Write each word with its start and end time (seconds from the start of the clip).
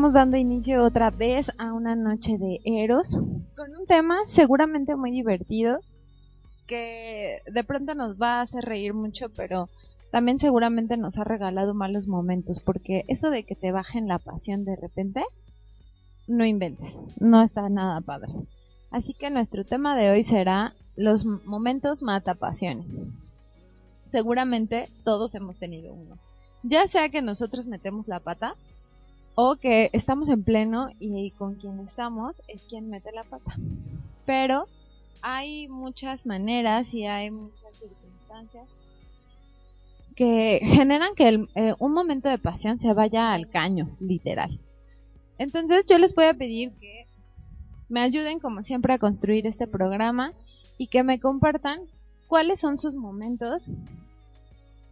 Estamos 0.00 0.14
dando 0.14 0.38
inicio 0.38 0.82
otra 0.82 1.10
vez 1.10 1.52
a 1.58 1.74
una 1.74 1.94
noche 1.94 2.38
de 2.38 2.62
Eros 2.64 3.18
con 3.54 3.76
un 3.78 3.86
tema 3.86 4.20
seguramente 4.24 4.96
muy 4.96 5.10
divertido 5.10 5.80
que 6.66 7.42
de 7.44 7.64
pronto 7.64 7.94
nos 7.94 8.16
va 8.16 8.38
a 8.38 8.40
hacer 8.40 8.64
reír 8.64 8.94
mucho, 8.94 9.28
pero 9.28 9.68
también 10.10 10.38
seguramente 10.38 10.96
nos 10.96 11.18
ha 11.18 11.24
regalado 11.24 11.74
malos 11.74 12.06
momentos 12.06 12.60
porque 12.60 13.04
eso 13.08 13.28
de 13.28 13.44
que 13.44 13.54
te 13.54 13.72
bajen 13.72 14.08
la 14.08 14.18
pasión 14.18 14.64
de 14.64 14.74
repente, 14.76 15.22
no 16.26 16.46
inventes, 16.46 16.96
no 17.18 17.42
está 17.42 17.68
nada 17.68 18.00
padre. 18.00 18.32
Así 18.90 19.12
que 19.12 19.28
nuestro 19.28 19.66
tema 19.66 19.94
de 19.96 20.12
hoy 20.12 20.22
será 20.22 20.72
los 20.96 21.26
momentos 21.26 22.00
mata 22.00 22.34
pasiones. 22.36 22.86
Seguramente 24.08 24.88
todos 25.04 25.34
hemos 25.34 25.58
tenido 25.58 25.92
uno. 25.92 26.16
Ya 26.62 26.88
sea 26.88 27.10
que 27.10 27.20
nosotros 27.20 27.66
metemos 27.66 28.08
la 28.08 28.20
pata 28.20 28.54
o 29.34 29.56
que 29.56 29.90
estamos 29.92 30.28
en 30.28 30.42
pleno 30.42 30.88
y 30.98 31.30
con 31.32 31.54
quien 31.54 31.80
estamos 31.80 32.42
es 32.48 32.62
quien 32.64 32.90
mete 32.90 33.12
la 33.12 33.24
pata. 33.24 33.54
Pero 34.26 34.66
hay 35.22 35.68
muchas 35.68 36.26
maneras 36.26 36.92
y 36.94 37.06
hay 37.06 37.30
muchas 37.30 37.76
circunstancias 37.78 38.68
que 40.16 40.60
generan 40.62 41.14
que 41.14 41.46
eh, 41.54 41.74
un 41.78 41.92
momento 41.92 42.28
de 42.28 42.38
pasión 42.38 42.78
se 42.78 42.92
vaya 42.92 43.32
al 43.32 43.48
caño, 43.48 43.88
literal. 44.00 44.60
Entonces 45.38 45.86
yo 45.86 45.98
les 45.98 46.14
voy 46.14 46.26
a 46.26 46.34
pedir 46.34 46.72
que 46.72 47.06
me 47.88 48.00
ayuden 48.00 48.38
como 48.38 48.62
siempre 48.62 48.92
a 48.92 48.98
construir 48.98 49.46
este 49.46 49.66
programa 49.66 50.32
y 50.76 50.88
que 50.88 51.02
me 51.02 51.18
compartan 51.18 51.80
cuáles 52.28 52.60
son 52.60 52.78
sus 52.78 52.96
momentos 52.96 53.70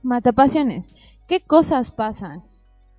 matapasiones, 0.03 0.91
qué 1.27 1.41
cosas 1.41 1.91
pasan, 1.91 2.43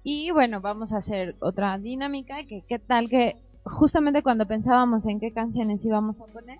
y 0.03 0.31
bueno, 0.31 0.61
vamos 0.61 0.94
a 0.94 0.97
hacer 0.97 1.36
otra 1.39 1.78
dinámica, 1.78 2.44
que 2.45 2.64
qué 2.67 2.80
tal 2.80 3.09
que 3.09 3.36
justamente 3.64 4.23
cuando 4.23 4.47
pensábamos 4.47 5.05
en 5.05 5.19
qué 5.19 5.31
canciones 5.31 5.86
íbamos 5.86 6.22
a 6.22 6.25
poner, 6.28 6.59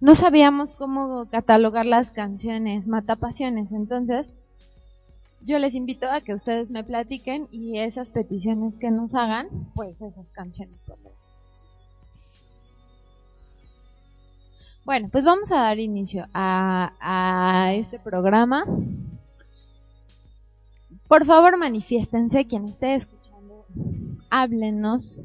no 0.00 0.14
sabíamos 0.14 0.72
cómo 0.72 1.28
catalogar 1.30 1.86
las 1.86 2.10
canciones 2.10 2.88
matapasiones, 2.88 3.72
entonces 3.72 4.32
yo 5.44 5.58
les 5.58 5.74
invito 5.74 6.10
a 6.10 6.20
que 6.20 6.34
ustedes 6.34 6.70
me 6.70 6.84
platiquen 6.84 7.48
y 7.50 7.78
esas 7.78 8.10
peticiones 8.10 8.76
que 8.76 8.90
nos 8.90 9.14
hagan, 9.14 9.48
pues 9.74 10.02
esas 10.02 10.30
canciones 10.30 10.80
por 10.80 10.98
Bueno, 14.84 15.08
pues 15.12 15.24
vamos 15.24 15.52
a 15.52 15.62
dar 15.62 15.78
inicio 15.78 16.26
a, 16.34 16.92
a 17.00 17.72
este 17.74 18.00
programa. 18.00 18.64
Por 21.12 21.26
favor, 21.26 21.58
manifiéstense 21.58 22.46
quien 22.46 22.64
esté 22.64 22.94
escuchando, 22.94 23.66
háblenos. 24.30 25.20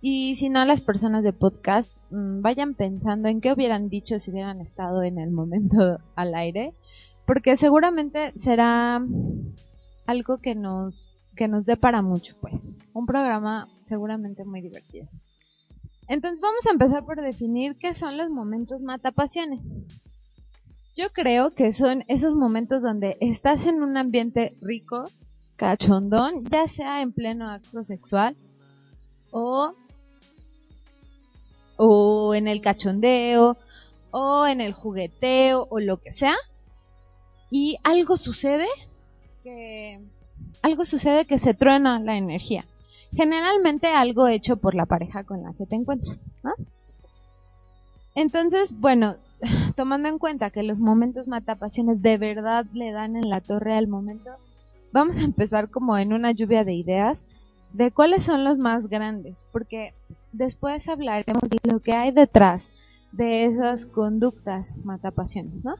Y 0.00 0.36
si 0.36 0.48
no, 0.48 0.64
las 0.64 0.80
personas 0.80 1.22
de 1.22 1.34
podcast 1.34 1.92
mm, 2.08 2.40
vayan 2.40 2.72
pensando 2.72 3.28
en 3.28 3.42
qué 3.42 3.52
hubieran 3.52 3.90
dicho 3.90 4.18
si 4.18 4.30
hubieran 4.30 4.62
estado 4.62 5.02
en 5.02 5.18
el 5.18 5.30
momento 5.30 5.98
al 6.16 6.34
aire, 6.34 6.72
porque 7.26 7.58
seguramente 7.58 8.32
será 8.36 9.02
algo 10.06 10.38
que 10.38 10.54
nos 10.54 11.14
que 11.36 11.46
nos 11.46 11.66
dé 11.66 11.76
para 11.76 12.00
mucho, 12.00 12.34
pues. 12.40 12.70
Un 12.94 13.04
programa 13.04 13.68
seguramente 13.82 14.46
muy 14.46 14.62
divertido. 14.62 15.08
Entonces 16.08 16.40
vamos 16.40 16.66
a 16.66 16.72
empezar 16.72 17.04
por 17.04 17.20
definir 17.20 17.76
qué 17.76 17.92
son 17.92 18.16
los 18.16 18.30
momentos 18.30 18.80
matapasiones. 18.80 19.60
Yo 20.94 21.10
creo 21.12 21.54
que 21.54 21.72
son 21.72 22.04
esos 22.08 22.34
momentos 22.34 22.82
donde 22.82 23.16
estás 23.20 23.64
en 23.66 23.82
un 23.82 23.96
ambiente 23.96 24.56
rico, 24.60 25.06
cachondón, 25.56 26.44
ya 26.44 26.68
sea 26.68 27.00
en 27.00 27.12
pleno 27.12 27.48
acto 27.48 27.82
sexual 27.82 28.36
o, 29.30 29.74
o 31.76 32.34
en 32.34 32.46
el 32.46 32.60
cachondeo 32.60 33.56
o 34.10 34.46
en 34.46 34.60
el 34.60 34.74
jugueteo 34.74 35.66
o 35.70 35.80
lo 35.80 35.96
que 35.96 36.12
sea 36.12 36.36
y 37.50 37.78
algo 37.84 38.16
sucede 38.16 38.66
que 39.42 39.98
algo 40.60 40.84
sucede 40.84 41.26
que 41.26 41.38
se 41.38 41.54
truena 41.54 41.98
la 42.00 42.16
energía. 42.16 42.66
Generalmente 43.14 43.88
algo 43.88 44.28
hecho 44.28 44.56
por 44.56 44.74
la 44.74 44.86
pareja 44.86 45.24
con 45.24 45.42
la 45.42 45.52
que 45.54 45.66
te 45.66 45.74
encuentras, 45.74 46.20
¿no? 46.42 46.52
Entonces, 48.14 48.78
bueno, 48.78 49.16
tomando 49.76 50.08
en 50.08 50.18
cuenta 50.18 50.50
que 50.50 50.62
los 50.62 50.80
momentos 50.80 51.28
matapasiones 51.28 52.02
de 52.02 52.18
verdad 52.18 52.66
le 52.72 52.92
dan 52.92 53.16
en 53.16 53.28
la 53.28 53.40
torre 53.40 53.74
al 53.74 53.88
momento, 53.88 54.30
vamos 54.92 55.18
a 55.18 55.24
empezar 55.24 55.70
como 55.70 55.98
en 55.98 56.12
una 56.12 56.32
lluvia 56.32 56.64
de 56.64 56.74
ideas 56.74 57.26
de 57.72 57.90
cuáles 57.90 58.24
son 58.24 58.44
los 58.44 58.58
más 58.58 58.88
grandes, 58.88 59.44
porque 59.52 59.94
después 60.32 60.88
hablaremos 60.88 61.42
de 61.48 61.58
lo 61.70 61.80
que 61.80 61.92
hay 61.94 62.12
detrás 62.12 62.70
de 63.12 63.44
esas 63.44 63.86
conductas 63.86 64.74
matapasiones, 64.84 65.64
¿no? 65.64 65.74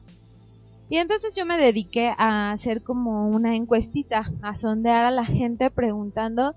Y 0.89 0.97
entonces 0.97 1.33
yo 1.33 1.45
me 1.45 1.57
dediqué 1.57 2.13
a 2.17 2.51
hacer 2.51 2.83
como 2.83 3.29
una 3.29 3.55
encuestita, 3.55 4.31
a 4.41 4.55
sondear 4.55 5.05
a 5.05 5.11
la 5.11 5.25
gente 5.25 5.71
preguntando 5.71 6.53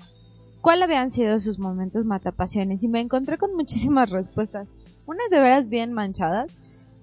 cuáles 0.61 0.85
habían 0.85 1.13
sido 1.13 1.39
sus 1.39 1.59
momentos 1.59 2.05
matapasiones 2.05 2.83
y 2.83 2.89
me 2.89 3.01
encontré 3.01 3.39
con 3.39 3.55
muchísimas 3.55 4.11
respuestas, 4.11 4.69
unas 5.07 5.31
de 5.31 5.41
veras 5.41 5.69
bien 5.69 5.93
manchadas 5.93 6.51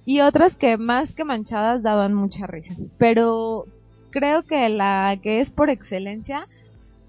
y 0.06 0.22
otras 0.22 0.56
que 0.56 0.78
más 0.78 1.14
que 1.14 1.24
manchadas 1.24 1.82
daban 1.82 2.14
mucha 2.14 2.48
risa. 2.48 2.76
Pero 2.98 3.66
creo 4.10 4.44
que 4.44 4.70
la 4.70 5.18
que 5.22 5.40
es 5.40 5.50
por 5.50 5.70
excelencia 5.70 6.48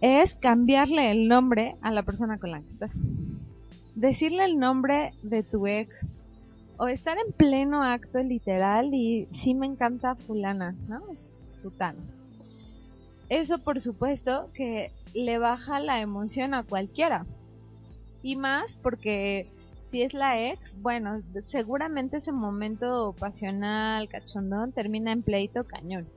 es 0.00 0.34
cambiarle 0.34 1.10
el 1.10 1.28
nombre 1.28 1.76
a 1.82 1.90
la 1.90 2.02
persona 2.02 2.38
con 2.38 2.50
la 2.50 2.60
que 2.60 2.68
estás. 2.68 2.98
Decirle 3.94 4.44
el 4.44 4.58
nombre 4.58 5.14
de 5.22 5.42
tu 5.42 5.66
ex 5.66 6.06
o 6.76 6.88
estar 6.88 7.16
en 7.18 7.32
pleno 7.32 7.82
acto 7.82 8.22
literal 8.22 8.92
y 8.94 9.26
sí 9.30 9.54
me 9.54 9.66
encanta 9.66 10.16
fulana, 10.16 10.74
¿no? 10.88 11.00
Sutano. 11.54 12.00
Eso 13.28 13.58
por 13.58 13.80
supuesto 13.80 14.50
que 14.52 14.92
le 15.14 15.38
baja 15.38 15.80
la 15.80 16.00
emoción 16.00 16.54
a 16.54 16.64
cualquiera. 16.64 17.26
Y 18.22 18.36
más 18.36 18.78
porque 18.82 19.50
si 19.94 20.02
es 20.02 20.12
la 20.12 20.50
ex, 20.50 20.76
bueno, 20.82 21.22
seguramente 21.38 22.16
ese 22.16 22.32
momento 22.32 23.14
pasional, 23.16 24.08
cachondón, 24.08 24.72
termina 24.72 25.12
en 25.12 25.22
pleito 25.22 25.68
cañón. 25.68 26.08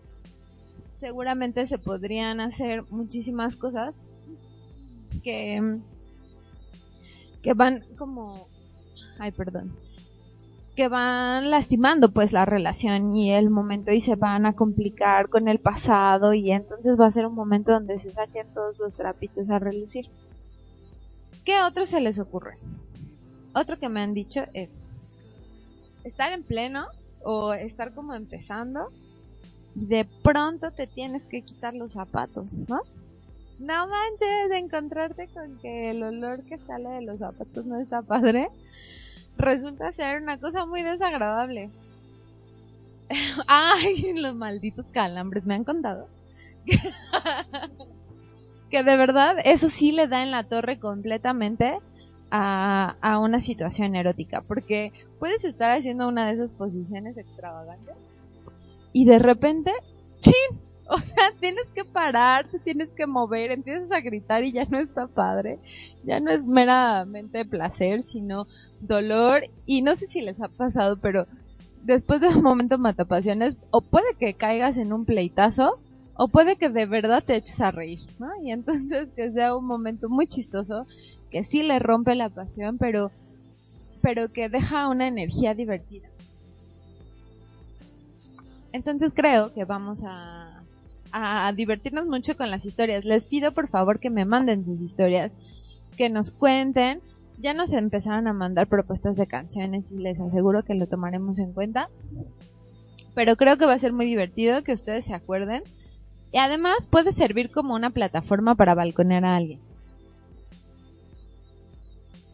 Seguramente 0.95 1.67
se 1.67 1.77
podrían 1.77 2.39
hacer 2.39 2.85
muchísimas 2.89 3.55
cosas 3.55 4.01
que, 5.21 5.77
que 7.43 7.53
van 7.53 7.83
como, 7.99 8.47
ay, 9.19 9.31
perdón, 9.31 9.75
que 10.75 10.87
van 10.87 11.51
lastimando 11.51 12.11
pues 12.11 12.33
la 12.33 12.45
relación 12.45 13.15
y 13.15 13.31
el 13.31 13.51
momento 13.51 13.91
y 13.91 14.01
se 14.01 14.15
van 14.15 14.47
a 14.47 14.53
complicar 14.53 15.29
con 15.29 15.47
el 15.47 15.59
pasado 15.59 16.33
y 16.33 16.51
entonces 16.51 16.99
va 16.99 17.05
a 17.05 17.11
ser 17.11 17.27
un 17.27 17.35
momento 17.35 17.73
donde 17.73 17.99
se 17.99 18.09
saquen 18.09 18.51
todos 18.55 18.79
los 18.79 18.95
trapitos 18.95 19.51
a 19.51 19.59
relucir. 19.59 20.09
¿Qué 21.45 21.61
otro 21.61 21.85
se 21.85 22.01
les 22.01 22.17
ocurre? 22.17 22.57
Otro 23.57 23.79
que 23.79 23.89
me 23.89 24.01
han 24.01 24.13
dicho 24.13 24.45
es 24.53 24.75
estar 26.03 26.31
en 26.31 26.43
pleno 26.43 26.85
o 27.23 27.53
estar 27.53 27.91
como 27.91 28.13
empezando 28.13 28.91
y 29.75 29.87
de 29.87 30.07
pronto 30.21 30.69
te 30.69 30.85
tienes 30.85 31.25
que 31.25 31.41
quitar 31.41 31.73
los 31.73 31.93
zapatos, 31.93 32.53
¿no? 32.53 32.81
No 33.57 33.87
manches, 33.87 34.49
de 34.51 34.59
encontrarte 34.59 35.27
con 35.29 35.57
que 35.57 35.89
el 35.89 36.03
olor 36.03 36.43
que 36.43 36.59
sale 36.59 36.87
de 36.89 37.01
los 37.01 37.17
zapatos 37.17 37.65
no 37.65 37.79
está 37.79 38.03
padre, 38.03 38.49
resulta 39.37 39.91
ser 39.91 40.21
una 40.21 40.37
cosa 40.37 40.67
muy 40.67 40.83
desagradable. 40.83 41.71
Ay, 43.47 44.13
los 44.13 44.35
malditos 44.35 44.85
calambres 44.91 45.45
me 45.45 45.55
han 45.55 45.63
contado. 45.63 46.07
que 48.69 48.83
de 48.83 48.97
verdad 48.97 49.37
eso 49.43 49.69
sí 49.69 49.91
le 49.91 50.07
da 50.07 50.21
en 50.21 50.29
la 50.29 50.43
torre 50.43 50.77
completamente 50.77 51.79
a, 52.31 53.19
una 53.21 53.39
situación 53.39 53.95
erótica, 53.95 54.41
porque 54.41 54.91
puedes 55.19 55.43
estar 55.43 55.77
haciendo 55.77 56.07
una 56.07 56.27
de 56.27 56.33
esas 56.33 56.51
posiciones 56.51 57.17
extravagantes 57.17 57.95
y 58.93 59.05
de 59.05 59.19
repente, 59.19 59.71
¡chin! 60.19 60.33
O 60.89 60.99
sea, 60.99 61.33
tienes 61.41 61.67
que 61.75 61.83
parar, 61.83 62.47
te 62.47 62.59
tienes 62.59 62.87
que 62.91 63.07
mover, 63.07 63.51
empiezas 63.51 63.91
a 63.91 63.99
gritar 63.99 64.45
y 64.45 64.53
ya 64.53 64.63
no 64.63 64.79
está 64.79 65.07
padre. 65.07 65.59
Ya 66.05 66.21
no 66.21 66.31
es 66.31 66.47
meramente 66.47 67.43
placer, 67.43 68.03
sino 68.03 68.47
dolor. 68.79 69.49
Y 69.65 69.81
no 69.81 69.97
sé 69.97 70.05
si 70.05 70.21
les 70.21 70.39
ha 70.39 70.47
pasado, 70.47 70.97
pero 71.01 71.27
después 71.83 72.21
de 72.21 72.29
un 72.29 72.41
momento 72.41 72.77
matapasiones, 72.77 73.57
o 73.69 73.81
puede 73.81 74.15
que 74.17 74.35
caigas 74.35 74.77
en 74.77 74.93
un 74.93 75.03
pleitazo, 75.03 75.77
o 76.17 76.27
puede 76.27 76.57
que 76.57 76.69
de 76.69 76.87
verdad 76.87 77.23
te 77.23 77.35
eches 77.35 77.61
a 77.61 77.71
reír, 77.71 77.99
¿no? 78.19 78.29
Y 78.43 78.51
entonces 78.51 79.09
que 79.15 79.31
sea 79.31 79.55
un 79.55 79.65
momento 79.65 80.09
muy 80.09 80.27
chistoso 80.27 80.87
que 81.31 81.43
sí 81.43 81.63
le 81.63 81.79
rompe 81.79 82.15
la 82.15 82.29
pasión, 82.29 82.77
pero, 82.77 83.11
pero 84.01 84.31
que 84.31 84.49
deja 84.49 84.89
una 84.89 85.07
energía 85.07 85.53
divertida. 85.53 86.09
Entonces 88.73 89.13
creo 89.15 89.53
que 89.53 89.65
vamos 89.65 90.03
a, 90.05 90.63
a 91.11 91.53
divertirnos 91.53 92.05
mucho 92.07 92.35
con 92.35 92.49
las 92.49 92.65
historias. 92.65 93.05
Les 93.05 93.23
pido 93.23 93.53
por 93.53 93.67
favor 93.67 93.99
que 93.99 94.09
me 94.09 94.25
manden 94.25 94.63
sus 94.63 94.81
historias, 94.81 95.33
que 95.97 96.09
nos 96.09 96.31
cuenten. 96.31 97.01
Ya 97.39 97.53
nos 97.53 97.71
empezaron 97.73 98.27
a 98.27 98.33
mandar 98.33 98.67
propuestas 98.67 99.15
de 99.15 99.27
canciones 99.27 99.91
y 99.91 99.97
les 99.97 100.19
aseguro 100.19 100.63
que 100.63 100.73
lo 100.73 100.87
tomaremos 100.87 101.37
en 101.37 101.53
cuenta. 101.53 101.89
Pero 103.13 103.35
creo 103.35 103.57
que 103.57 103.65
va 103.65 103.73
a 103.73 103.79
ser 103.79 103.93
muy 103.93 104.05
divertido 104.05 104.63
que 104.63 104.73
ustedes 104.73 105.05
se 105.05 105.13
acuerden. 105.13 105.63
Y 106.31 106.37
además 106.37 106.87
puede 106.87 107.11
servir 107.11 107.51
como 107.51 107.75
una 107.75 107.89
plataforma 107.89 108.55
para 108.55 108.75
balconear 108.75 109.25
a 109.25 109.35
alguien. 109.35 109.59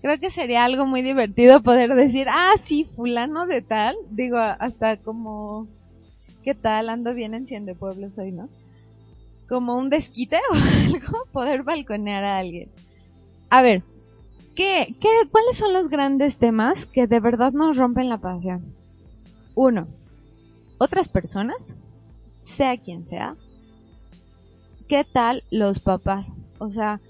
Creo 0.01 0.19
que 0.19 0.29
sería 0.29 0.65
algo 0.65 0.85
muy 0.85 1.01
divertido 1.01 1.61
poder 1.61 1.95
decir, 1.95 2.27
ah, 2.29 2.53
sí, 2.63 2.85
fulano 2.95 3.45
de 3.45 3.61
tal. 3.61 3.95
Digo, 4.09 4.37
hasta 4.37 4.97
como, 4.97 5.67
¿qué 6.43 6.55
tal? 6.55 6.89
Ando 6.89 7.13
bien 7.13 7.33
en 7.33 7.47
Cien 7.47 7.65
de 7.65 7.75
Pueblos 7.75 8.17
hoy, 8.17 8.31
¿no? 8.31 8.49
como 9.53 9.77
un 9.77 9.89
desquite 9.89 10.37
o 10.51 10.55
algo, 10.55 11.25
poder 11.31 11.63
balconear 11.63 12.23
a 12.23 12.37
alguien. 12.39 12.69
A 13.49 13.61
ver, 13.61 13.83
¿qué, 14.55 14.95
qué, 14.99 15.09
¿cuáles 15.31 15.57
son 15.57 15.73
los 15.73 15.89
grandes 15.89 16.37
temas 16.37 16.85
que 16.87 17.07
de 17.07 17.19
verdad 17.19 17.51
nos 17.51 17.77
rompen 17.77 18.09
la 18.09 18.17
pasión? 18.17 18.73
Uno, 19.55 19.87
otras 20.79 21.07
personas, 21.07 21.75
sea 22.41 22.77
quien 22.77 23.07
sea. 23.07 23.35
¿Qué 24.93 25.05
tal 25.05 25.43
los 25.49 25.79
papás? 25.79 26.33
O 26.59 26.69
sea, 26.69 27.01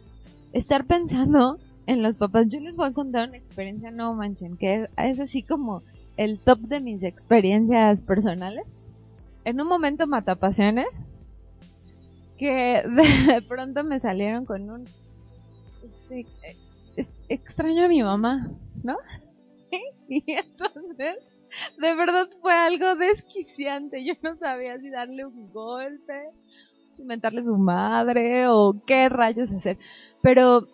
estar 0.54 0.86
pensando 0.86 1.60
en 1.86 2.02
los 2.02 2.16
papás. 2.16 2.48
Yo 2.48 2.62
les 2.62 2.78
voy 2.78 2.88
a 2.88 2.94
contar 2.94 3.28
una 3.28 3.38
experiencia, 3.38 3.92
no 3.92 4.14
manchen, 4.14 4.56
que 4.56 4.88
es 4.96 5.20
así 5.20 5.44
como 5.44 5.84
el 6.16 6.40
top 6.40 6.60
de 6.60 6.80
mis 6.80 7.04
experiencias 7.04 8.02
personales. 8.02 8.64
En 9.44 9.60
un 9.60 9.68
momento 9.68 10.08
matapasiones, 10.08 10.88
que 12.38 12.84
de 13.28 13.42
pronto 13.42 13.84
me 13.84 14.00
salieron 14.00 14.46
con 14.46 14.70
un 14.70 14.86
este, 16.96 17.18
extraño 17.28 17.84
a 17.84 17.90
mi 17.90 18.02
mamá, 18.02 18.50
¿no? 18.82 18.96
y 20.08 20.24
entonces 20.32 21.18
de 21.78 21.96
verdad 21.96 22.30
fue 22.42 22.54
algo 22.54 22.96
desquiciante. 22.96 24.06
Yo 24.06 24.14
no 24.22 24.38
sabía 24.38 24.80
si 24.80 24.90
darle 24.90 25.26
un 25.26 25.52
golpe, 25.52 26.30
inventarle 26.98 27.44
su 27.44 27.58
madre 27.58 28.48
o 28.48 28.76
qué 28.86 29.10
rayos 29.10 29.52
hacer. 29.52 29.78
Pero 30.22 30.68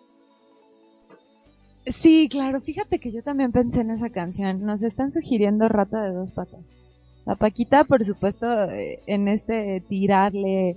sí, 1.86 2.28
claro, 2.30 2.60
fíjate 2.60 2.98
que 2.98 3.10
yo 3.10 3.22
también 3.22 3.52
pensé 3.52 3.80
en 3.80 3.90
esa 3.90 4.10
canción. 4.10 4.64
Nos 4.64 4.82
están 4.82 5.12
sugiriendo 5.12 5.68
Rata 5.68 6.02
de 6.02 6.14
dos 6.14 6.30
patas. 6.30 6.60
La 7.26 7.36
Paquita, 7.36 7.84
por 7.84 8.04
supuesto, 8.04 8.46
eh, 8.70 9.02
en 9.06 9.28
este 9.28 9.82
tirarle 9.88 10.76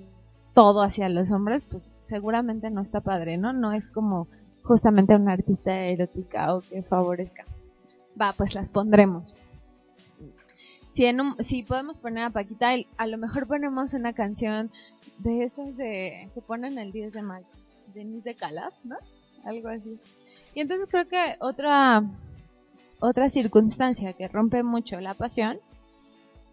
todo 0.54 0.82
hacia 0.82 1.10
los 1.10 1.32
hombres, 1.32 1.64
pues 1.64 1.92
seguramente 2.00 2.70
no 2.70 2.82
está 2.82 3.02
padre, 3.02 3.38
¿no? 3.38 3.54
No 3.54 3.72
es 3.72 3.90
como 3.90 4.28
justamente 4.64 5.16
una 5.16 5.34
artista 5.34 5.74
erótica 5.76 6.54
o 6.54 6.62
que 6.62 6.84
favorezca. 6.84 7.46
Va, 8.20 8.34
pues 8.34 8.54
las 8.54 8.70
pondremos. 8.70 9.34
Si, 10.94 11.06
en 11.06 11.20
si 11.40 11.64
podemos 11.64 11.98
poner 11.98 12.24
a 12.24 12.30
Paquita, 12.30 12.70
a 12.98 13.08
lo 13.08 13.18
mejor 13.18 13.48
ponemos 13.48 13.94
una 13.94 14.14
canción 14.14 14.72
de 15.18 15.44
estas 15.44 15.76
de 15.76 16.30
que 16.34 16.42
ponen 16.42 16.78
el 16.78 16.92
10 16.92 17.14
de 17.14 17.22
mayo, 17.24 17.48
Denise 17.94 18.30
de 18.30 18.36
Calaf, 18.36 18.74
¿no? 18.84 18.98
Algo 19.44 19.70
así. 19.70 20.00
Y 20.54 20.62
entonces 20.62 20.88
creo 20.90 21.08
que 21.08 21.36
otra 21.40 22.04
otra 23.00 23.28
circunstancia 23.28 24.14
que 24.14 24.28
rompe 24.28 24.64
mucho 24.64 25.02
la 25.02 25.14
pasión 25.14 25.60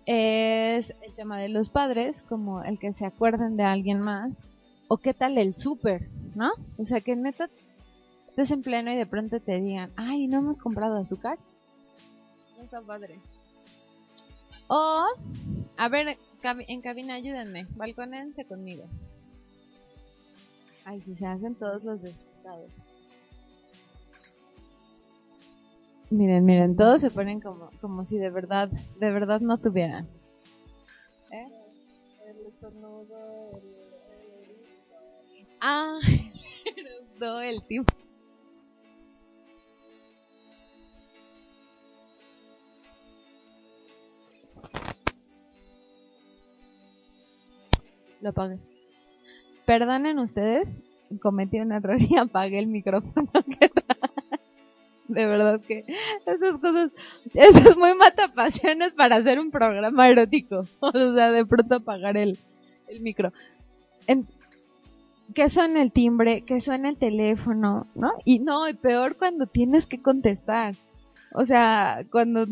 es 0.07 0.95
el 1.03 1.15
tema 1.15 1.39
de 1.39 1.49
los 1.49 1.69
padres, 1.69 2.23
como 2.29 2.65
el 2.65 2.79
que 2.79 2.93
se 2.93 3.07
acuerden 3.07 3.57
de 3.57 3.63
alguien 3.63 4.01
más, 4.01 4.43
o 4.89 4.97
qué 4.97 5.15
tal 5.15 5.39
el 5.39 5.55
súper, 5.55 6.09
¿no? 6.35 6.51
O 6.79 6.85
sea, 6.85 7.01
que 7.03 7.15
neta 7.15 7.49
estés 8.29 8.51
en 8.51 8.63
pleno 8.63 8.91
y 8.91 8.97
de 8.97 9.07
pronto 9.07 9.39
te 9.39 9.61
digan, 9.61 9.93
ay, 9.97 10.27
no 10.27 10.39
hemos 10.39 10.59
comprado 10.59 10.97
azúcar. 10.97 11.39
No 12.57 12.65
está 12.65 12.81
padre. 12.81 13.21
O, 14.73 15.05
a 15.77 15.89
ver, 15.89 16.17
en 16.69 16.81
cabina 16.81 17.15
ayúdenme, 17.15 17.67
balconense 17.75 18.45
conmigo. 18.45 18.85
Ay, 20.85 21.01
si 21.03 21.17
se 21.17 21.27
hacen 21.27 21.57
todos 21.57 21.83
los 21.83 22.03
despestados. 22.03 22.77
Miren, 26.11 26.45
miren, 26.45 26.77
todos 26.77 27.01
se 27.01 27.11
ponen 27.11 27.41
como, 27.41 27.71
como 27.81 28.05
si 28.05 28.19
de 28.19 28.31
verdad, 28.31 28.69
de 28.69 29.11
verdad 29.11 29.41
no 29.41 29.59
tuvieran. 29.59 30.09
¿Eh? 31.33 31.49
El 32.27 32.47
estornudo, 32.47 33.51
el, 33.55 33.69
el, 35.37 35.49
Ah, 35.61 35.99
el 36.77 37.55
el 37.57 37.65
tipo. 37.65 37.93
Lo 48.21 48.31
apagué. 48.31 48.59
Perdonen 49.67 50.19
ustedes, 50.19 50.83
cometí 51.21 51.61
un 51.61 51.73
error 51.73 51.97
y 52.01 52.17
apagué 52.19 52.59
el 52.59 52.67
micrófono 52.67 53.31
de 55.11 55.27
verdad 55.27 55.61
que 55.67 55.85
esas 56.25 56.59
cosas, 56.59 56.93
eso 57.35 57.59
es 57.59 57.77
muy 57.77 57.95
matapasiones 57.95 58.93
para 58.95 59.17
hacer 59.17 59.39
un 59.41 59.51
programa 59.51 60.09
erótico. 60.09 60.65
O 60.81 60.93
sea, 60.93 61.33
de 61.33 61.45
pronto 61.45 61.77
apagar 61.77 62.17
el, 62.17 62.39
el 62.89 63.01
micro. 63.01 63.33
En, 64.07 64.27
que 65.35 65.49
suena 65.49 65.83
el 65.83 65.93
timbre, 65.93 66.43
que 66.43 66.61
suena 66.61 66.89
el 66.89 66.97
teléfono, 66.97 67.87
¿no? 67.95 68.13
Y 68.25 68.41
no, 68.41 68.69
y 68.69 68.75
peor 68.75 69.17
cuando 69.17 69.47
tienes 69.47 69.87
que 69.87 70.01
contestar. 70.01 70.75
O 71.33 71.45
sea, 71.45 72.05
cuando 72.11 72.47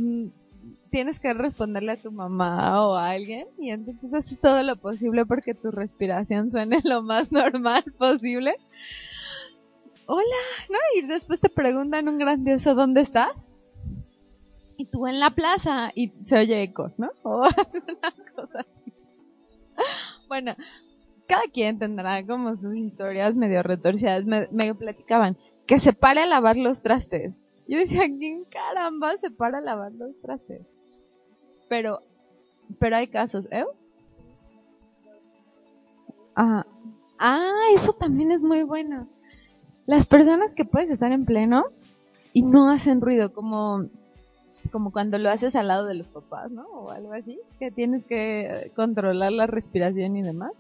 tienes 0.91 1.21
que 1.21 1.33
responderle 1.35 1.93
a 1.93 2.03
tu 2.03 2.11
mamá 2.11 2.87
o 2.87 2.95
a 2.95 3.11
alguien 3.11 3.47
y 3.59 3.71
entonces 3.71 4.13
haces 4.15 4.41
todo 4.41 4.63
lo 4.63 4.77
posible 4.77 5.27
porque 5.27 5.55
tu 5.55 5.71
respiración 5.71 6.51
suene 6.51 6.81
lo 6.85 7.03
más 7.03 7.33
normal 7.33 7.85
posible 7.99 8.57
hola, 10.09 10.37
¿no? 10.71 10.79
Y 10.97 11.07
después 11.07 11.39
te 11.39 11.51
preguntan 11.51 12.09
un 12.09 12.19
grandioso, 12.19 12.75
¿dónde 12.75 13.03
estás? 13.03 13.31
Y 14.77 14.87
tú 14.87 15.07
en 15.07 15.21
la 15.21 15.31
plaza 15.31 15.93
y 15.95 16.13
se 16.23 16.39
oye 16.39 16.63
eco, 16.63 16.93
¿no? 16.97 17.11
O 17.23 17.43
alguna 17.45 18.13
cosa 18.35 18.61
así. 18.61 18.93
Bueno, 20.29 20.57
cada 21.27 21.43
quien 21.53 21.79
tendrá 21.79 22.25
como 22.25 22.57
sus 22.57 22.75
historias 22.75 23.37
medio 23.37 23.63
retorcidas. 23.63 24.25
Me, 24.25 24.49
me 24.51 24.75
platicaban 24.75 25.37
que 25.67 25.79
se 25.79 25.93
pare 25.93 26.23
a 26.23 26.27
lavar 26.27 26.57
los 26.57 26.83
trastes. 26.83 27.35
Yo 27.69 27.79
decía, 27.79 28.03
¿quién 28.19 28.45
caramba 28.45 29.17
se 29.19 29.31
para 29.31 29.59
a 29.59 29.61
lavar 29.61 29.93
los 29.93 30.19
trastes? 30.23 30.63
Pero, 31.69 32.03
pero 32.79 32.97
hay 32.97 33.09
casos, 33.09 33.49
¿eh? 33.51 33.65
Ah, 36.37 36.65
ah, 37.19 37.53
eso 37.75 37.93
también 37.93 38.31
es 38.31 38.43
muy 38.43 38.63
bueno 38.63 39.09
las 39.89 40.07
personas 40.07 40.53
que 40.53 40.67
puedes 40.67 40.91
estar 40.91 41.11
en 41.13 41.25
pleno 41.25 41.65
y 42.35 42.43
no 42.43 42.71
hacen 42.71 43.01
ruido, 43.01 43.33
como, 43.33 43.87
como 44.71 44.93
cuando 44.93 45.17
lo 45.17 45.31
haces 45.31 45.57
al 45.57 45.69
lado 45.69 45.87
de 45.87 45.95
los 45.95 46.09
papás, 46.09 46.51
¿no? 46.51 46.67
O 46.67 46.91
algo 46.91 47.15
así, 47.15 47.41
que 47.59 47.71
tienes 47.71 48.05
que 48.05 48.71
controlar 48.77 49.33
la 49.33 49.47
respiración 49.47 50.15
y 50.19 50.23
demás. 50.23 50.53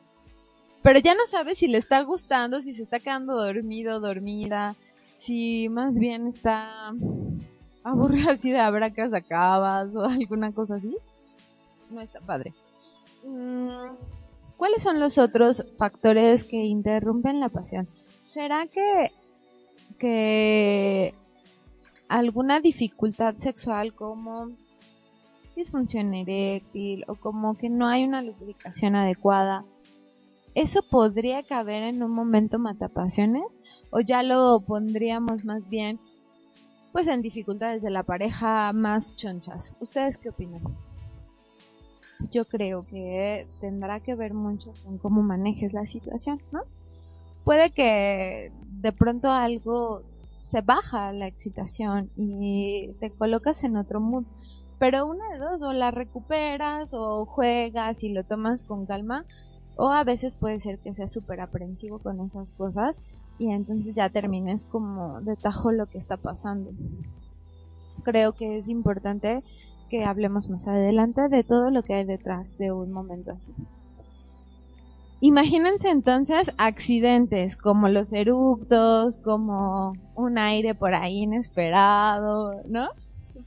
Pero 0.81 0.99
ya 1.00 1.15
no 1.15 1.27
sabes 1.27 1.59
si 1.59 1.69
le 1.69 1.77
está 1.77 2.00
gustando, 2.05 2.62
si 2.62 2.73
se 2.73 2.83
está 2.83 3.00
quedando 3.00 3.35
dormido, 3.35 4.00
dormida, 4.00 4.77
si 5.19 5.69
más 5.69 5.99
bien 5.99 6.27
está 6.27 6.95
aburrido 7.90 8.30
así 8.30 8.50
de 8.50 8.61
habrá 8.61 8.90
que 8.90 9.02
acabas 9.02 9.95
o 9.95 10.04
alguna 10.04 10.52
cosa 10.52 10.76
así. 10.76 10.97
No 11.90 12.00
está 12.00 12.21
padre. 12.21 12.54
Mm, 13.25 13.95
¿Cuáles 14.57 14.83
son 14.83 15.00
los 15.00 15.18
otros 15.18 15.64
factores 15.78 16.45
que 16.45 16.57
interrumpen 16.57 17.40
la 17.40 17.49
pasión? 17.49 17.88
¿Será 18.21 18.66
que 18.66 19.12
que 19.99 21.14
alguna 22.09 22.61
dificultad 22.61 23.35
sexual 23.37 23.95
como 23.95 24.50
disfunción 25.59 26.14
eréctil 26.14 27.04
o 27.09 27.16
como 27.16 27.57
que 27.57 27.68
no 27.68 27.88
hay 27.88 28.04
una 28.04 28.23
lubricación 28.23 28.95
adecuada, 28.95 29.64
¿eso 30.54 30.83
podría 30.88 31.42
caber 31.42 31.83
en 31.83 32.02
un 32.02 32.12
momento 32.12 32.59
matapasiones? 32.59 33.59
¿O 33.90 34.00
ya 34.00 34.23
lo 34.23 34.61
pondríamos 34.61 35.45
más 35.45 35.68
bien 35.68 35.99
pues 36.99 37.07
en 37.07 37.23
dificultades 37.23 37.81
de 37.83 37.90
la 37.90 38.02
pareja 38.02 38.73
más 38.73 39.14
chonchas? 39.14 39.73
¿Ustedes 39.78 40.19
qué 40.19 40.31
opinan? 40.31 40.62
Yo 42.33 42.45
creo 42.45 42.85
que 42.88 43.47
tendrá 43.61 44.00
que 44.00 44.17
ver 44.17 44.35
mucho 44.35 44.73
con 44.85 44.99
cómo 44.99 45.23
manejes 45.23 45.73
la 45.73 45.87
situación, 45.87 46.43
¿no? 46.50 46.62
Puede 47.45 47.71
que 47.71 48.50
de 48.83 48.90
pronto 48.90 49.31
algo 49.31 50.02
se 50.43 50.61
baja 50.61 51.12
la 51.12 51.28
excitación 51.28 52.11
y 52.17 52.88
te 52.99 53.12
colocas 53.12 53.62
en 53.62 53.76
otro 53.76 54.00
mood. 54.00 54.25
Pero 54.81 55.07
una 55.07 55.31
de 55.31 55.38
dos, 55.38 55.62
o 55.62 55.73
la 55.73 55.93
recuperas 55.93 56.95
o 56.95 57.26
juegas 57.26 58.02
y 58.02 58.09
lo 58.09 58.25
tomas 58.25 58.64
con 58.64 58.87
calma, 58.87 59.25
O 59.76 59.93
a 59.93 60.02
veces 60.02 60.35
puede 60.35 60.59
ser 60.59 60.81
que 60.81 60.95
sea 60.95 61.07
súper 61.07 61.40
aprensivo 61.40 62.00
con 62.00 62.19
esas 62.23 62.55
cosas 62.55 63.00
y 63.38 63.50
entonces 63.50 63.95
ya 63.95 64.09
termines 64.09 64.66
como 64.66 65.21
de 65.21 65.37
tajo 65.37 65.73
lo 65.73 65.87
que 65.87 65.99
está 65.99 66.16
pasando. 66.16 66.71
Creo 68.02 68.33
que 68.33 68.59
es 68.59 68.68
importante 68.68 69.42
que 69.88 70.04
hablemos 70.04 70.49
más 70.49 70.68
adelante 70.68 71.28
de 71.28 71.45
todo 71.45 71.71
lo 71.71 71.83
que 71.83 71.95
hay 71.95 72.04
detrás 72.04 72.57
de 72.59 72.73
un 72.73 72.92
momento 72.92 73.33
así. 73.33 73.52
Imagínense 75.21 75.90
entonces 75.90 76.52
accidentes 76.59 77.57
como 77.57 77.88
los 77.88 78.12
eructos, 78.12 79.16
como 79.16 79.95
un 80.14 80.38
aire 80.38 80.75
por 80.75 80.95
ahí 80.95 81.23
inesperado, 81.23 82.62
¿no? 82.68 82.88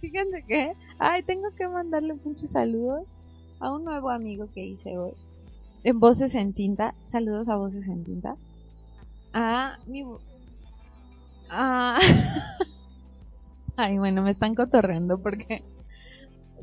Fíjense 0.01 0.43
que, 0.43 0.73
ay, 0.99 1.23
tengo 1.23 1.49
que 1.55 1.67
mandarle 1.67 2.15
muchos 2.25 2.49
saludos 2.49 3.03
a 3.59 3.71
un 3.71 3.85
nuevo 3.85 4.09
amigo 4.09 4.47
que 4.53 4.65
hice 4.65 4.97
hoy. 4.97 5.13
En 5.83 5.99
Voces 5.99 6.35
en 6.35 6.53
Tinta, 6.53 6.93
saludos 7.07 7.47
a 7.47 7.55
Voces 7.55 7.87
en 7.87 8.03
Tinta. 8.03 8.35
A 9.33 9.77
mi... 9.85 10.03
A... 11.49 11.99
ay, 13.75 13.97
bueno, 13.97 14.21
me 14.21 14.31
están 14.31 14.55
cotorreando 14.55 15.17
porque 15.21 15.63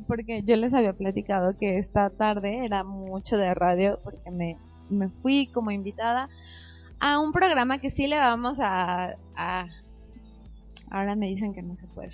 porque 0.07 0.43
yo 0.43 0.57
les 0.57 0.75
había 0.75 0.93
platicado 0.93 1.59
que 1.59 1.79
esta 1.79 2.09
tarde 2.09 2.65
era 2.65 2.85
mucho 2.85 3.37
de 3.37 3.53
radio 3.53 3.99
porque 4.05 4.31
me 4.31 4.57
me 4.91 5.09
fui 5.09 5.49
como 5.49 5.71
invitada 5.71 6.29
a 7.01 7.19
un 7.21 7.33
programa 7.33 7.79
que 7.79 7.91
sí 7.91 8.07
le 8.07 8.19
vamos 8.19 8.59
a, 8.61 9.15
ahora 10.91 11.15
me 11.15 11.27
dicen 11.27 11.55
que 11.55 11.63
no 11.63 11.77
se 11.77 11.87
puede. 11.87 12.13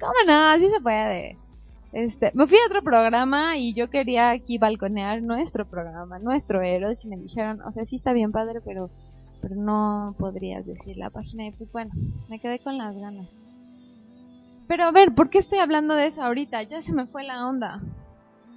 ¿Cómo 0.00 0.12
no? 0.26 0.58
Sí 0.58 0.68
se 0.68 0.80
puede. 0.80 1.36
Este, 1.92 2.32
me 2.34 2.46
fui 2.46 2.58
a 2.58 2.66
otro 2.66 2.82
programa 2.82 3.56
y 3.56 3.74
yo 3.74 3.90
quería 3.90 4.30
aquí 4.30 4.58
balconear 4.58 5.22
nuestro 5.22 5.66
programa, 5.66 6.18
nuestro 6.18 6.62
héroe, 6.62 6.94
y 7.02 7.06
me 7.06 7.16
dijeron, 7.16 7.60
o 7.62 7.70
sea, 7.70 7.84
sí 7.84 7.96
está 7.96 8.12
bien 8.12 8.32
padre, 8.32 8.60
pero 8.64 8.90
pero 9.42 9.56
no 9.56 10.14
podrías 10.18 10.64
decir 10.64 10.96
la 10.96 11.10
página 11.10 11.46
y 11.46 11.50
pues 11.50 11.70
bueno, 11.72 11.90
me 12.28 12.40
quedé 12.40 12.60
con 12.60 12.78
las 12.78 12.96
ganas. 12.96 13.28
Pero 14.68 14.84
a 14.84 14.92
ver, 14.92 15.14
¿por 15.14 15.28
qué 15.28 15.38
estoy 15.38 15.58
hablando 15.58 15.94
de 15.94 16.06
eso 16.06 16.22
ahorita? 16.22 16.62
Ya 16.62 16.80
se 16.80 16.94
me 16.94 17.06
fue 17.06 17.24
la 17.24 17.46
onda. 17.46 17.82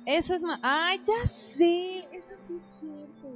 Eso 0.06 0.36
es 0.36 0.44
más... 0.44 0.60
¡Ay, 0.62 1.00
ya 1.00 1.28
sé! 1.28 2.08
Eso 2.12 2.38
sí 2.38 2.54
es 2.56 2.80
cierto. 2.80 3.28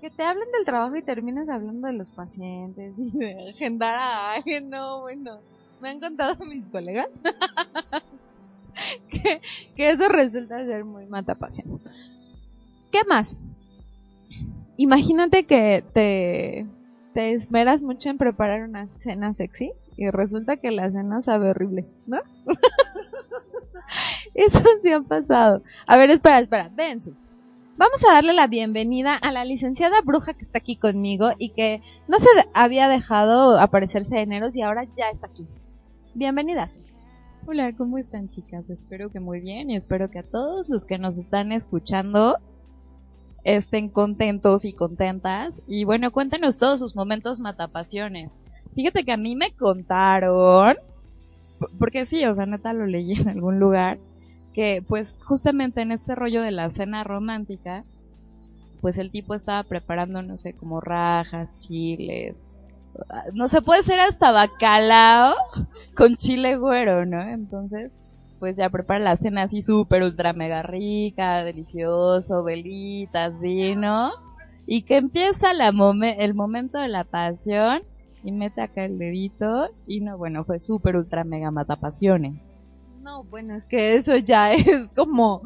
Que 0.00 0.10
te 0.10 0.22
hablen 0.22 0.50
del 0.52 0.66
trabajo 0.66 0.94
y 0.94 1.02
termines 1.02 1.48
hablando 1.48 1.88
de 1.88 1.94
los 1.94 2.10
pacientes 2.10 2.94
y 2.98 3.10
de 3.18 3.50
agendar 3.50 3.94
a 3.94 4.32
alguien. 4.34 4.68
No, 4.68 5.00
bueno. 5.00 5.40
Me 5.80 5.88
han 5.88 5.98
contado 5.98 6.36
mis 6.46 6.64
colegas 6.66 7.08
que, 9.10 9.40
que 9.74 9.90
eso 9.90 10.08
resulta 10.08 10.64
ser 10.64 10.84
muy 10.84 11.06
matapasiones. 11.06 11.80
¿Qué 12.92 13.00
más? 13.08 13.34
Imagínate 14.82 15.44
que 15.44 15.84
te, 15.92 16.66
te 17.14 17.34
esmeras 17.34 17.82
mucho 17.82 18.08
en 18.08 18.18
preparar 18.18 18.64
una 18.64 18.88
cena 18.96 19.32
sexy 19.32 19.70
y 19.96 20.10
resulta 20.10 20.56
que 20.56 20.72
la 20.72 20.90
cena 20.90 21.22
sabe 21.22 21.50
horrible, 21.50 21.86
¿no? 22.08 22.18
Eso 24.34 24.60
sí 24.82 24.90
ha 24.90 25.00
pasado. 25.00 25.62
A 25.86 25.96
ver, 25.98 26.10
espera, 26.10 26.40
espera, 26.40 26.68
Densu. 26.68 27.14
Vamos 27.76 28.04
a 28.04 28.14
darle 28.14 28.32
la 28.32 28.48
bienvenida 28.48 29.14
a 29.14 29.30
la 29.30 29.44
licenciada 29.44 30.00
bruja 30.00 30.34
que 30.34 30.42
está 30.42 30.58
aquí 30.58 30.74
conmigo 30.74 31.30
y 31.38 31.50
que 31.50 31.80
no 32.08 32.18
se 32.18 32.28
había 32.52 32.88
dejado 32.88 33.60
aparecerse 33.60 34.16
de 34.16 34.22
enero 34.22 34.48
y 34.52 34.62
ahora 34.62 34.88
ya 34.96 35.10
está 35.10 35.28
aquí. 35.28 35.46
Bienvenida, 36.12 36.66
Hola, 37.46 37.72
¿cómo 37.76 37.98
están 37.98 38.28
chicas? 38.28 38.68
Espero 38.68 39.10
que 39.10 39.20
muy 39.20 39.40
bien 39.40 39.70
y 39.70 39.76
espero 39.76 40.10
que 40.10 40.18
a 40.18 40.28
todos 40.28 40.68
los 40.68 40.86
que 40.86 40.98
nos 40.98 41.18
están 41.18 41.52
escuchando 41.52 42.38
estén 43.44 43.88
contentos 43.88 44.64
y 44.64 44.72
contentas. 44.72 45.62
Y 45.66 45.84
bueno, 45.84 46.10
cuéntenos 46.10 46.58
todos 46.58 46.78
sus 46.78 46.96
momentos 46.96 47.40
matapasiones. 47.40 48.30
Fíjate 48.74 49.04
que 49.04 49.12
a 49.12 49.16
mí 49.16 49.36
me 49.36 49.52
contaron, 49.52 50.76
porque 51.78 52.06
sí, 52.06 52.24
o 52.24 52.34
sea, 52.34 52.46
neta 52.46 52.72
lo 52.72 52.86
leí 52.86 53.12
en 53.20 53.28
algún 53.28 53.58
lugar, 53.58 53.98
que 54.52 54.84
pues 54.86 55.16
justamente 55.24 55.80
en 55.82 55.92
este 55.92 56.14
rollo 56.14 56.42
de 56.42 56.52
la 56.52 56.70
cena 56.70 57.04
romántica, 57.04 57.84
pues 58.80 58.98
el 58.98 59.10
tipo 59.10 59.34
estaba 59.34 59.62
preparando, 59.62 60.22
no 60.22 60.36
sé, 60.36 60.54
como 60.54 60.80
rajas, 60.80 61.48
chiles, 61.56 62.44
no 63.32 63.48
se 63.48 63.62
puede 63.62 63.82
ser 63.82 64.00
hasta 64.00 64.32
bacalao 64.32 65.34
con 65.96 66.16
chile 66.16 66.56
güero, 66.56 67.06
¿no? 67.06 67.22
Entonces, 67.22 67.92
pues 68.42 68.56
ya 68.56 68.68
prepara 68.70 68.98
la 68.98 69.16
cena 69.16 69.44
así 69.44 69.62
súper 69.62 70.02
ultra 70.02 70.32
mega 70.32 70.64
rica, 70.64 71.44
delicioso, 71.44 72.42
velitas, 72.42 73.38
vino, 73.38 74.10
y 74.66 74.82
que 74.82 74.96
empieza 74.96 75.52
la 75.52 75.68
el 75.68 76.34
momento 76.34 76.78
de 76.78 76.88
la 76.88 77.04
pasión 77.04 77.84
y 78.24 78.32
mete 78.32 78.60
acá 78.60 78.84
el 78.84 78.98
dedito 78.98 79.68
y 79.86 80.00
no, 80.00 80.18
bueno, 80.18 80.42
fue 80.42 80.58
súper 80.58 80.96
ultra 80.96 81.22
mega 81.22 81.52
mata 81.52 81.76
pasiones. 81.76 82.34
No, 83.00 83.22
bueno, 83.22 83.54
es 83.54 83.64
que 83.64 83.94
eso 83.94 84.16
ya 84.16 84.52
es 84.54 84.88
como, 84.96 85.42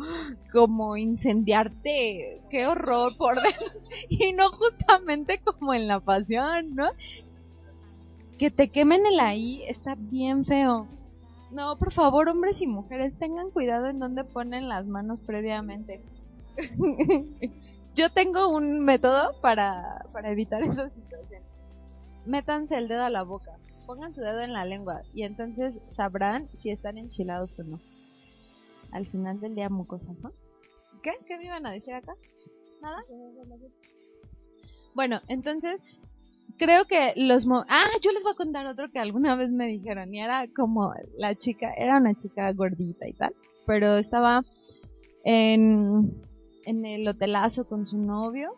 como 0.50 0.96
incendiarte. 0.96 2.40
Qué 2.48 2.66
horror 2.66 3.14
por 3.18 3.42
dentro. 3.42 3.78
Y 4.08 4.32
no 4.32 4.48
justamente 4.52 5.38
como 5.44 5.74
en 5.74 5.86
la 5.86 6.00
pasión, 6.00 6.74
¿no? 6.74 6.88
Que 8.38 8.50
te 8.50 8.68
quemen 8.68 9.04
el 9.04 9.20
ahí 9.20 9.64
está 9.68 9.96
bien 9.98 10.46
feo. 10.46 10.95
No, 11.56 11.78
por 11.78 11.90
favor, 11.90 12.28
hombres 12.28 12.60
y 12.60 12.66
mujeres, 12.66 13.18
tengan 13.18 13.50
cuidado 13.50 13.86
en 13.88 13.98
dónde 13.98 14.24
ponen 14.24 14.68
las 14.68 14.86
manos 14.86 15.20
previamente. 15.20 16.02
Yo 17.94 18.12
tengo 18.12 18.54
un 18.54 18.84
método 18.84 19.40
para, 19.40 20.04
para 20.12 20.30
evitar 20.30 20.62
esa 20.62 20.90
situación. 20.90 21.42
Métanse 22.26 22.76
el 22.76 22.88
dedo 22.88 23.04
a 23.04 23.10
la 23.10 23.22
boca 23.22 23.56
pongan 23.86 24.14
su 24.14 24.20
dedo 24.20 24.40
en 24.40 24.52
la 24.52 24.64
lengua 24.64 25.02
y 25.14 25.22
entonces 25.22 25.80
sabrán 25.90 26.48
si 26.54 26.70
están 26.70 26.98
enchilados 26.98 27.58
o 27.58 27.64
no. 27.64 27.80
Al 28.90 29.06
final 29.06 29.40
del 29.40 29.54
día, 29.54 29.68
mucosas, 29.68 30.18
¿no? 30.18 30.32
¿Qué? 31.02 31.12
¿Qué 31.26 31.38
me 31.38 31.46
iban 31.46 31.64
a 31.66 31.70
decir 31.70 31.94
acá? 31.94 32.14
¿Nada? 32.82 33.02
Bueno, 34.94 35.20
entonces, 35.28 35.82
creo 36.56 36.86
que 36.86 37.12
los... 37.16 37.46
ah, 37.68 37.88
yo 38.02 38.12
les 38.12 38.22
voy 38.22 38.32
a 38.32 38.36
contar 38.36 38.66
otro 38.66 38.90
que 38.90 38.98
alguna 38.98 39.36
vez 39.36 39.50
me 39.50 39.66
dijeron 39.66 40.12
y 40.14 40.20
era 40.20 40.46
como 40.48 40.92
la 41.16 41.34
chica, 41.34 41.72
era 41.76 41.98
una 41.98 42.14
chica 42.14 42.52
gordita 42.52 43.08
y 43.08 43.12
tal, 43.12 43.34
pero 43.66 43.96
estaba 43.96 44.44
en, 45.24 46.12
en 46.64 46.86
el 46.86 47.06
hotelazo 47.06 47.66
con 47.66 47.86
su 47.86 47.98
novio 47.98 48.54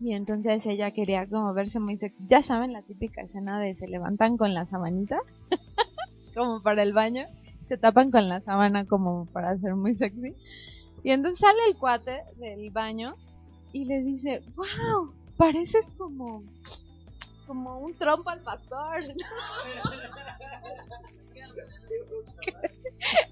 y 0.00 0.14
entonces 0.14 0.64
ella 0.66 0.90
quería 0.92 1.26
como 1.26 1.52
verse 1.52 1.78
muy 1.78 1.98
sexy. 1.98 2.16
Ya 2.26 2.42
saben 2.42 2.72
la 2.72 2.82
típica 2.82 3.20
escena 3.20 3.60
de 3.60 3.74
se 3.74 3.86
levantan 3.86 4.38
con 4.38 4.54
la 4.54 4.64
sabanita, 4.64 5.20
como 6.34 6.62
para 6.62 6.82
el 6.82 6.94
baño, 6.94 7.26
se 7.64 7.76
tapan 7.76 8.10
con 8.10 8.28
la 8.28 8.40
sábana 8.40 8.86
como 8.86 9.26
para 9.26 9.58
ser 9.58 9.74
muy 9.74 9.94
sexy. 9.96 10.34
Y 11.02 11.10
entonces 11.10 11.40
sale 11.40 11.58
el 11.68 11.76
cuate 11.76 12.22
del 12.38 12.70
baño 12.70 13.14
y 13.72 13.84
le 13.84 14.00
dice, 14.00 14.42
wow, 14.56 15.12
pareces 15.36 15.86
como, 15.98 16.42
como 17.50 17.80
un 17.80 17.92
trompo 17.96 18.30
al 18.30 18.38
pastor. 18.42 19.02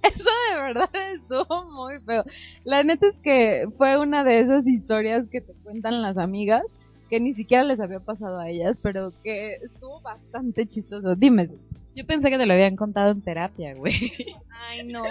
Eso 0.02 0.30
de 0.50 0.56
verdad 0.60 0.90
estuvo 1.12 1.70
muy 1.70 2.00
feo. 2.00 2.24
La 2.64 2.82
neta 2.82 3.06
es 3.06 3.14
que 3.20 3.68
fue 3.76 3.96
una 3.96 4.24
de 4.24 4.40
esas 4.40 4.66
historias 4.66 5.28
que 5.30 5.40
te 5.40 5.52
cuentan 5.62 6.02
las 6.02 6.18
amigas, 6.18 6.64
que 7.08 7.20
ni 7.20 7.32
siquiera 7.32 7.62
les 7.62 7.78
había 7.78 8.00
pasado 8.00 8.40
a 8.40 8.48
ellas, 8.48 8.80
pero 8.82 9.12
que 9.22 9.52
estuvo 9.62 10.00
bastante 10.00 10.66
chistoso. 10.66 11.14
Dime. 11.14 11.46
Yo 11.94 12.04
pensé 12.04 12.28
que 12.28 12.38
te 12.38 12.46
lo 12.46 12.54
habían 12.54 12.74
contado 12.74 13.12
en 13.12 13.22
terapia, 13.22 13.74
güey. 13.76 14.12
Ay, 14.50 14.84
no, 14.84 15.04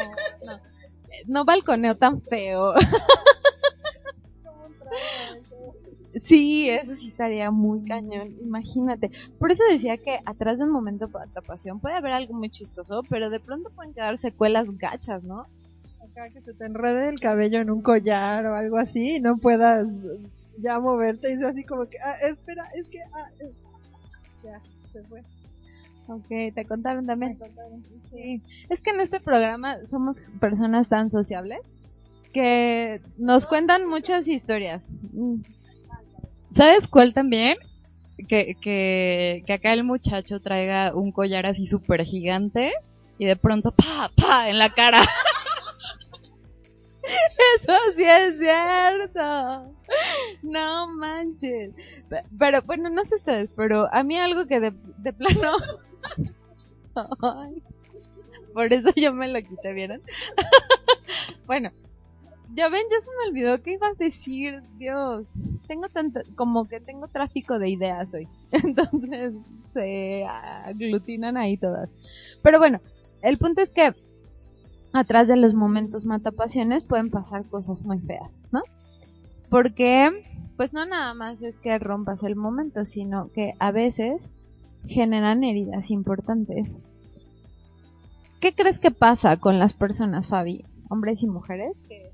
no. 0.44 0.60
No 1.28 1.46
balconeo 1.46 1.96
tan 1.96 2.22
feo. 2.22 2.74
Sí, 6.16 6.70
eso 6.70 6.96
sí 6.96 7.10
estaría 7.10 7.52
muy 7.52 7.84
cañón, 7.86 8.36
imagínate. 8.42 9.12
Por 9.40 9.52
eso 9.52 9.64
decía 9.70 9.98
que 9.98 10.20
atrás 10.26 10.60
de 10.60 10.66
un 10.66 10.72
momento 10.72 11.08
de 11.08 11.20
atrapación 11.20 11.80
puede 11.80 11.96
haber 11.96 12.14
algo 12.14 12.34
muy 12.34 12.50
chistoso, 12.50 13.02
pero 13.10 13.30
de 13.30 13.40
pronto 13.40 13.70
pueden 13.70 13.94
quedar 13.94 14.18
secuelas 14.18 14.78
gachas, 14.78 15.24
¿no? 15.24 15.46
Acá 16.02 16.30
que 16.34 16.42
se 16.42 16.54
te 16.54 16.66
enrede 16.66 17.10
el 17.10 17.20
cabello 17.20 17.60
en 17.60 17.70
un 17.70 17.82
collar 17.82 18.46
o 18.48 18.56
algo 18.56 18.78
así 18.78 19.18
y 19.18 19.20
no 19.20 19.38
puedas 19.38 19.88
ya 20.60 20.80
moverte 20.80 21.30
y 21.30 21.34
es 21.34 21.44
así 21.44 21.64
como 21.64 21.86
que, 21.86 21.98
ah, 22.00 22.16
espera, 22.28 22.66
es 22.76 22.88
que, 22.88 23.00
ah, 23.14 23.30
ya, 24.44 24.62
se 24.92 25.04
fue. 25.04 25.22
Ok, 26.08 26.56
te 26.56 26.66
contaron 26.66 27.06
también. 27.06 27.38
Sí. 28.10 28.42
Es 28.70 28.82
que 28.82 28.92
en 28.92 29.02
este 29.02 29.20
programa 29.20 29.86
somos 29.86 30.22
personas 30.40 30.88
tan 30.88 31.10
sociables 31.10 31.60
que 32.32 33.02
nos 33.18 33.46
cuentan 33.46 33.88
muchas 33.90 34.28
historias. 34.28 34.88
¿Sabes 36.58 36.88
cuál 36.88 37.14
también? 37.14 37.58
Que, 38.28 38.56
que, 38.62 39.44
que 39.46 39.54
acá 39.54 39.74
el 39.74 39.84
muchacho 39.84 40.40
traiga 40.42 40.94
un 40.96 41.12
collar 41.12 41.46
así 41.46 41.68
súper 41.68 42.04
gigante 42.04 42.74
y 43.20 43.26
de 43.26 43.36
pronto 43.36 43.72
pa, 43.72 44.12
pa, 44.16 44.50
en 44.50 44.58
la 44.60 44.72
cara. 44.72 45.02
Eso 47.56 47.74
sí 47.96 48.04
es 48.04 48.38
cierto. 48.40 49.74
No 50.44 50.88
manches. 50.98 51.72
Pe- 52.10 52.24
Pero 52.38 52.62
bueno, 52.64 52.90
no 52.90 53.04
sé 53.04 53.16
ustedes, 53.16 53.50
pero 53.56 53.88
a 53.94 54.04
mí 54.04 54.18
algo 54.18 54.46
que 54.48 54.60
de, 54.60 54.74
de 54.98 55.14
plano. 55.14 55.58
Por 58.54 58.74
eso 58.74 58.90
yo 58.96 59.14
me 59.14 59.28
lo 59.28 59.40
quité, 59.42 59.74
¿vieron? 59.74 60.02
bueno, 61.46 61.72
ya 62.58 62.70
ven, 62.70 62.82
ya 62.90 63.00
se 63.00 63.12
me 63.12 63.30
olvidó 63.30 63.62
qué 63.62 63.74
iba 63.74 63.88
a 63.88 63.94
decir. 63.94 64.64
Dios, 64.78 65.32
tengo 65.68 65.90
tanto, 65.90 66.22
como 66.36 66.68
que 66.68 66.80
tengo 66.80 67.08
tráfico 67.08 67.60
de 67.60 67.70
ideas 67.70 68.16
hoy. 68.16 68.28
Entonces 68.52 69.36
se 69.74 70.26
aglutinan 70.26 71.38
ahí 71.38 71.58
todas. 71.58 71.92
Pero 72.42 72.58
bueno, 72.58 72.82
el 73.22 73.38
punto 73.38 73.62
es 73.62 73.72
que 73.72 73.94
atrás 74.92 75.28
de 75.28 75.38
los 75.38 75.54
momentos 75.54 76.06
matapasiones 76.06 76.84
pueden 76.84 77.12
pasar 77.12 77.46
cosas 77.46 77.84
muy 77.84 78.00
feas, 78.00 78.40
¿no? 78.52 78.64
Porque, 79.52 80.10
pues 80.58 80.74
no 80.74 80.84
nada 80.88 81.14
más 81.14 81.44
es 81.44 81.60
que 81.60 81.78
rompas 81.78 82.24
el 82.24 82.36
momento, 82.36 82.86
sino 82.86 83.32
que 83.34 83.54
a 83.60 83.72
veces 83.72 84.32
generan 84.88 85.44
heridas 85.44 85.92
importantes. 85.92 86.76
¿Qué 88.40 88.56
crees 88.56 88.80
que 88.80 88.90
pasa 88.90 89.38
con 89.38 89.60
las 89.60 89.74
personas, 89.74 90.28
Fabi? 90.28 90.66
Hombres 90.90 91.22
y 91.22 91.28
mujeres 91.28 91.78
que 91.88 92.07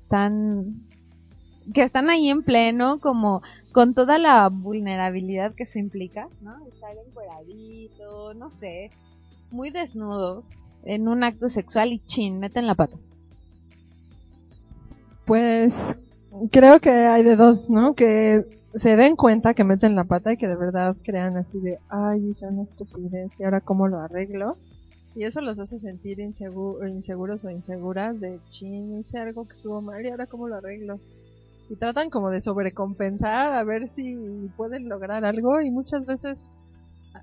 que 1.72 1.82
están 1.82 2.10
ahí 2.10 2.28
en 2.28 2.42
pleno, 2.42 3.00
como 3.00 3.42
con 3.72 3.94
toda 3.94 4.18
la 4.18 4.48
vulnerabilidad 4.48 5.54
que 5.54 5.64
eso 5.64 5.78
implica, 5.78 6.28
¿no? 6.42 6.54
Estar 6.66 6.96
encueradito, 7.06 8.34
no 8.34 8.50
sé, 8.50 8.90
muy 9.50 9.70
desnudo 9.70 10.44
en 10.84 11.08
un 11.08 11.24
acto 11.24 11.48
sexual 11.48 11.92
y 11.92 12.00
chin, 12.06 12.38
meten 12.38 12.66
la 12.66 12.74
pata. 12.74 12.96
Pues 15.24 15.96
creo 16.50 16.80
que 16.80 16.90
hay 16.90 17.22
de 17.22 17.36
dos, 17.36 17.70
¿no? 17.70 17.94
Que 17.94 18.44
se 18.74 18.96
den 18.96 19.16
cuenta 19.16 19.54
que 19.54 19.64
meten 19.64 19.94
la 19.94 20.04
pata 20.04 20.32
y 20.32 20.36
que 20.36 20.48
de 20.48 20.56
verdad 20.56 20.96
crean 21.02 21.36
así 21.36 21.60
de, 21.60 21.78
ay, 21.88 22.28
hice 22.28 22.46
una 22.46 22.64
estupidez 22.64 23.38
y 23.38 23.44
ahora 23.44 23.60
cómo 23.60 23.88
lo 23.88 23.98
arreglo. 23.98 24.58
Y 25.16 25.24
eso 25.24 25.40
los 25.40 25.60
hace 25.60 25.78
sentir 25.78 26.18
insegu- 26.18 26.88
inseguros 26.88 27.44
o 27.44 27.50
inseguras 27.50 28.18
de, 28.20 28.40
chin, 28.50 28.98
hice 28.98 29.18
algo 29.18 29.46
que 29.46 29.54
estuvo 29.54 29.80
mal 29.80 30.04
y 30.04 30.10
ahora 30.10 30.26
cómo 30.26 30.48
lo 30.48 30.56
arreglo. 30.56 30.98
Y 31.70 31.76
tratan 31.76 32.10
como 32.10 32.30
de 32.30 32.40
sobrecompensar 32.40 33.52
a 33.52 33.64
ver 33.64 33.88
si 33.88 34.50
pueden 34.56 34.88
lograr 34.88 35.24
algo 35.24 35.60
y 35.60 35.70
muchas 35.70 36.04
veces 36.04 36.50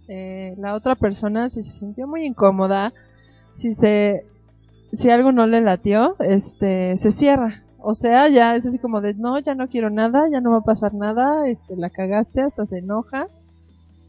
eh, 0.07 0.55
la 0.57 0.73
otra 0.73 0.95
persona 0.95 1.49
si 1.49 1.63
se 1.63 1.77
sintió 1.77 2.07
muy 2.07 2.25
incómoda, 2.25 2.93
si 3.55 3.73
se 3.73 4.25
si 4.93 5.09
algo 5.09 5.31
no 5.31 5.45
le 5.47 5.61
latió, 5.61 6.15
este 6.19 6.97
se 6.97 7.11
cierra. 7.11 7.63
O 7.77 7.93
sea, 7.93 8.29
ya 8.29 8.55
es 8.55 8.65
así 8.65 8.77
como 8.77 9.01
de, 9.01 9.13
no, 9.15 9.39
ya 9.39 9.55
no 9.55 9.67
quiero 9.67 9.89
nada, 9.89 10.27
ya 10.31 10.39
no 10.41 10.51
va 10.51 10.57
a 10.57 10.63
pasar 10.63 10.93
nada, 10.93 11.47
este 11.47 11.75
la 11.75 11.89
cagaste, 11.89 12.41
hasta 12.41 12.65
se 12.65 12.79
enoja 12.79 13.27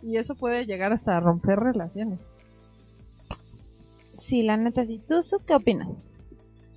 y 0.03 0.17
eso 0.17 0.35
puede 0.35 0.67
llegar 0.67 0.93
hasta 0.93 1.19
romper 1.21 1.59
relaciones. 1.61 2.19
Sí, 4.27 4.43
la 4.43 4.57
neta, 4.57 4.85
sí. 4.87 5.01
¿Tú, 5.07 5.23
Su, 5.23 5.39
qué 5.45 5.55
opinas? 5.55 5.89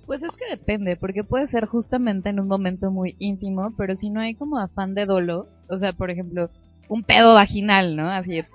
Pues 0.06 0.22
es 0.22 0.30
que 0.32 0.48
depende, 0.50 0.96
porque 0.96 1.24
puede 1.24 1.48
ser 1.48 1.66
justamente 1.66 2.28
en 2.28 2.38
un 2.40 2.46
momento 2.48 2.90
muy 2.90 3.16
íntimo, 3.18 3.72
pero 3.76 3.96
si 3.96 4.10
no 4.10 4.20
hay 4.20 4.34
como 4.34 4.58
afán 4.58 4.94
de 4.94 5.06
dolo, 5.06 5.48
o 5.68 5.76
sea, 5.78 5.92
por 5.92 6.10
ejemplo, 6.10 6.50
un 6.88 7.02
pedo 7.02 7.34
vaginal, 7.34 7.96
¿no? 7.96 8.08
Así 8.08 8.36
de- 8.36 8.46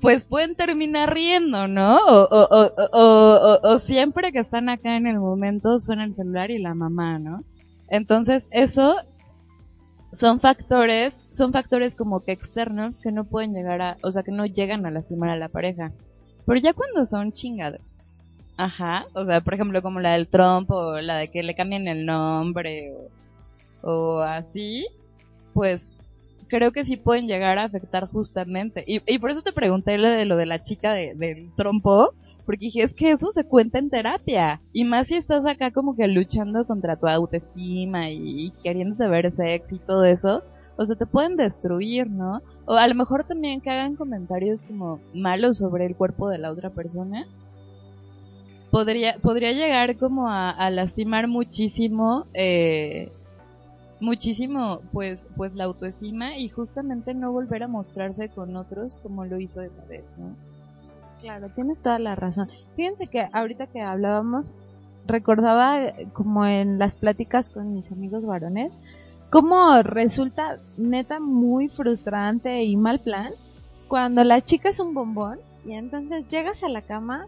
Pues 0.00 0.24
pueden 0.24 0.56
terminar 0.56 1.14
riendo, 1.14 1.68
¿no? 1.68 1.96
O, 2.08 3.60
o, 3.62 3.78
siempre 3.78 4.32
que 4.32 4.40
están 4.40 4.68
acá 4.68 4.96
en 4.96 5.06
el 5.06 5.18
momento 5.20 5.78
suena 5.78 6.04
el 6.04 6.14
celular 6.16 6.50
y 6.50 6.58
la 6.58 6.74
mamá, 6.74 7.18
¿no? 7.20 7.44
Entonces, 7.88 8.48
eso 8.50 8.96
son 10.12 10.40
factores, 10.40 11.14
son 11.30 11.52
factores 11.52 11.94
como 11.94 12.20
que 12.24 12.32
externos 12.32 12.98
que 13.00 13.12
no 13.12 13.24
pueden 13.24 13.54
llegar 13.54 13.80
a, 13.80 13.96
o 14.02 14.10
sea, 14.10 14.22
que 14.22 14.32
no 14.32 14.44
llegan 14.46 14.84
a 14.86 14.90
lastimar 14.90 15.30
a 15.30 15.36
la 15.36 15.48
pareja. 15.48 15.92
Pero 16.46 16.60
ya 16.60 16.72
cuando 16.72 17.04
son 17.04 17.32
chingados, 17.32 17.80
Ajá, 18.56 19.06
o 19.14 19.24
sea, 19.24 19.40
por 19.40 19.54
ejemplo, 19.54 19.82
como 19.82 20.00
la 20.00 20.12
del 20.12 20.28
Trump 20.28 20.70
o 20.70 21.00
la 21.00 21.16
de 21.18 21.30
que 21.30 21.42
le 21.42 21.54
cambien 21.54 21.88
el 21.88 22.06
nombre 22.06 22.92
o, 23.82 24.20
así, 24.20 24.86
pues 25.54 25.88
creo 26.48 26.72
que 26.72 26.84
sí 26.84 26.96
pueden 26.96 27.26
llegar 27.26 27.58
a 27.58 27.64
afectar 27.64 28.06
justamente. 28.08 28.84
Y, 28.86 29.00
y 29.12 29.18
por 29.18 29.30
eso 29.30 29.42
te 29.42 29.52
pregunté 29.52 29.98
lo 29.98 30.10
de 30.10 30.24
lo 30.26 30.36
de 30.36 30.46
la 30.46 30.62
chica 30.62 30.92
de- 30.92 31.14
del 31.14 31.54
trompo, 31.56 32.12
porque 32.44 32.66
dije, 32.66 32.82
es 32.82 32.94
que 32.94 33.10
eso 33.12 33.30
se 33.32 33.44
cuenta 33.44 33.78
en 33.78 33.90
terapia. 33.90 34.60
Y 34.72 34.84
más 34.84 35.08
si 35.08 35.16
estás 35.16 35.46
acá 35.46 35.70
como 35.72 35.96
que 35.96 36.06
luchando 36.08 36.66
contra 36.66 36.96
tu 36.98 37.06
autoestima 37.08 38.10
y, 38.10 38.18
y 38.48 38.52
queriéndote 38.62 39.08
ver 39.08 39.32
sexy 39.32 39.76
y 39.76 39.78
todo 39.80 40.04
eso. 40.04 40.42
O 40.76 40.84
sea, 40.84 40.96
te 40.96 41.06
pueden 41.06 41.36
destruir, 41.36 42.10
¿no? 42.10 42.40
O 42.64 42.74
a 42.74 42.86
lo 42.88 42.94
mejor 42.94 43.24
también 43.24 43.60
que 43.60 43.70
hagan 43.70 43.96
comentarios 43.96 44.62
como 44.62 45.00
malos 45.14 45.58
sobre 45.58 45.86
el 45.86 45.96
cuerpo 45.96 46.28
de 46.28 46.38
la 46.38 46.50
otra 46.50 46.70
persona 46.70 47.26
podría, 48.72 49.18
podría 49.18 49.52
llegar 49.52 49.96
como 49.98 50.28
a, 50.28 50.70
lastimar 50.70 51.28
muchísimo, 51.28 52.26
eh, 52.32 53.12
muchísimo, 54.00 54.80
pues, 54.92 55.28
pues 55.36 55.54
la 55.54 55.64
autoestima 55.64 56.38
y 56.38 56.48
justamente 56.48 57.14
no 57.14 57.30
volver 57.30 57.62
a 57.62 57.68
mostrarse 57.68 58.30
con 58.30 58.56
otros 58.56 58.96
como 59.02 59.26
lo 59.26 59.38
hizo 59.38 59.60
esa 59.60 59.84
vez, 59.84 60.10
¿no? 60.16 60.34
Claro, 61.20 61.50
tienes 61.50 61.80
toda 61.80 62.00
la 62.00 62.16
razón. 62.16 62.48
Fíjense 62.74 63.06
que 63.06 63.28
ahorita 63.32 63.68
que 63.68 63.82
hablábamos, 63.82 64.50
recordaba 65.06 65.92
como 66.14 66.46
en 66.46 66.78
las 66.78 66.96
pláticas 66.96 67.50
con 67.50 67.74
mis 67.74 67.92
amigos 67.92 68.24
varones, 68.24 68.72
cómo 69.32 69.82
resulta 69.82 70.58
neta 70.76 71.18
muy 71.18 71.70
frustrante 71.70 72.64
y 72.64 72.76
mal 72.76 73.00
plan 73.00 73.32
cuando 73.88 74.24
la 74.24 74.42
chica 74.42 74.68
es 74.68 74.78
un 74.78 74.92
bombón 74.92 75.40
y 75.64 75.72
entonces 75.72 76.28
llegas 76.28 76.62
a 76.62 76.68
la 76.68 76.82
cama 76.82 77.24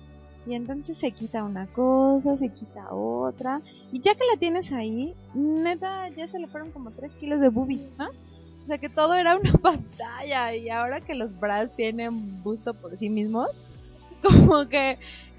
y 0.46 0.54
entonces 0.54 0.98
se 0.98 1.12
quita 1.12 1.42
una 1.42 1.66
cosa, 1.68 2.36
se 2.36 2.50
quita 2.50 2.92
otra 2.92 3.62
y 3.90 4.00
ya 4.00 4.14
que 4.14 4.26
la 4.30 4.38
tienes 4.38 4.70
ahí, 4.70 5.14
neta 5.32 6.10
ya 6.10 6.28
se 6.28 6.38
le 6.38 6.46
fueron 6.46 6.72
como 6.72 6.90
3 6.90 7.10
kilos 7.14 7.40
de 7.40 7.48
boobies, 7.48 7.88
¿no? 7.96 8.10
O 8.10 8.66
sea 8.66 8.76
que 8.76 8.90
todo 8.90 9.14
era 9.14 9.38
una 9.38 9.52
pantalla 9.62 10.54
y 10.54 10.68
ahora 10.68 11.00
que 11.00 11.14
los 11.14 11.40
bras 11.40 11.74
tienen 11.74 12.42
busto 12.42 12.74
por 12.74 12.98
sí 12.98 13.08
mismos, 13.08 13.62
como 14.22 14.68
que 14.68 14.98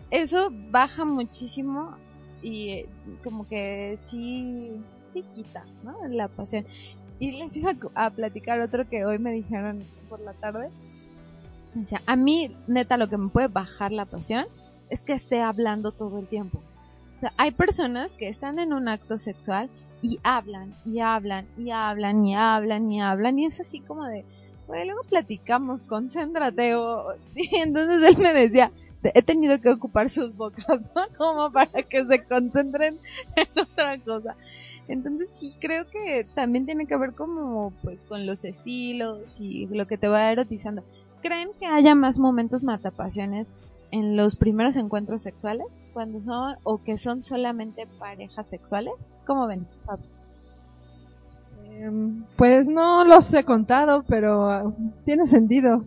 eso 0.10 0.50
baja 0.72 1.06
muchísimo 1.06 1.96
y 2.42 2.86
como 3.24 3.48
que 3.48 4.00
sí, 4.06 4.72
sí 5.16 5.24
quita, 5.34 5.64
¿no? 5.84 5.96
La 6.10 6.28
pasión. 6.28 6.66
Y 7.20 7.32
les 7.32 7.56
iba 7.56 7.72
a 7.96 8.10
platicar 8.10 8.60
otro 8.60 8.90
que 8.90 9.06
hoy 9.06 9.18
me 9.18 9.32
dijeron 9.32 9.80
por 10.10 10.20
la 10.20 10.34
tarde. 10.34 10.70
O 11.82 11.86
sea, 11.86 12.02
a 12.06 12.16
mí, 12.18 12.56
neta, 12.68 12.98
lo 12.98 13.10
que 13.10 13.18
me 13.18 13.30
puede 13.30 13.48
bajar 13.48 13.92
la 13.92 14.06
pasión 14.06 14.46
es 14.90 15.02
que 15.02 15.14
esté 15.14 15.42
hablando 15.42 15.92
todo 15.92 16.20
el 16.20 16.28
tiempo. 16.28 16.62
O 17.16 17.20
sea, 17.20 17.32
hay 17.38 17.52
personas 17.52 18.12
que 18.12 18.28
están 18.28 18.60
en 18.60 18.74
un 18.74 18.90
acto 18.90 19.18
sexual 19.18 19.70
y 20.02 20.20
hablan, 20.24 20.74
y 20.84 21.00
hablan, 21.00 21.48
y 21.58 21.72
hablan, 21.72 22.26
y 22.26 22.36
hablan, 22.36 22.92
y 22.92 23.02
hablan, 23.02 23.40
y 23.40 23.46
es 23.46 23.60
así 23.62 23.80
como 23.80 24.06
de, 24.06 24.26
Güey, 24.68 24.86
luego 24.86 25.04
platicamos, 25.04 25.86
concéntrate. 25.86 26.76
O... 26.76 27.14
Sí, 27.34 27.50
entonces 27.54 28.10
él 28.10 28.18
me 28.18 28.34
decía, 28.34 28.72
he 29.04 29.22
tenido 29.22 29.60
que 29.62 29.70
ocupar 29.70 30.10
sus 30.10 30.36
bocas, 30.36 30.82
¿no? 30.96 31.04
Como 31.18 31.52
para 31.52 31.84
que 31.84 32.06
se 32.06 32.24
concentren 32.24 33.00
en 33.36 33.48
otra 33.60 33.98
cosa. 34.00 34.36
Entonces 34.88 35.30
sí, 35.34 35.56
creo 35.60 35.88
que 35.88 36.28
también 36.36 36.66
tiene 36.66 36.86
que 36.86 36.98
ver 36.98 37.14
como, 37.14 37.72
pues, 37.84 38.04
con 38.04 38.26
los 38.26 38.46
estilos 38.46 39.38
y 39.40 39.66
lo 39.68 39.88
que 39.88 39.98
te 39.98 40.08
va 40.08 40.32
erotizando. 40.32 40.84
¿Creen 41.22 41.50
que 41.60 41.66
haya 41.66 41.96
más 41.96 42.20
momentos 42.20 42.64
matapasiones 42.64 43.52
en 43.92 44.16
los 44.16 44.36
primeros 44.36 44.76
encuentros 44.76 45.24
sexuales? 45.24 45.66
Cuando 45.94 46.20
son, 46.20 46.56
o 46.64 46.84
que 46.84 46.98
son 46.98 47.24
solamente 47.24 47.88
parejas 48.00 48.48
sexuales? 48.48 48.94
¿Cómo 49.26 49.48
ven? 49.48 49.66
Em, 51.72 52.24
Pues 52.36 52.68
no 52.68 53.04
los 53.06 53.34
he 53.34 53.44
contado, 53.44 54.04
pero 54.08 54.50
ah, 54.50 54.74
tiene 55.04 55.26
sentido. 55.26 55.84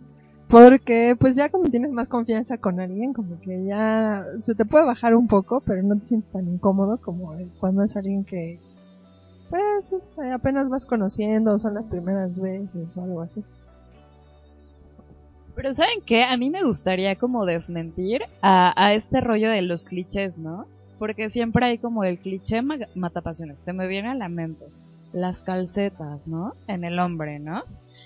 Porque 0.49 1.15
pues 1.19 1.35
ya 1.35 1.49
cuando 1.49 1.69
tienes 1.69 1.91
más 1.91 2.07
confianza 2.07 2.57
con 2.57 2.79
alguien, 2.79 3.13
como 3.13 3.39
que 3.39 3.65
ya 3.65 4.25
se 4.41 4.55
te 4.55 4.65
puede 4.65 4.83
bajar 4.85 5.15
un 5.15 5.27
poco, 5.27 5.61
pero 5.61 5.83
no 5.83 5.95
te 5.97 6.05
sientes 6.07 6.31
tan 6.31 6.47
incómodo 6.47 6.97
como 6.97 7.35
cuando 7.59 7.83
es 7.83 7.95
alguien 7.95 8.25
que 8.25 8.59
pues 9.49 9.93
eh, 9.93 10.31
apenas 10.31 10.69
vas 10.69 10.85
conociendo, 10.85 11.57
son 11.59 11.73
las 11.73 11.87
primeras 11.87 12.39
veces 12.39 12.97
o 12.97 13.03
algo 13.03 13.21
así. 13.21 13.43
Pero 15.55 15.73
¿saben 15.73 16.01
qué? 16.05 16.23
A 16.23 16.37
mí 16.37 16.49
me 16.49 16.63
gustaría 16.63 17.15
como 17.17 17.45
desmentir 17.45 18.21
a, 18.41 18.73
a 18.81 18.93
este 18.93 19.19
rollo 19.19 19.49
de 19.49 19.61
los 19.61 19.83
clichés, 19.85 20.37
¿no? 20.37 20.67
Porque 20.97 21.29
siempre 21.29 21.65
hay 21.65 21.77
como 21.77 22.03
el 22.03 22.19
cliché 22.19 22.61
ma- 22.61 22.77
matapasiones. 22.95 23.61
Se 23.61 23.73
me 23.73 23.87
viene 23.87 24.09
a 24.09 24.15
la 24.15 24.29
mente. 24.29 24.65
Las 25.11 25.41
calcetas, 25.41 26.25
¿no? 26.27 26.53
En 26.67 26.83
el 26.83 26.99
hombre, 26.99 27.39
¿no? 27.39 27.63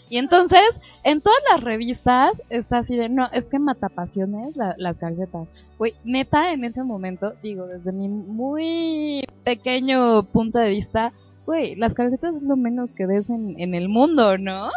Y 0.09 0.17
entonces, 0.17 0.61
en 1.03 1.21
todas 1.21 1.39
las 1.51 1.63
revistas 1.63 2.41
está 2.49 2.79
así 2.79 2.95
de, 2.95 3.09
no, 3.09 3.29
es 3.31 3.45
que 3.45 3.59
matapasiones 3.59 4.55
la, 4.55 4.75
las 4.77 4.97
calcetas. 4.97 5.47
Güey, 5.77 5.93
neta, 6.03 6.53
en 6.53 6.63
ese 6.63 6.83
momento, 6.83 7.33
digo, 7.41 7.67
desde 7.67 7.91
mi 7.91 8.07
muy 8.07 9.25
pequeño 9.43 10.23
punto 10.25 10.59
de 10.59 10.69
vista, 10.69 11.13
güey, 11.45 11.75
las 11.75 11.93
calcetas 11.93 12.35
es 12.35 12.43
lo 12.43 12.55
menos 12.55 12.93
que 12.93 13.05
ves 13.05 13.29
en, 13.29 13.59
en 13.59 13.75
el 13.75 13.89
mundo, 13.89 14.37
¿no? 14.37 14.69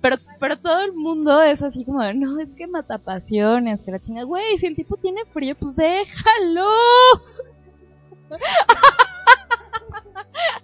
Pero, 0.00 0.16
pero 0.40 0.58
todo 0.58 0.80
el 0.80 0.92
mundo 0.92 1.42
es 1.42 1.62
así 1.62 1.84
como, 1.84 2.00
no, 2.12 2.40
es 2.40 2.48
que 2.56 2.66
matapasiones, 2.66 3.82
que 3.82 3.92
la 3.92 4.00
chinga, 4.00 4.24
güey, 4.24 4.58
si 4.58 4.66
el 4.66 4.74
tipo 4.74 4.96
tiene 4.96 5.24
frío, 5.26 5.54
pues 5.54 5.76
déjalo. 5.76 6.68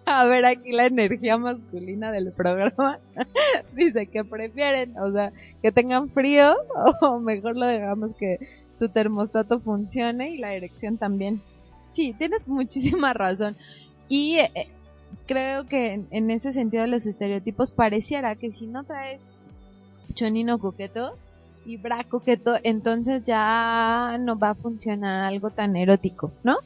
A 0.06 0.24
ver, 0.24 0.44
aquí 0.46 0.72
la 0.72 0.86
energía 0.86 1.36
masculina 1.36 2.10
del 2.10 2.32
programa 2.32 2.98
dice 3.74 4.06
que 4.06 4.24
prefieren, 4.24 4.98
o 4.98 5.12
sea, 5.12 5.32
que 5.62 5.70
tengan 5.70 6.08
frío 6.10 6.56
o 7.02 7.20
mejor 7.20 7.56
lo 7.56 7.66
dejamos 7.66 8.14
que 8.14 8.38
su 8.72 8.88
termostato 8.88 9.60
funcione 9.60 10.30
y 10.30 10.38
la 10.38 10.54
erección 10.54 10.96
también. 10.96 11.42
Sí, 11.92 12.14
tienes 12.16 12.48
muchísima 12.48 13.12
razón. 13.12 13.54
Y 14.08 14.38
eh, 14.38 14.68
creo 15.26 15.66
que 15.66 16.04
en, 16.10 16.30
ese 16.30 16.52
sentido 16.52 16.86
los 16.86 17.06
estereotipos 17.06 17.70
pareciera 17.70 18.36
que 18.36 18.52
si 18.52 18.66
no 18.66 18.84
traes 18.84 19.22
chonino 20.14 20.58
coqueto 20.58 21.16
y 21.66 21.76
bra 21.76 22.04
coqueto, 22.04 22.56
entonces 22.62 23.24
ya 23.24 24.16
no 24.18 24.38
va 24.38 24.50
a 24.50 24.54
funcionar 24.54 25.24
algo 25.24 25.50
tan 25.50 25.76
erótico, 25.76 26.32
¿no? 26.44 26.56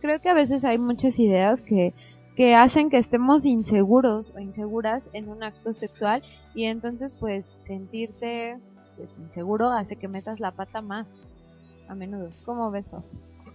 Creo 0.00 0.20
que 0.20 0.30
a 0.30 0.34
veces 0.34 0.64
hay 0.64 0.78
muchas 0.78 1.18
ideas 1.18 1.60
que 1.60 1.92
que 2.36 2.54
hacen 2.54 2.88
que 2.88 2.98
estemos 2.98 3.44
inseguros 3.44 4.32
o 4.34 4.40
inseguras 4.40 5.10
en 5.12 5.28
un 5.28 5.42
acto 5.42 5.72
sexual 5.72 6.22
y 6.54 6.64
entonces 6.64 7.12
pues 7.12 7.52
sentirte 7.60 8.58
pues, 8.96 9.18
inseguro 9.18 9.70
hace 9.70 9.96
que 9.96 10.08
metas 10.08 10.40
la 10.40 10.52
pata 10.52 10.80
más 10.80 11.18
a 11.88 11.94
menudo. 11.94 12.30
¿Cómo 12.44 12.70
ves? 12.70 12.90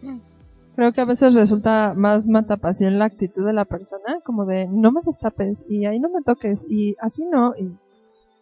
Creo 0.78 0.94
que 0.94 1.02
a 1.02 1.06
veces 1.06 1.34
resulta 1.34 1.96
más 1.96 2.28
matapasión 2.28 3.00
la 3.00 3.06
actitud 3.06 3.44
de 3.44 3.52
la 3.52 3.66
persona, 3.66 4.20
como 4.24 4.46
de 4.46 4.68
no 4.68 4.92
me 4.92 5.02
destapes 5.04 5.66
y 5.68 5.88
ahí 5.88 6.00
no 6.00 6.08
me 6.08 6.22
toques 6.22 6.70
y 6.70 6.96
así 7.00 7.26
no, 7.26 7.56
y 7.58 7.76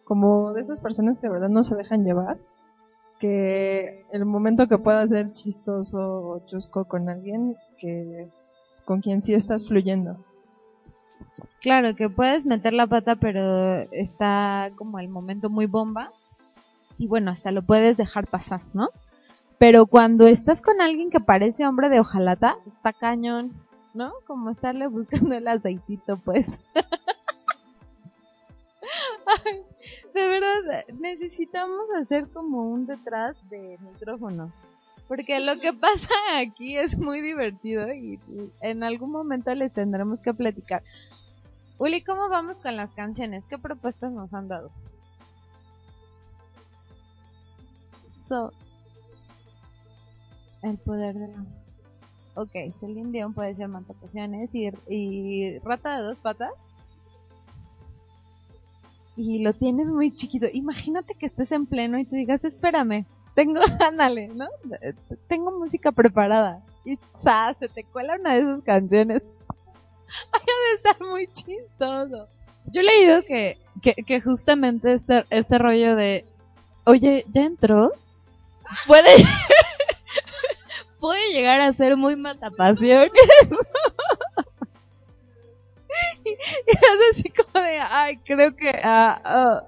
como 0.04 0.52
de 0.52 0.60
esas 0.60 0.82
personas 0.82 1.18
que 1.18 1.28
de 1.28 1.32
verdad 1.32 1.48
no 1.48 1.62
se 1.62 1.76
dejan 1.76 2.04
llevar, 2.04 2.36
que 3.18 4.04
el 4.12 4.26
momento 4.26 4.68
que 4.68 4.76
pueda 4.76 5.08
ser 5.08 5.32
chistoso 5.32 5.98
o 5.98 6.46
chusco 6.46 6.84
con 6.84 7.08
alguien 7.08 7.56
que 7.78 8.28
con 8.84 9.00
quien 9.00 9.22
sí 9.22 9.32
estás 9.32 9.66
fluyendo. 9.66 10.18
Claro, 11.62 11.96
que 11.96 12.10
puedes 12.10 12.44
meter 12.44 12.74
la 12.74 12.86
pata, 12.86 13.16
pero 13.16 13.80
está 13.92 14.72
como 14.76 14.98
el 14.98 15.08
momento 15.08 15.48
muy 15.48 15.64
bomba. 15.64 16.12
Y 16.98 17.06
bueno, 17.06 17.30
hasta 17.30 17.50
lo 17.50 17.62
puedes 17.62 17.96
dejar 17.96 18.26
pasar, 18.26 18.60
¿no? 18.74 18.90
Pero 19.58 19.86
cuando 19.86 20.26
estás 20.26 20.60
con 20.60 20.80
alguien 20.80 21.10
que 21.10 21.20
parece 21.20 21.66
hombre 21.66 21.88
de 21.88 22.00
hojalata, 22.00 22.58
está 22.66 22.92
cañón, 22.92 23.52
¿no? 23.94 24.12
Como 24.26 24.50
estarle 24.50 24.86
buscando 24.86 25.34
el 25.34 25.48
aceitito, 25.48 26.18
pues. 26.18 26.46
de 30.14 30.28
verdad, 30.28 30.84
necesitamos 31.00 31.86
hacer 31.98 32.28
como 32.28 32.68
un 32.68 32.86
detrás 32.86 33.36
de 33.48 33.78
micrófono. 33.80 34.52
Porque 35.08 35.40
lo 35.40 35.58
que 35.60 35.72
pasa 35.72 36.08
aquí 36.38 36.76
es 36.76 36.98
muy 36.98 37.20
divertido 37.20 37.92
y 37.92 38.18
en 38.60 38.82
algún 38.82 39.12
momento 39.12 39.54
les 39.54 39.72
tendremos 39.72 40.20
que 40.20 40.34
platicar. 40.34 40.82
Uli, 41.78 42.02
¿cómo 42.02 42.28
vamos 42.28 42.58
con 42.60 42.76
las 42.76 42.92
canciones? 42.92 43.44
¿Qué 43.44 43.58
propuestas 43.58 44.10
nos 44.10 44.34
han 44.34 44.48
dado? 44.48 44.70
So, 48.02 48.52
el 50.62 50.78
poder 50.78 51.14
de 51.14 51.28
la... 51.28 51.44
Ok, 52.34 52.52
Celine 52.80 53.12
Dion 53.12 53.32
puede 53.32 53.54
ser 53.54 53.68
Mantapasiones 53.68 54.54
y, 54.54 54.70
y 54.88 55.58
Rata 55.60 55.96
de 55.96 56.02
dos 56.02 56.18
patas. 56.18 56.52
Y 59.16 59.42
lo 59.42 59.54
tienes 59.54 59.88
muy 59.88 60.14
chiquito. 60.14 60.46
Imagínate 60.52 61.14
que 61.14 61.26
estés 61.26 61.50
en 61.52 61.64
pleno 61.66 61.98
y 61.98 62.04
te 62.04 62.16
digas, 62.16 62.44
espérame, 62.44 63.06
tengo, 63.34 63.60
ándale, 63.80 64.28
¿no? 64.28 64.46
Tengo 65.28 65.58
música 65.58 65.92
preparada. 65.92 66.62
Y 66.84 66.98
se 67.58 67.68
te 67.68 67.84
cuela 67.84 68.16
una 68.18 68.34
de 68.34 68.40
esas 68.40 68.62
canciones. 68.62 69.22
Ay, 70.32 70.40
de 70.46 70.74
estar 70.76 71.06
muy 71.06 71.26
chistoso. 71.28 72.28
Yo 72.66 72.80
he 72.80 72.84
leído 72.84 73.22
que, 73.22 73.58
que, 73.82 73.94
que 73.94 74.20
justamente 74.20 74.92
este, 74.92 75.24
este 75.30 75.58
rollo 75.58 75.96
de, 75.96 76.24
oye, 76.84 77.24
¿ya 77.28 77.42
entró? 77.42 77.92
Puede, 78.86 79.10
puede 81.00 81.32
llegar 81.32 81.60
a 81.60 81.72
ser 81.72 81.96
muy 81.96 82.16
matapasión. 82.16 83.08
y, 86.24 86.30
es 86.66 86.78
así 87.12 87.30
como 87.30 87.64
de, 87.64 87.78
ay, 87.78 88.18
creo 88.18 88.54
que, 88.56 88.70
ah, 88.82 89.20
ah, 89.24 89.62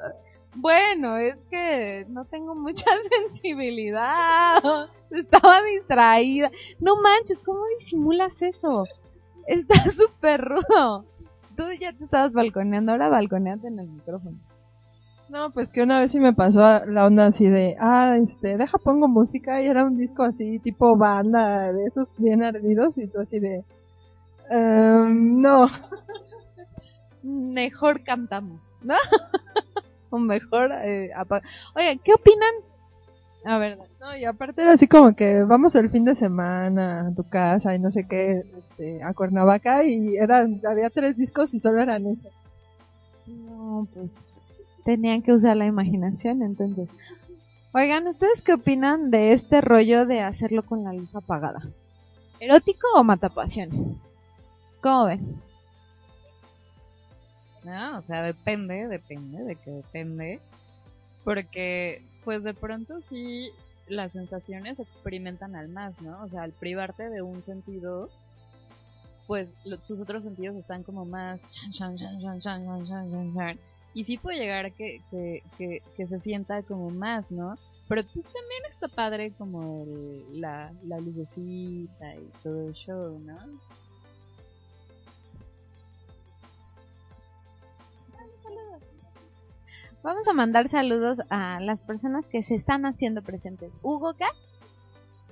bueno, 0.55 1.17
es 1.17 1.37
que 1.51 2.05
no 2.09 2.25
tengo 2.25 2.55
mucha 2.55 2.91
sensibilidad. 3.11 4.63
Estaba 5.11 5.63
distraída. 5.63 6.51
No 6.81 6.97
manches, 6.97 7.39
¿cómo 7.45 7.61
disimulas 7.79 8.43
eso? 8.43 8.85
Está 9.47 9.75
súper 9.91 10.43
rudo. 10.43 11.05
Tú 11.57 11.65
ya 11.81 11.93
te 11.93 12.05
estabas 12.05 12.35
balconeando, 12.35 12.93
ahora 12.93 13.09
balconeate 13.09 13.69
en 13.69 13.79
el 13.79 13.89
micrófono. 13.89 14.39
No, 15.29 15.51
pues 15.53 15.69
que 15.71 15.83
una 15.83 16.01
vez 16.01 16.11
sí 16.11 16.21
me 16.21 16.33
pasó 16.33 16.87
la 16.87 17.07
onda 17.07 17.27
así 17.27 17.49
de, 17.49 17.77
ah, 17.79 18.17
este, 18.21 18.57
deja 18.57 18.79
pongo 18.79 19.09
música 19.09 19.61
y 19.61 19.67
era 19.67 19.85
un 19.85 19.99
disco 19.99 20.23
así, 20.23 20.59
tipo 20.59 20.97
banda, 20.97 21.73
de 21.73 21.85
esos 21.85 22.19
bien 22.19 22.43
ardidos 22.43 22.97
y 22.97 23.09
tú 23.09 23.21
así 23.21 23.39
de, 23.39 23.63
um, 24.51 25.41
no. 25.41 25.69
Mejor 27.23 28.05
cantamos, 28.05 28.75
¿no? 28.83 28.95
o 30.11 30.19
mejor 30.19 30.73
eh, 30.73 31.11
Oye, 31.75 32.01
¿qué 32.03 32.15
opinan? 32.15 32.55
A 33.45 33.59
ver, 33.59 33.79
no, 34.01 34.17
y 34.17 34.25
aparte 34.25 34.63
era 34.63 34.73
así 34.73 34.89
como 34.89 35.15
que 35.15 35.43
vamos 35.43 35.75
el 35.75 35.91
fin 35.91 36.05
de 36.05 36.15
semana 36.15 37.09
a 37.09 37.15
tu 37.15 37.29
casa 37.29 37.75
y 37.75 37.79
no 37.79 37.91
sé 37.91 38.07
qué, 38.09 38.45
este, 38.59 39.03
a 39.03 39.13
Cuernavaca 39.13 39.85
y 39.85 40.17
eran, 40.17 40.63
había 40.67 40.89
tres 40.89 41.17
discos 41.17 41.53
y 41.53 41.59
solo 41.59 41.83
eran 41.83 42.07
eso. 42.07 42.31
No, 43.27 43.87
pues 43.93 44.19
tenían 44.89 45.21
que 45.21 45.35
usar 45.35 45.55
la 45.55 45.67
imaginación 45.67 46.43
entonces. 46.43 46.89
Oigan, 47.75 48.07
¿ustedes 48.07 48.41
qué 48.41 48.55
opinan 48.55 49.11
de 49.11 49.35
este 49.35 49.61
rollo 49.61 50.07
de 50.07 50.23
hacerlo 50.23 50.63
con 50.63 50.83
la 50.83 50.95
luz 50.95 51.15
apagada? 51.15 51.61
¿Erótico 52.41 52.87
o 52.95 53.05
matapasión? 53.05 54.01
¿Cómo 54.81 55.05
ven? 55.05 55.43
No, 57.65 57.99
o 57.99 58.01
sea, 58.01 58.23
depende, 58.23 58.89
depende, 58.89 59.45
de 59.45 59.57
que 59.57 59.71
depende. 59.73 60.41
Porque, 61.23 62.03
pues 62.25 62.43
de 62.43 62.55
pronto 62.55 63.03
sí, 63.03 63.51
las 63.89 64.13
sensaciones 64.13 64.79
se 64.79 64.85
experimentan 64.85 65.55
al 65.55 65.69
más, 65.69 66.01
¿no? 66.01 66.23
O 66.23 66.31
sea, 66.31 66.45
al 66.45 66.53
privarte 66.53 67.11
de 67.11 67.21
un 67.21 67.43
sentido, 67.43 68.09
pues 69.27 69.51
tus 69.87 70.01
otros 70.01 70.25
sentidos 70.25 70.57
están 70.57 70.83
como 70.83 71.05
más... 71.05 71.61
Y 73.95 74.05
sí 74.05 74.19
puede 74.19 74.39
llegar 74.39 74.67
a 74.67 74.71
que, 74.71 75.01
que, 75.11 75.83
que, 75.97 76.07
se 76.07 76.21
sienta 76.21 76.63
como 76.63 76.91
más, 76.91 77.31
¿no? 77.31 77.57
Pero 77.89 78.03
pues 78.13 78.27
también 78.27 78.63
está 78.71 78.89
padre 78.89 79.33
como 79.33 79.83
el, 79.85 80.41
la, 80.41 80.73
la 80.85 81.01
lucecita 81.01 82.15
y 82.15 82.31
todo 82.43 82.69
el 82.69 82.75
show, 82.75 83.19
¿no? 83.19 83.37
Vamos 90.03 90.29
a 90.29 90.33
mandar 90.33 90.69
saludos 90.69 91.21
a 91.29 91.61
las 91.61 91.81
personas 91.81 92.27
que 92.27 92.43
se 92.43 92.55
están 92.55 92.87
haciendo 92.87 93.21
presentes. 93.21 93.81
Hugo, 93.83 94.15
¿qué? 94.15 94.27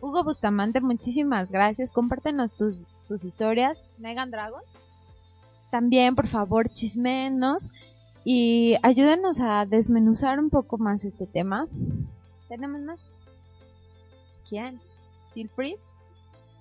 Hugo 0.00 0.24
Bustamante, 0.24 0.80
muchísimas 0.80 1.50
gracias. 1.50 1.90
Compártenos 1.90 2.54
tus, 2.54 2.86
tus 3.06 3.24
historias. 3.24 3.84
Megan 3.98 4.30
Dragon. 4.30 4.60
También, 5.70 6.14
por 6.16 6.26
favor, 6.26 6.68
chismenos 6.68 7.70
y 8.28 8.74
ayúdenos 8.82 9.38
a 9.38 9.66
desmenuzar 9.66 10.40
un 10.40 10.50
poco 10.50 10.78
más 10.78 11.04
este 11.04 11.28
tema. 11.28 11.68
¿Tenemos 12.48 12.80
más? 12.80 12.98
¿Quién? 14.48 14.80
¿Siegfried? 15.28 15.76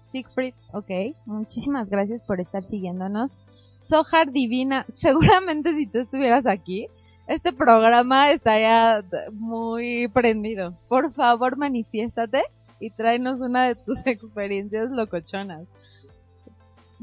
Siegfried, 0.05 0.53
ok. 0.73 1.15
Muchísimas 1.25 1.89
gracias 1.89 2.21
por 2.21 2.39
estar 2.39 2.61
siguiéndonos. 2.61 3.39
Sohar 3.79 4.31
Divina, 4.31 4.85
seguramente 4.89 5.73
si 5.73 5.87
tú 5.87 5.97
estuvieras 5.97 6.45
aquí, 6.45 6.85
este 7.25 7.51
programa 7.51 8.29
estaría 8.29 9.03
muy 9.33 10.07
prendido. 10.09 10.77
Por 10.87 11.13
favor, 11.13 11.57
manifiéstate 11.57 12.43
y 12.79 12.91
tráenos 12.91 13.39
una 13.41 13.65
de 13.65 13.73
tus 13.73 14.01
experiencias 14.05 14.91
locochonas. 14.91 15.65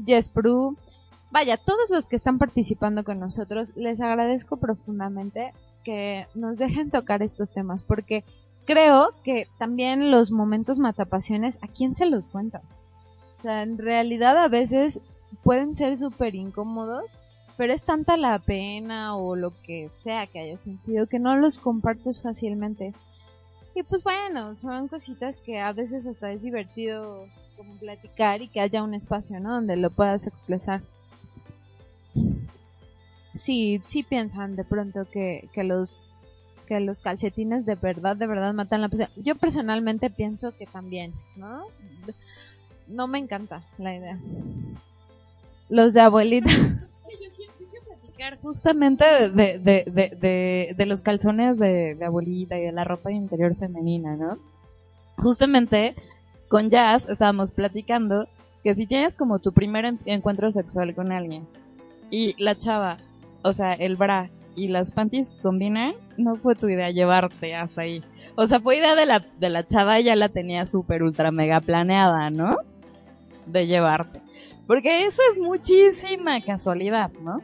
Jespru, 0.05 0.77
vaya, 1.33 1.57
todos 1.57 1.89
los 1.89 2.05
que 2.05 2.15
están 2.15 2.37
participando 2.37 3.03
con 3.03 3.19
nosotros, 3.19 3.75
les 3.75 3.99
agradezco 4.01 4.57
profundamente 4.57 5.51
que 5.83 6.27
nos 6.35 6.59
dejen 6.59 6.91
tocar 6.91 7.23
estos 7.23 7.51
temas, 7.51 7.81
porque 7.81 8.23
creo 8.65 9.09
que 9.23 9.47
también 9.57 10.11
los 10.11 10.31
momentos 10.31 10.77
matapasiones, 10.77 11.57
¿a 11.63 11.67
quién 11.67 11.95
se 11.95 12.05
los 12.05 12.27
cuenta? 12.27 12.61
O 13.39 13.41
sea, 13.41 13.63
en 13.63 13.79
realidad 13.79 14.37
a 14.37 14.47
veces 14.47 15.01
pueden 15.43 15.73
ser 15.75 15.97
súper 15.97 16.35
incómodos, 16.35 17.11
pero 17.57 17.73
es 17.73 17.81
tanta 17.81 18.15
la 18.15 18.37
pena 18.37 19.17
o 19.17 19.35
lo 19.35 19.59
que 19.63 19.89
sea 19.89 20.27
que 20.27 20.39
hayas 20.39 20.59
sentido 20.59 21.07
que 21.07 21.17
no 21.17 21.35
los 21.35 21.57
compartes 21.57 22.21
fácilmente. 22.21 22.93
Y 23.73 23.81
pues 23.81 24.03
bueno, 24.03 24.55
son 24.55 24.87
cositas 24.87 25.39
que 25.39 25.59
a 25.59 25.73
veces 25.73 26.05
hasta 26.05 26.31
es 26.31 26.43
divertido 26.43 27.25
como 27.57 27.75
platicar 27.77 28.43
y 28.43 28.49
que 28.49 28.61
haya 28.61 28.83
un 28.83 28.93
espacio, 28.93 29.39
¿no? 29.39 29.55
Donde 29.55 29.77
lo 29.77 29.89
puedas 29.89 30.27
expresar. 30.27 30.83
Sí, 33.43 33.81
sí 33.83 34.03
piensan 34.03 34.55
de 34.55 34.63
pronto 34.63 35.05
que, 35.11 35.49
que 35.51 35.65
los 35.65 36.21
que 36.65 36.79
los 36.79 37.01
calcetines 37.01 37.65
de 37.65 37.75
verdad, 37.75 38.15
de 38.15 38.25
verdad 38.25 38.53
matan 38.53 38.79
la 38.79 38.87
pasión. 38.87 39.09
Yo 39.17 39.35
personalmente 39.35 40.09
pienso 40.09 40.55
que 40.55 40.65
también, 40.65 41.13
¿no? 41.35 41.65
No 42.87 43.07
me 43.07 43.17
encanta 43.17 43.61
la 43.77 43.93
idea. 43.93 44.17
Los 45.69 45.93
de 45.93 45.99
abuelita. 45.99 46.49
platicar 48.01 48.39
justamente 48.39 49.03
de, 49.03 49.59
de, 49.59 49.83
de, 49.87 50.73
de, 50.77 50.85
los 50.85 51.01
calzones 51.01 51.59
de, 51.59 51.97
abuelita 52.01 52.57
y 52.57 52.61
de 52.61 52.71
la 52.71 52.85
ropa 52.85 53.11
interior 53.11 53.57
femenina, 53.57 54.15
¿no? 54.15 54.37
Justamente 55.17 55.95
con 56.47 56.69
Jazz 56.69 57.09
estábamos 57.09 57.51
platicando 57.51 58.29
que 58.63 58.73
si 58.73 58.85
tienes 58.85 59.17
como 59.17 59.39
tu 59.39 59.51
primer 59.51 59.95
encuentro 60.05 60.49
sexual 60.49 60.95
con 60.95 61.11
alguien 61.11 61.45
y 62.09 62.41
la 62.41 62.57
chava, 62.57 62.99
o 63.43 63.53
sea, 63.53 63.73
el 63.73 63.95
bra 63.95 64.29
y 64.55 64.67
las 64.67 64.91
panties 64.91 65.31
combinan, 65.41 65.93
no 66.17 66.35
fue 66.35 66.55
tu 66.55 66.67
idea 66.69 66.89
llevarte 66.91 67.55
hasta 67.55 67.81
ahí. 67.81 68.03
O 68.35 68.47
sea, 68.47 68.59
fue 68.59 68.77
idea 68.77 68.95
de 68.95 69.05
la, 69.05 69.19
de 69.39 69.49
la 69.49 69.65
chava, 69.65 69.99
ya 69.99 70.15
la 70.15 70.29
tenía 70.29 70.65
súper 70.65 71.03
ultra 71.03 71.31
mega 71.31 71.61
planeada, 71.61 72.29
¿no? 72.29 72.51
De 73.45 73.67
llevarte. 73.67 74.21
Porque 74.65 75.05
eso 75.05 75.21
es 75.31 75.39
muchísima 75.39 76.41
casualidad, 76.41 77.11
¿no? 77.21 77.41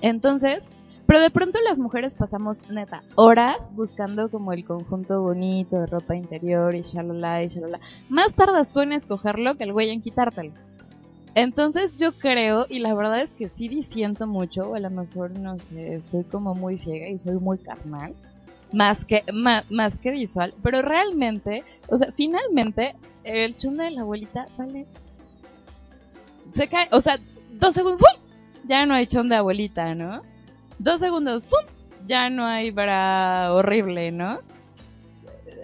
Entonces, 0.00 0.64
pero 1.06 1.20
de 1.20 1.30
pronto 1.30 1.58
las 1.60 1.78
mujeres 1.78 2.14
pasamos, 2.14 2.62
neta, 2.70 3.02
horas 3.14 3.70
buscando 3.74 4.30
como 4.30 4.52
el 4.52 4.64
conjunto 4.64 5.20
bonito 5.22 5.80
de 5.80 5.86
ropa 5.86 6.14
interior 6.14 6.74
y 6.74 6.82
shalala 6.82 7.42
y 7.42 7.48
shalala. 7.48 7.80
Más 8.08 8.34
tardas 8.34 8.70
tú 8.70 8.80
en 8.80 8.92
escogerlo 8.92 9.56
que 9.56 9.64
el 9.64 9.72
güey 9.72 9.90
en 9.90 10.00
quitártelo. 10.00 10.52
Entonces 11.34 11.98
yo 11.98 12.12
creo, 12.12 12.66
y 12.68 12.78
la 12.78 12.94
verdad 12.94 13.22
es 13.22 13.30
que 13.30 13.48
sí 13.48 13.68
disiento 13.68 14.26
mucho, 14.26 14.70
o 14.70 14.74
a 14.76 14.80
lo 14.80 14.90
mejor, 14.90 15.36
no 15.38 15.58
sé, 15.58 15.94
estoy 15.94 16.24
como 16.24 16.54
muy 16.54 16.76
ciega 16.78 17.08
y 17.08 17.18
soy 17.18 17.34
muy 17.34 17.58
carnal, 17.58 18.14
más 18.72 19.04
que, 19.04 19.24
más, 19.32 19.68
más 19.70 19.98
que 19.98 20.10
visual, 20.10 20.54
pero 20.62 20.80
realmente, 20.82 21.64
o 21.88 21.96
sea, 21.96 22.12
finalmente, 22.12 22.94
el 23.24 23.56
chunde 23.56 23.84
de 23.84 23.90
la 23.90 24.02
abuelita, 24.02 24.46
vale, 24.56 24.86
se 26.54 26.68
cae, 26.68 26.88
o 26.92 27.00
sea, 27.00 27.18
dos 27.52 27.74
segundos, 27.74 28.00
¡pum! 28.00 28.22
Ya 28.68 28.86
no 28.86 28.94
hay 28.94 29.06
chon 29.06 29.28
de 29.28 29.36
abuelita, 29.36 29.94
¿no? 29.94 30.22
Dos 30.78 31.00
segundos, 31.00 31.42
¡pum! 31.44 31.64
Ya 32.06 32.30
no 32.30 32.46
hay 32.46 32.70
para 32.70 33.52
horrible, 33.52 34.12
¿no? 34.12 34.40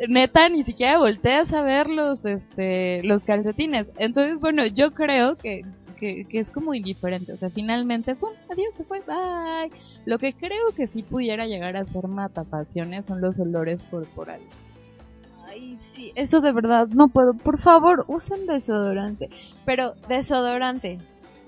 Neta 0.09 0.49
ni 0.49 0.63
siquiera 0.63 0.99
volteas 0.99 1.53
a 1.53 1.63
ver 1.63 1.89
los, 1.89 2.25
este, 2.25 3.03
los 3.03 3.25
calcetines. 3.25 3.93
Entonces, 3.99 4.41
bueno, 4.41 4.67
yo 4.67 4.93
creo 4.93 5.37
que, 5.37 5.65
que, 5.99 6.27
es 6.33 6.51
como 6.51 6.75
indiferente. 6.75 7.33
O 7.33 7.37
sea, 7.37 7.51
finalmente. 7.51 8.13
Adiós, 8.51 8.75
se 8.75 8.85
fue, 8.85 9.01
bye. 9.01 9.71
Lo 10.07 10.19
que 10.19 10.33
creo 10.33 10.73
que 10.75 10.87
sí 10.87 11.03
pudiera 11.03 11.47
llegar 11.47 11.77
a 11.77 11.85
ser 11.85 12.09
matapasiones 12.09 13.07
son 13.07 13.21
los 13.21 13.39
olores 13.39 13.85
corporales. 13.85 14.49
Ay, 15.47 15.77
sí, 15.77 16.13
eso 16.15 16.41
de 16.41 16.53
verdad 16.53 16.89
no 16.89 17.09
puedo. 17.09 17.35
Por 17.35 17.61
favor, 17.61 18.05
usen 18.09 18.47
desodorante. 18.47 19.29
Pero 19.67 19.95
desodorante, 20.09 20.99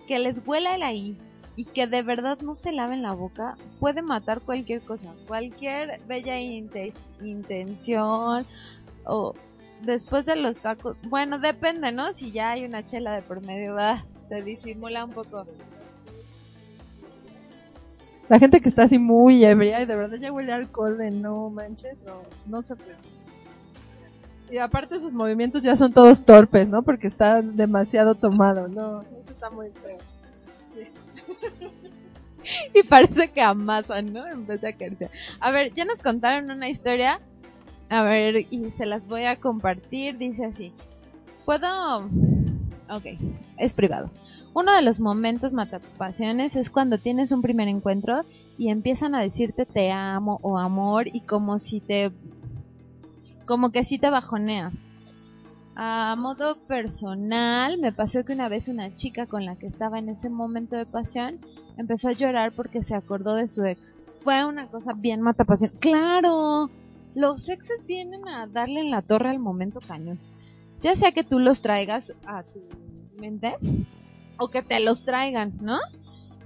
que 0.06 0.18
les 0.18 0.46
huela 0.46 0.74
el 0.74 0.82
ahí 0.82 1.16
y 1.56 1.64
que 1.64 1.86
de 1.86 2.02
verdad 2.02 2.38
no 2.40 2.54
se 2.54 2.72
laven 2.72 3.02
la 3.02 3.12
boca 3.12 3.56
puede 3.78 4.02
matar 4.02 4.40
cualquier 4.40 4.80
cosa, 4.82 5.12
cualquier 5.26 6.00
bella 6.06 6.38
intención 7.20 8.46
o 9.04 9.34
después 9.82 10.24
de 10.24 10.36
los 10.36 10.56
tacos, 10.56 10.96
bueno, 11.02 11.38
depende, 11.38 11.92
¿no? 11.92 12.12
Si 12.12 12.32
ya 12.32 12.50
hay 12.50 12.64
una 12.64 12.84
chela 12.84 13.14
de 13.14 13.22
por 13.22 13.44
medio, 13.44 13.74
va, 13.74 14.04
se 14.28 14.42
disimula 14.42 15.04
un 15.04 15.10
poco. 15.10 15.44
La 18.28 18.38
gente 18.38 18.60
que 18.60 18.68
está 18.68 18.84
así 18.84 18.98
muy 18.98 19.44
ebria 19.44 19.82
y 19.82 19.86
de 19.86 19.96
verdad 19.96 20.16
ya 20.18 20.32
huele 20.32 20.52
alcohol 20.52 20.96
de 20.96 21.10
no 21.10 21.50
manches, 21.50 21.98
no, 22.06 22.22
no 22.46 22.62
se 22.62 22.76
puede. 22.76 22.96
Y 24.50 24.58
aparte 24.58 25.00
sus 25.00 25.14
movimientos 25.14 25.62
ya 25.62 25.76
son 25.76 25.92
todos 25.92 26.24
torpes, 26.24 26.68
¿no? 26.68 26.82
Porque 26.82 27.06
está 27.06 27.42
demasiado 27.42 28.14
tomado, 28.14 28.68
no, 28.68 29.02
eso 29.20 29.32
está 29.32 29.50
muy 29.50 29.70
feo. 29.70 29.98
y 32.74 32.82
parece 32.84 33.30
que 33.30 33.40
amasan, 33.40 34.12
¿no? 34.12 34.26
En 34.26 34.46
vez 34.46 34.60
de 34.60 34.68
acariciar. 34.68 35.10
A 35.40 35.50
ver, 35.50 35.74
ya 35.74 35.84
nos 35.84 35.98
contaron 35.98 36.50
una 36.50 36.68
historia. 36.68 37.20
A 37.88 38.02
ver, 38.02 38.46
y 38.50 38.70
se 38.70 38.86
las 38.86 39.06
voy 39.06 39.24
a 39.24 39.36
compartir. 39.36 40.18
Dice 40.18 40.44
así. 40.44 40.72
Puedo... 41.44 42.08
Ok, 42.88 43.04
es 43.58 43.72
privado. 43.72 44.10
Uno 44.54 44.74
de 44.74 44.82
los 44.82 45.00
momentos 45.00 45.54
matapasiones 45.54 46.56
es 46.56 46.68
cuando 46.68 46.98
tienes 46.98 47.32
un 47.32 47.40
primer 47.40 47.68
encuentro 47.68 48.24
y 48.58 48.68
empiezan 48.68 49.14
a 49.14 49.22
decirte 49.22 49.64
te 49.64 49.90
amo 49.90 50.38
o 50.42 50.58
amor 50.58 51.06
y 51.06 51.22
como 51.22 51.58
si 51.58 51.80
te... 51.80 52.12
como 53.46 53.72
que 53.72 53.84
si 53.84 53.98
te 53.98 54.10
bajonea. 54.10 54.72
A 55.74 56.16
modo 56.18 56.56
personal, 56.66 57.78
me 57.78 57.92
pasó 57.92 58.24
que 58.24 58.34
una 58.34 58.48
vez 58.48 58.68
una 58.68 58.94
chica 58.94 59.26
con 59.26 59.46
la 59.46 59.56
que 59.56 59.66
estaba 59.66 59.98
en 59.98 60.10
ese 60.10 60.28
momento 60.28 60.76
de 60.76 60.84
pasión 60.84 61.38
empezó 61.78 62.08
a 62.08 62.12
llorar 62.12 62.52
porque 62.52 62.82
se 62.82 62.94
acordó 62.94 63.34
de 63.34 63.48
su 63.48 63.64
ex. 63.64 63.94
Fue 64.22 64.44
una 64.44 64.66
cosa 64.66 64.92
bien 64.92 65.22
mata 65.22 65.44
pasión. 65.44 65.72
¡Claro! 65.80 66.70
Los 67.14 67.48
exes 67.48 67.86
vienen 67.86 68.28
a 68.28 68.46
darle 68.46 68.80
en 68.80 68.90
la 68.90 69.02
torre 69.02 69.30
al 69.30 69.38
momento 69.38 69.80
cañón. 69.80 70.18
Ya 70.82 70.94
sea 70.94 71.12
que 71.12 71.24
tú 71.24 71.38
los 71.38 71.62
traigas 71.62 72.12
a 72.26 72.42
tu 72.42 72.60
mente 73.18 73.56
o 74.38 74.48
que 74.48 74.62
te 74.62 74.78
los 74.80 75.04
traigan, 75.04 75.52
¿no? 75.60 75.78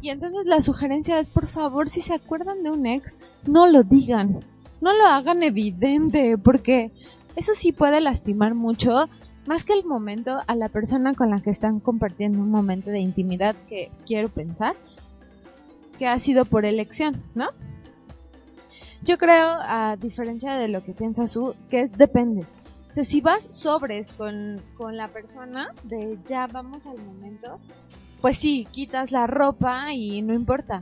Y 0.00 0.10
entonces 0.10 0.46
la 0.46 0.60
sugerencia 0.60 1.18
es, 1.18 1.26
por 1.26 1.48
favor, 1.48 1.88
si 1.88 2.00
se 2.00 2.14
acuerdan 2.14 2.62
de 2.62 2.70
un 2.70 2.86
ex, 2.86 3.16
no 3.46 3.66
lo 3.66 3.82
digan. 3.82 4.44
No 4.80 4.92
lo 4.92 5.06
hagan 5.06 5.42
evidente, 5.42 6.36
porque 6.36 6.92
eso 7.36 7.52
sí 7.54 7.72
puede 7.72 8.00
lastimar 8.00 8.54
mucho, 8.54 9.08
más 9.46 9.64
que 9.64 9.74
el 9.74 9.84
momento, 9.84 10.40
a 10.46 10.54
la 10.56 10.68
persona 10.68 11.14
con 11.14 11.30
la 11.30 11.40
que 11.40 11.50
están 11.50 11.80
compartiendo 11.80 12.38
un 12.38 12.50
momento 12.50 12.90
de 12.90 12.98
intimidad 12.98 13.54
que 13.68 13.90
quiero 14.06 14.28
pensar 14.28 14.74
que 15.98 16.06
ha 16.06 16.18
sido 16.18 16.44
por 16.44 16.64
elección, 16.64 17.22
¿no? 17.34 17.48
Yo 19.02 19.18
creo, 19.18 19.46
a 19.60 19.96
diferencia 19.96 20.56
de 20.56 20.68
lo 20.68 20.82
que 20.82 20.92
piensa 20.92 21.26
su, 21.26 21.54
que 21.70 21.88
depende. 21.88 22.46
O 22.88 22.92
sea, 22.92 23.04
si 23.04 23.20
vas 23.20 23.46
sobres 23.50 24.10
con, 24.12 24.60
con 24.74 24.96
la 24.96 25.08
persona 25.08 25.72
de 25.84 26.18
ya 26.26 26.46
vamos 26.46 26.86
al 26.86 26.98
momento, 26.98 27.60
pues 28.20 28.38
sí, 28.38 28.66
quitas 28.72 29.12
la 29.12 29.26
ropa 29.26 29.92
y 29.92 30.22
no 30.22 30.34
importa. 30.34 30.80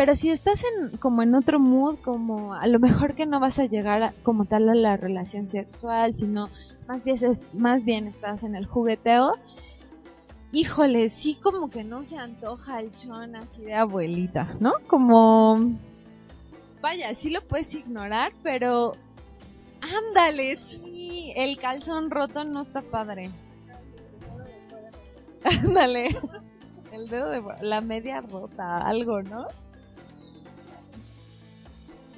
Pero 0.00 0.14
si 0.14 0.30
estás 0.30 0.64
en 0.64 0.96
como 0.96 1.20
en 1.20 1.34
otro 1.34 1.60
mood, 1.60 1.98
como 1.98 2.54
a 2.54 2.66
lo 2.66 2.78
mejor 2.78 3.14
que 3.14 3.26
no 3.26 3.38
vas 3.38 3.58
a 3.58 3.66
llegar 3.66 4.14
como 4.22 4.46
tal 4.46 4.70
a 4.70 4.74
la 4.74 4.96
relación 4.96 5.46
sexual, 5.46 6.14
sino 6.14 6.48
más 6.88 7.04
bien, 7.04 7.18
más 7.52 7.84
bien 7.84 8.06
estás 8.06 8.42
en 8.42 8.54
el 8.54 8.64
jugueteo, 8.64 9.34
híjole, 10.52 11.10
sí 11.10 11.34
como 11.34 11.68
que 11.68 11.84
no 11.84 12.02
se 12.02 12.16
antoja 12.16 12.80
el 12.80 12.94
chon 12.94 13.36
así 13.36 13.60
de 13.60 13.74
abuelita, 13.74 14.56
¿no? 14.58 14.72
Como, 14.86 15.76
vaya, 16.80 17.12
sí 17.12 17.28
lo 17.28 17.42
puedes 17.42 17.74
ignorar, 17.74 18.32
pero 18.42 18.94
ándale, 19.82 20.56
sí, 20.70 21.34
el 21.36 21.58
calzón 21.58 22.10
roto 22.10 22.42
no 22.44 22.62
está 22.62 22.80
padre. 22.80 23.30
Ándale. 25.44 26.18
El 26.90 27.08
dedo 27.08 27.28
de 27.28 27.42
la 27.60 27.82
media 27.82 28.22
rota, 28.22 28.78
algo, 28.78 29.20
¿no? 29.22 29.46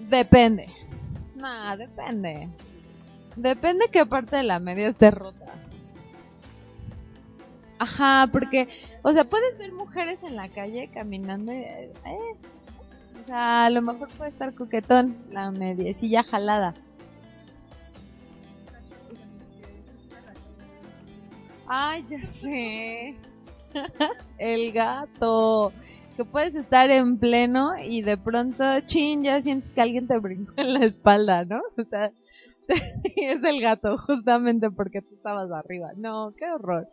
Depende. 0.09 0.67
Nah, 1.35 1.77
depende. 1.77 2.49
Depende 3.37 3.88
qué 3.91 4.05
parte 4.07 4.37
de 4.37 4.43
la 4.43 4.59
media 4.59 4.88
esté 4.88 5.11
rota. 5.11 5.55
Ajá, 7.79 8.29
porque, 8.31 8.69
o 9.03 9.12
sea, 9.12 9.25
puedes 9.25 9.59
ver 9.59 9.73
mujeres 9.73 10.23
en 10.23 10.37
la 10.37 10.49
calle 10.49 10.88
caminando 10.93 11.51
eh, 11.51 11.91
o 13.21 13.25
sea, 13.25 13.67
a 13.67 13.71
lo 13.71 13.83
mejor 13.83 14.09
puede 14.11 14.31
estar 14.31 14.55
coquetón 14.55 15.17
la 15.31 15.51
mediecilla 15.51 16.23
jalada. 16.23 16.75
Ay, 21.67 22.05
ya 22.09 22.25
sé. 22.27 23.15
El 24.38 24.73
gato. 24.73 25.73
Que 26.16 26.25
puedes 26.25 26.55
estar 26.55 26.90
en 26.90 27.18
pleno 27.18 27.72
y 27.83 28.03
de 28.03 28.16
pronto, 28.16 28.64
chin, 28.87 29.25
ya 29.25 29.40
sientes 29.40 29.70
que 29.70 29.81
alguien 29.81 30.07
te 30.07 30.18
brincó 30.18 30.53
en 30.57 30.75
la 30.75 30.85
espalda, 30.85 31.44
¿no? 31.44 31.61
O 31.77 31.85
sea, 31.85 32.12
es 33.16 33.42
el 33.42 33.61
gato, 33.61 33.96
justamente 33.98 34.70
porque 34.70 35.03
tú 35.03 35.14
estabas 35.14 35.51
arriba. 35.51 35.92
No, 35.96 36.33
qué 36.37 36.51
horror. 36.51 36.88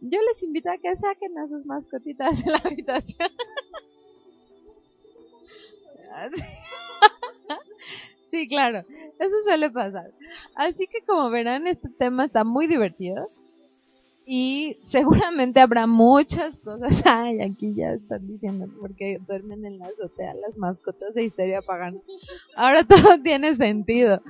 Yo 0.00 0.18
les 0.28 0.42
invito 0.42 0.70
a 0.70 0.78
que 0.78 0.96
saquen 0.96 1.38
a 1.38 1.48
sus 1.48 1.66
mascotitas 1.66 2.44
de 2.44 2.50
la 2.50 2.58
habitación. 2.58 3.28
sí, 8.26 8.48
claro, 8.48 8.84
eso 9.18 9.40
suele 9.44 9.70
pasar. 9.70 10.10
Así 10.54 10.86
que 10.86 11.02
como 11.02 11.30
verán, 11.30 11.66
este 11.66 11.88
tema 11.88 12.24
está 12.24 12.44
muy 12.44 12.66
divertido. 12.66 13.30
Y 14.32 14.76
seguramente 14.82 15.58
habrá 15.58 15.88
muchas 15.88 16.56
cosas. 16.58 17.02
Ay, 17.04 17.40
aquí 17.40 17.74
ya 17.74 17.94
están 17.94 18.28
diciendo 18.28 18.68
porque 18.78 19.18
duermen 19.26 19.66
en 19.66 19.80
la 19.80 19.86
azotea 19.86 20.34
las 20.34 20.56
mascotas 20.56 21.14
de 21.14 21.24
Histeria 21.24 21.62
Pagana. 21.62 21.98
Ahora 22.54 22.84
todo 22.86 23.20
tiene 23.20 23.56
sentido. 23.56 24.22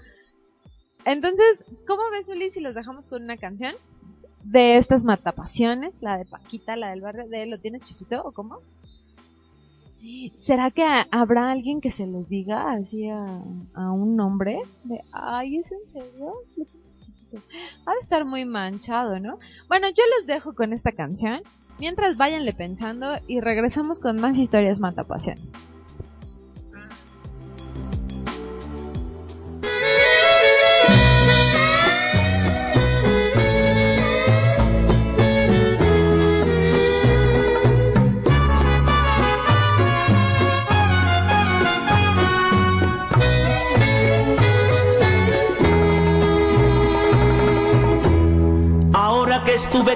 Entonces, 1.04 1.62
¿cómo 1.86 2.00
ves, 2.12 2.30
Uli, 2.30 2.48
si 2.48 2.62
los 2.62 2.74
dejamos 2.74 3.06
con 3.06 3.24
una 3.24 3.36
canción? 3.36 3.74
De 4.42 4.78
estas 4.78 5.04
matapasiones, 5.04 5.92
la 6.00 6.16
de 6.16 6.24
Paquita, 6.24 6.76
la 6.76 6.92
del 6.92 7.02
barrio, 7.02 7.28
de 7.28 7.44
¿Lo 7.44 7.58
tienes 7.58 7.82
chiquito 7.82 8.22
o 8.24 8.32
cómo? 8.32 8.60
¿Será 10.38 10.70
que 10.70 10.82
habrá 11.10 11.50
alguien 11.50 11.82
que 11.82 11.90
se 11.90 12.06
los 12.06 12.30
diga 12.30 12.72
así 12.72 13.10
a, 13.10 13.42
un 13.92 14.16
nombre? 14.16 14.62
De, 14.84 15.04
ay, 15.12 15.58
¿es 15.58 15.70
en 15.72 15.86
serio? 15.86 16.32
Ha 17.86 17.92
de 17.92 18.00
estar 18.00 18.24
muy 18.24 18.44
manchado, 18.44 19.18
¿no? 19.18 19.38
Bueno, 19.68 19.88
yo 19.88 20.02
los 20.16 20.26
dejo 20.26 20.54
con 20.54 20.72
esta 20.72 20.92
canción. 20.92 21.42
Mientras 21.78 22.18
váyanle 22.18 22.52
pensando 22.52 23.18
y 23.26 23.40
regresamos 23.40 24.00
con 24.00 24.20
más 24.20 24.36
historias 24.36 24.80
matapasión. 24.80 25.38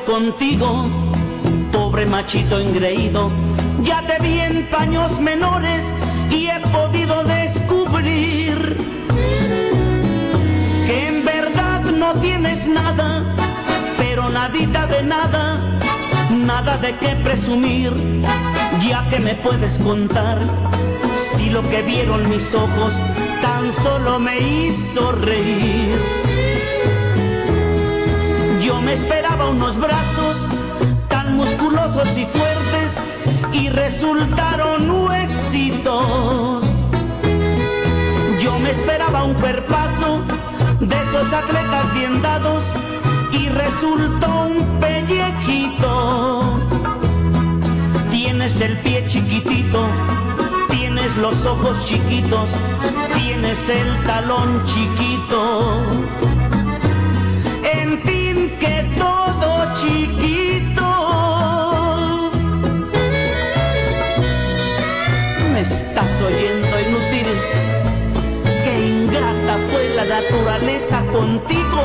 Contigo, 0.03 0.87
pobre 1.71 2.05
machito 2.05 2.59
engreído, 2.59 3.31
ya 3.83 4.05
te 4.07 4.21
vi 4.23 4.41
en 4.41 4.69
paños 4.69 5.21
menores 5.21 5.85
y 6.31 6.49
he 6.49 6.61
podido 6.73 7.23
descubrir 7.23 8.77
que 10.87 11.07
en 11.09 11.25
verdad 11.25 11.83
no 11.83 12.15
tienes 12.15 12.67
nada, 12.67 13.35
pero 13.97 14.29
nadita 14.29 14.87
de 14.87 15.03
nada, 15.05 15.61
nada 16.31 16.77
de 16.79 16.97
qué 16.99 17.15
presumir, 17.23 17.93
ya 18.83 19.09
que 19.11 19.21
me 19.21 19.35
puedes 19.37 19.79
contar 19.79 20.41
si 21.37 21.51
lo 21.51 21.63
que 21.69 21.83
vieron 21.83 22.29
mis 22.29 22.53
ojos 22.55 22.93
tan 23.43 23.73
solo 23.83 24.19
me 24.19 24.39
hizo 24.39 25.13
reír. 25.13 26.01
Yo 28.61 28.81
me 28.81 28.95
unos 29.51 29.77
brazos 29.79 30.37
tan 31.09 31.37
musculosos 31.37 32.09
y 32.17 32.27
fuertes 32.27 32.95
y 33.53 33.69
resultaron 33.69 34.91
huesitos. 34.91 36.65
Yo 38.41 38.59
me 38.59 38.71
esperaba 38.71 39.25
un 39.25 39.35
cuerpazo 39.35 40.23
de 40.81 40.97
esos 40.97 41.33
atletas 41.33 41.95
bien 41.95 42.23
dados 42.23 42.65
y 43.33 43.49
resultó 43.49 44.47
un 44.47 44.81
pellejito. 44.81 46.59
Tienes 48.11 48.61
el 48.61 48.79
pie 48.81 49.07
chiquitito, 49.07 49.87
tienes 50.71 51.17
los 51.17 51.45
ojos 51.45 51.77
chiquitos, 51.87 52.49
tienes 53.15 53.59
el 53.69 54.07
talón 54.07 54.65
chiquito. 54.65 56.34
Contigo. 71.15 71.83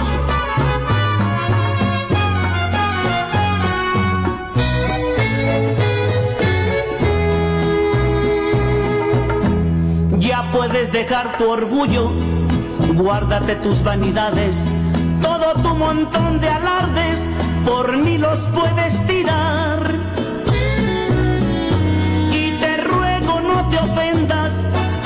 Ya 10.17 10.51
puedes 10.51 10.91
dejar 10.91 11.37
tu 11.37 11.47
orgullo, 11.47 12.11
guárdate 12.95 13.55
tus 13.57 13.83
vanidades, 13.83 14.57
todo 15.21 15.53
tu 15.61 15.75
montón 15.75 16.41
de 16.41 16.49
alardes 16.49 17.19
por 17.67 17.95
mí 17.97 18.17
los 18.17 18.39
puedes 18.57 18.93
tirar. 19.05 19.93
Y 22.31 22.51
te 22.59 22.77
ruego 22.77 23.41
no 23.41 23.69
te 23.69 23.77
ofendas, 23.77 24.53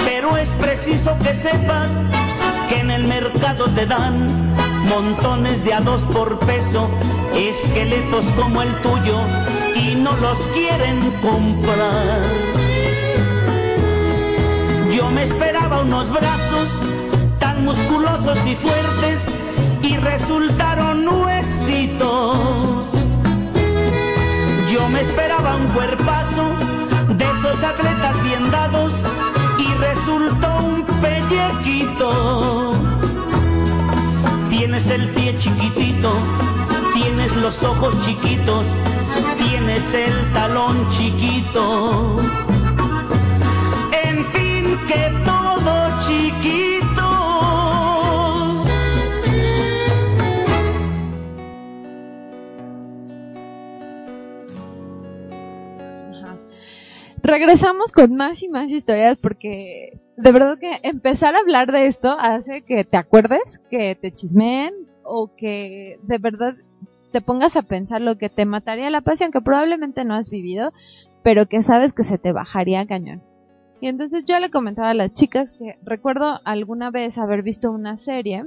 pero 0.06 0.38
es 0.38 0.50
preciso 0.52 1.12
que 1.22 1.36
sepas 1.36 1.90
que 2.74 2.80
en 2.80 2.92
el 2.92 3.04
mercado 3.06 3.66
te 3.76 3.86
dan 3.86 4.54
montones 4.88 5.64
de 5.64 5.74
a 5.74 5.82
dos 5.82 6.02
por 6.06 6.40
peso, 6.40 6.90
esqueletos 7.36 8.26
como 8.36 8.62
el 8.62 8.74
tuyo, 8.82 9.18
y 9.76 9.96
no 9.96 10.16
los 10.18 10.40
quieren 10.48 11.12
comprar. 11.22 12.22
Yo 14.92 15.10
me 15.10 15.24
esperaba 15.24 15.82
unos 15.82 16.10
brazos 16.10 16.70
tan 17.40 17.64
musculosos 17.64 18.38
y 18.48 18.56
fuertes 18.56 19.22
y 19.82 19.98
resultaron 19.98 21.08
huesitos. 21.08 22.86
Yo 24.72 24.90
me 24.90 25.02
esperaba 25.02 25.56
un 25.56 25.68
cuerpazo 25.68 26.46
de 27.18 27.26
esos 27.26 27.64
atletas 27.64 28.24
bien 28.24 28.52
dados 28.52 28.94
el 34.94 35.10
pie 35.10 35.36
chiquitito, 35.38 36.14
tienes 36.94 37.36
los 37.38 37.64
ojos 37.64 37.96
chiquitos, 38.06 38.66
tienes 39.38 39.94
el 39.94 40.34
talón 40.34 40.88
chiquito. 40.92 42.20
En 44.06 44.26
fin, 44.26 44.78
que 44.88 45.12
todo 45.26 45.74
chiquito. 46.08 46.64
regresamos 57.24 57.92
con 57.92 58.16
más 58.16 58.44
y 58.44 58.50
más 58.50 58.70
historias 58.70 59.18
porque 59.18 60.03
de 60.18 60.32
verdad 60.32 60.58
que 60.60 60.80
empezar 60.84 61.36
a 61.36 61.40
hablar 61.40 61.72
de 61.72 61.88
esto 61.88 62.10
hace 62.10 62.62
que 62.62 62.84
te 62.84 62.98
acuerdes, 62.98 63.60
que 63.70 63.96
te 63.96 64.12
chismeen 64.14 64.74
o 65.04 65.32
que 65.36 66.00
de 66.04 66.18
verdad 66.18 66.56
te 67.12 67.22
pongas 67.22 67.56
a 67.56 67.64
pensar 67.64 68.02
lo 68.02 68.18
que 68.18 68.30
te 68.30 68.46
mataría 68.46 68.90
la 68.90 69.02
pasión 69.02 69.32
que 69.32 69.42
probablemente 69.42 70.06
no 70.06 70.16
has 70.16 70.30
vivido, 70.30 70.72
pero 71.24 71.46
que 71.48 71.62
sabes 71.62 71.94
que 71.94 72.04
se 72.04 72.18
te 72.18 72.32
bajaría 72.32 72.86
cañón. 72.86 73.22
Y 73.82 73.88
entonces 73.88 74.26
yo 74.26 74.40
le 74.40 74.50
comentaba 74.50 74.92
a 74.92 74.94
las 74.94 75.14
chicas 75.14 75.54
que 75.54 75.78
recuerdo 75.84 76.40
alguna 76.46 76.90
vez 76.90 77.18
haber 77.18 77.44
visto 77.44 77.72
una 77.72 77.98
serie 77.98 78.46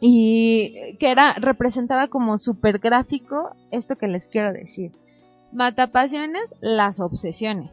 y 0.00 0.96
que 0.98 1.10
era 1.10 1.34
representaba 1.34 2.08
como 2.08 2.38
súper 2.38 2.78
gráfico 2.78 3.54
esto 3.70 3.96
que 3.96 4.08
les 4.08 4.26
quiero 4.26 4.52
decir 4.52 4.92
Matapasiones, 5.52 6.44
las 6.60 6.98
obsesiones. 6.98 7.70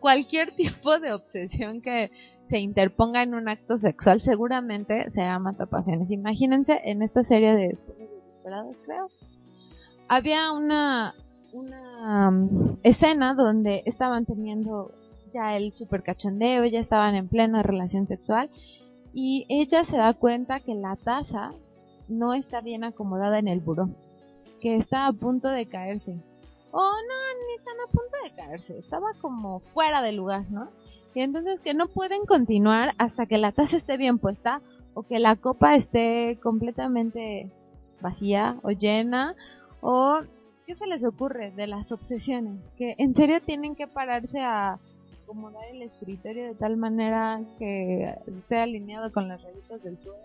Cualquier 0.00 0.52
tipo 0.56 0.98
de 0.98 1.12
obsesión 1.12 1.80
que 1.80 2.10
se 2.42 2.58
interponga 2.58 3.22
en 3.22 3.34
un 3.34 3.48
acto 3.48 3.76
sexual 3.76 4.20
seguramente 4.20 5.08
será 5.10 5.38
matapasiones. 5.38 6.10
Imagínense 6.10 6.80
en 6.84 7.02
esta 7.02 7.24
serie 7.24 7.54
de 7.54 7.68
Desesperadas, 7.68 8.80
creo. 8.84 9.08
Había 10.08 10.52
una, 10.52 11.14
una 11.52 12.28
um, 12.28 12.76
escena 12.82 13.34
donde 13.34 13.82
estaban 13.86 14.26
teniendo 14.26 14.92
ya 15.32 15.56
el 15.56 15.72
super 15.72 16.02
cachondeo, 16.02 16.66
ya 16.66 16.80
estaban 16.80 17.14
en 17.14 17.28
plena 17.28 17.62
relación 17.62 18.06
sexual 18.06 18.50
y 19.14 19.46
ella 19.48 19.84
se 19.84 19.96
da 19.96 20.14
cuenta 20.14 20.60
que 20.60 20.74
la 20.74 20.96
taza 20.96 21.52
no 22.08 22.34
está 22.34 22.60
bien 22.60 22.84
acomodada 22.84 23.38
en 23.38 23.48
el 23.48 23.60
buró, 23.60 23.88
que 24.60 24.76
está 24.76 25.06
a 25.06 25.12
punto 25.12 25.48
de 25.48 25.66
caerse 25.66 26.16
o 26.72 26.80
no, 26.80 26.88
ni 27.46 27.64
tan 27.64 27.80
a 27.80 27.86
punto 27.86 28.16
de 28.24 28.34
caerse, 28.34 28.78
estaba 28.78 29.14
como 29.20 29.60
fuera 29.60 30.02
de 30.02 30.12
lugar, 30.12 30.50
¿no? 30.50 30.70
Y 31.14 31.20
entonces 31.20 31.60
que 31.60 31.74
no 31.74 31.88
pueden 31.88 32.24
continuar 32.24 32.94
hasta 32.98 33.26
que 33.26 33.38
la 33.38 33.52
taza 33.52 33.76
esté 33.76 33.98
bien 33.98 34.18
puesta 34.18 34.62
o 34.94 35.02
que 35.02 35.18
la 35.18 35.36
copa 35.36 35.76
esté 35.76 36.38
completamente 36.42 37.50
vacía 38.00 38.58
o 38.62 38.70
llena 38.70 39.36
o 39.82 40.20
¿qué 40.66 40.74
se 40.74 40.86
les 40.86 41.04
ocurre 41.04 41.50
de 41.50 41.66
las 41.66 41.92
obsesiones? 41.92 42.60
Que 42.76 42.94
en 42.98 43.14
serio 43.14 43.42
tienen 43.42 43.76
que 43.76 43.86
pararse 43.86 44.40
a 44.40 44.78
acomodar 45.22 45.64
el 45.70 45.82
escritorio 45.82 46.46
de 46.46 46.54
tal 46.54 46.78
manera 46.78 47.42
que 47.58 48.14
esté 48.34 48.58
alineado 48.58 49.12
con 49.12 49.28
las 49.28 49.42
rayitas 49.42 49.82
del 49.82 49.98
suelo. 50.00 50.18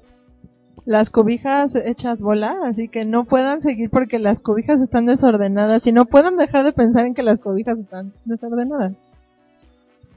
Las 0.88 1.10
cobijas 1.10 1.76
hechas 1.76 2.22
bola, 2.22 2.60
así 2.64 2.88
que 2.88 3.04
no 3.04 3.26
puedan 3.26 3.62
seguir 3.62 3.90
porque 3.90 4.20
las 4.20 4.40
cobijas 4.40 4.80
están 4.80 5.06
desordenadas 5.06 5.86
y 5.86 5.92
no 5.92 6.06
puedan 6.06 6.38
dejar 6.38 6.64
de 6.64 6.72
pensar 6.72 7.06
en 7.06 7.14
que 7.14 7.24
las 7.24 7.42
cobijas 7.42 7.78
están 7.78 8.14
desordenadas. 8.24 8.94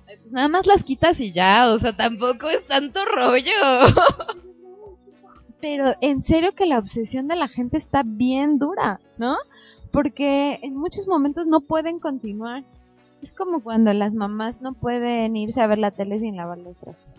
pues 0.06 0.32
nada 0.32 0.46
más 0.46 0.68
las 0.68 0.84
quitas 0.84 1.18
y 1.18 1.32
ya, 1.32 1.72
o 1.72 1.78
sea, 1.80 1.96
tampoco 1.96 2.48
es 2.48 2.64
tanto 2.68 3.00
rollo. 3.04 3.50
Pero 5.60 5.86
en 6.00 6.22
serio 6.22 6.54
que 6.54 6.66
la 6.66 6.78
obsesión 6.78 7.26
de 7.26 7.34
la 7.34 7.48
gente 7.48 7.76
está 7.76 8.04
bien 8.06 8.60
dura, 8.60 9.00
¿no? 9.18 9.38
Porque 9.90 10.60
en 10.62 10.76
muchos 10.76 11.08
momentos 11.08 11.48
no 11.48 11.62
pueden 11.62 11.98
continuar. 11.98 12.62
Es 13.20 13.32
como 13.32 13.60
cuando 13.60 13.92
las 13.92 14.14
mamás 14.14 14.60
no 14.60 14.74
pueden 14.74 15.34
irse 15.34 15.60
a 15.62 15.66
ver 15.66 15.78
la 15.78 15.90
tele 15.90 16.20
sin 16.20 16.36
lavar 16.36 16.58
los 16.58 16.76
trastes. 16.76 17.18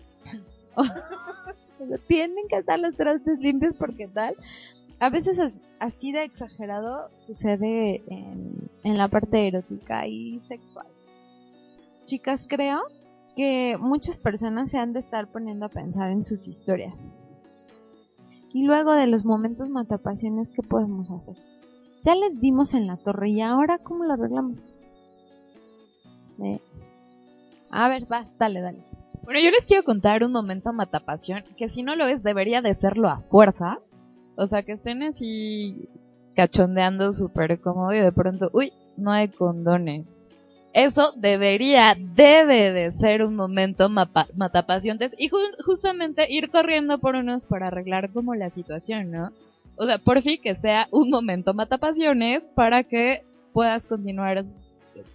Tienen 2.06 2.48
que 2.48 2.56
estar 2.56 2.78
los 2.78 2.96
trastes 2.96 3.38
limpios 3.40 3.74
porque 3.74 4.08
tal. 4.08 4.36
A 5.00 5.10
veces 5.10 5.60
así 5.80 6.12
de 6.12 6.22
exagerado 6.22 7.10
sucede 7.16 8.02
en, 8.06 8.96
la 8.96 9.08
parte 9.08 9.48
erótica 9.48 10.06
y 10.06 10.38
sexual. 10.40 10.86
Chicas, 12.04 12.46
creo 12.48 12.82
que 13.34 13.76
muchas 13.80 14.18
personas 14.18 14.70
se 14.70 14.78
han 14.78 14.92
de 14.92 15.00
estar 15.00 15.26
poniendo 15.26 15.66
a 15.66 15.70
pensar 15.70 16.10
en 16.10 16.24
sus 16.24 16.46
historias. 16.46 17.08
Y 18.52 18.64
luego 18.64 18.92
de 18.92 19.06
los 19.06 19.24
momentos 19.24 19.70
matapasiones, 19.70 20.50
¿qué 20.50 20.62
podemos 20.62 21.10
hacer? 21.10 21.36
Ya 22.02 22.14
les 22.14 22.40
dimos 22.40 22.74
en 22.74 22.86
la 22.86 22.96
torre 22.96 23.30
y 23.30 23.40
ahora 23.40 23.78
¿cómo 23.78 24.04
lo 24.04 24.12
arreglamos? 24.12 24.64
Eh, 26.42 26.60
a 27.70 27.88
ver, 27.88 28.06
va, 28.12 28.26
dale, 28.38 28.60
dale. 28.60 28.91
Bueno, 29.24 29.40
yo 29.40 29.50
les 29.50 29.66
quiero 29.66 29.84
contar 29.84 30.24
un 30.24 30.32
momento 30.32 30.72
matapasión 30.72 31.44
que 31.56 31.68
si 31.68 31.82
no 31.82 31.94
lo 31.94 32.06
es 32.06 32.22
debería 32.22 32.60
de 32.60 32.74
serlo 32.74 33.08
a 33.08 33.20
fuerza. 33.30 33.78
O 34.36 34.46
sea, 34.46 34.62
que 34.62 34.72
estén 34.72 35.02
así 35.02 35.88
cachondeando 36.34 37.12
súper 37.12 37.60
cómodo 37.60 37.92
y 37.92 38.00
de 38.00 38.12
pronto, 38.12 38.50
uy, 38.52 38.72
no 38.96 39.12
hay 39.12 39.28
condones. 39.28 40.06
Eso 40.72 41.12
debería, 41.16 41.94
debe 41.98 42.72
de 42.72 42.92
ser 42.92 43.22
un 43.22 43.36
momento 43.36 43.90
matapasiontes 43.90 45.14
y 45.18 45.28
justamente 45.64 46.32
ir 46.32 46.50
corriendo 46.50 46.98
por 46.98 47.14
unos 47.14 47.44
para 47.44 47.66
arreglar 47.66 48.10
como 48.10 48.34
la 48.34 48.48
situación, 48.48 49.10
¿no? 49.10 49.32
O 49.76 49.84
sea, 49.84 49.98
por 49.98 50.22
fin 50.22 50.40
que 50.42 50.54
sea 50.54 50.88
un 50.90 51.10
momento 51.10 51.52
matapasiones 51.52 52.46
para 52.46 52.84
que 52.84 53.22
puedas 53.52 53.86
continuar 53.86 54.44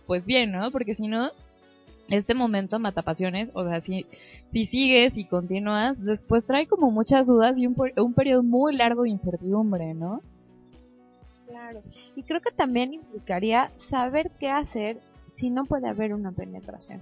pues 0.06 0.28
bien, 0.28 0.52
¿no? 0.52 0.72
Porque 0.72 0.94
si 0.94 1.08
no, 1.08 1.32
este 2.10 2.34
momento 2.34 2.80
matapasiones, 2.80 3.50
o 3.54 3.64
sea, 3.64 3.82
si, 3.82 4.06
si 4.52 4.66
sigues 4.66 5.18
y 5.18 5.26
continúas, 5.26 6.04
después 6.04 6.46
trae 6.46 6.68
como 6.68 6.92
muchas 6.92 7.28
dudas 7.28 7.60
y 7.60 7.68
un, 7.68 7.76
un 7.98 8.14
periodo 8.14 8.44
muy 8.44 8.76
largo 8.76 9.04
de 9.04 9.10
incertidumbre, 9.10 9.94
¿no? 9.94 10.22
Claro. 11.48 11.82
Y 12.16 12.24
creo 12.24 12.42
que 12.42 12.52
también 12.52 12.94
implicaría 12.94 13.72
saber 13.76 14.32
qué 14.40 14.50
hacer 14.50 15.00
si 15.26 15.50
no 15.50 15.66
puede 15.66 15.88
haber 15.88 16.14
una 16.14 16.32
penetración. 16.32 17.02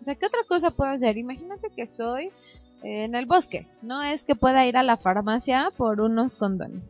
O 0.00 0.02
sea, 0.02 0.14
¿qué 0.14 0.26
otra 0.26 0.40
cosa 0.48 0.70
puedo 0.70 0.90
hacer? 0.90 1.16
Imagínate 1.16 1.70
que 1.70 1.82
estoy 1.82 2.30
en 2.82 3.14
el 3.14 3.26
bosque. 3.26 3.66
No 3.82 4.02
es 4.02 4.24
que 4.24 4.34
pueda 4.34 4.66
ir 4.66 4.76
a 4.76 4.82
la 4.82 4.96
farmacia 4.96 5.72
por 5.76 6.00
unos 6.00 6.34
condones. 6.34 6.82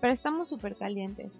Pero 0.00 0.12
estamos 0.12 0.48
súper 0.48 0.76
calientes. 0.76 1.32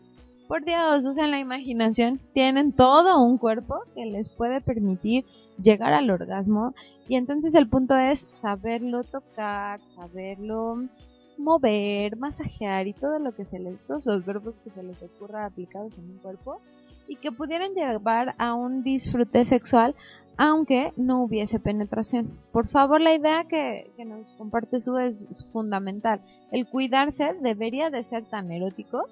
Por 0.49 0.65
Dios, 0.65 1.05
usen 1.05 1.31
la 1.31 1.39
imaginación. 1.39 2.21
Tienen 2.33 2.73
todo 2.73 3.23
un 3.23 3.37
cuerpo 3.37 3.83
que 3.95 4.07
les 4.07 4.31
puede 4.31 4.63
permitir 4.63 5.27
llegar 5.63 5.93
al 5.93 6.09
orgasmo. 6.09 6.75
Y 7.07 7.17
entonces 7.17 7.55
el 7.55 7.69
punto 7.69 7.95
es 7.99 8.27
saberlo 8.31 9.05
tocar, 9.05 9.81
saberlo 9.95 10.89
mover, 11.37 12.17
masajear 12.17 12.87
y 12.87 12.95
todo 12.95 13.19
lo 13.19 13.35
que 13.35 13.45
se 13.45 13.59
les, 13.59 13.79
todos 13.87 14.07
los 14.07 14.25
verbos 14.25 14.57
que 14.57 14.71
se 14.71 14.83
les 14.83 15.03
ocurra 15.03 15.45
aplicados 15.45 15.93
en 15.99 16.13
un 16.13 16.19
cuerpo 16.19 16.61
y 17.07 17.17
que 17.17 17.31
pudieran 17.31 17.75
llevar 17.75 18.35
a 18.39 18.55
un 18.55 18.83
disfrute 18.83 19.45
sexual 19.45 19.95
aunque 20.39 20.93
no 20.97 21.23
hubiese 21.23 21.61
penetración. 21.61 22.39
Por 22.53 22.69
favor, 22.69 23.01
la 23.01 23.15
idea 23.15 23.45
que, 23.45 23.91
que 23.97 24.05
nos 24.05 24.29
comparte 24.33 24.79
su 24.79 24.97
es 24.97 25.45
fundamental. 25.53 26.21
El 26.53 26.67
cuidarse 26.67 27.35
debería 27.43 27.91
de 27.91 28.05
ser 28.05 28.25
tan 28.25 28.51
erótico 28.51 29.05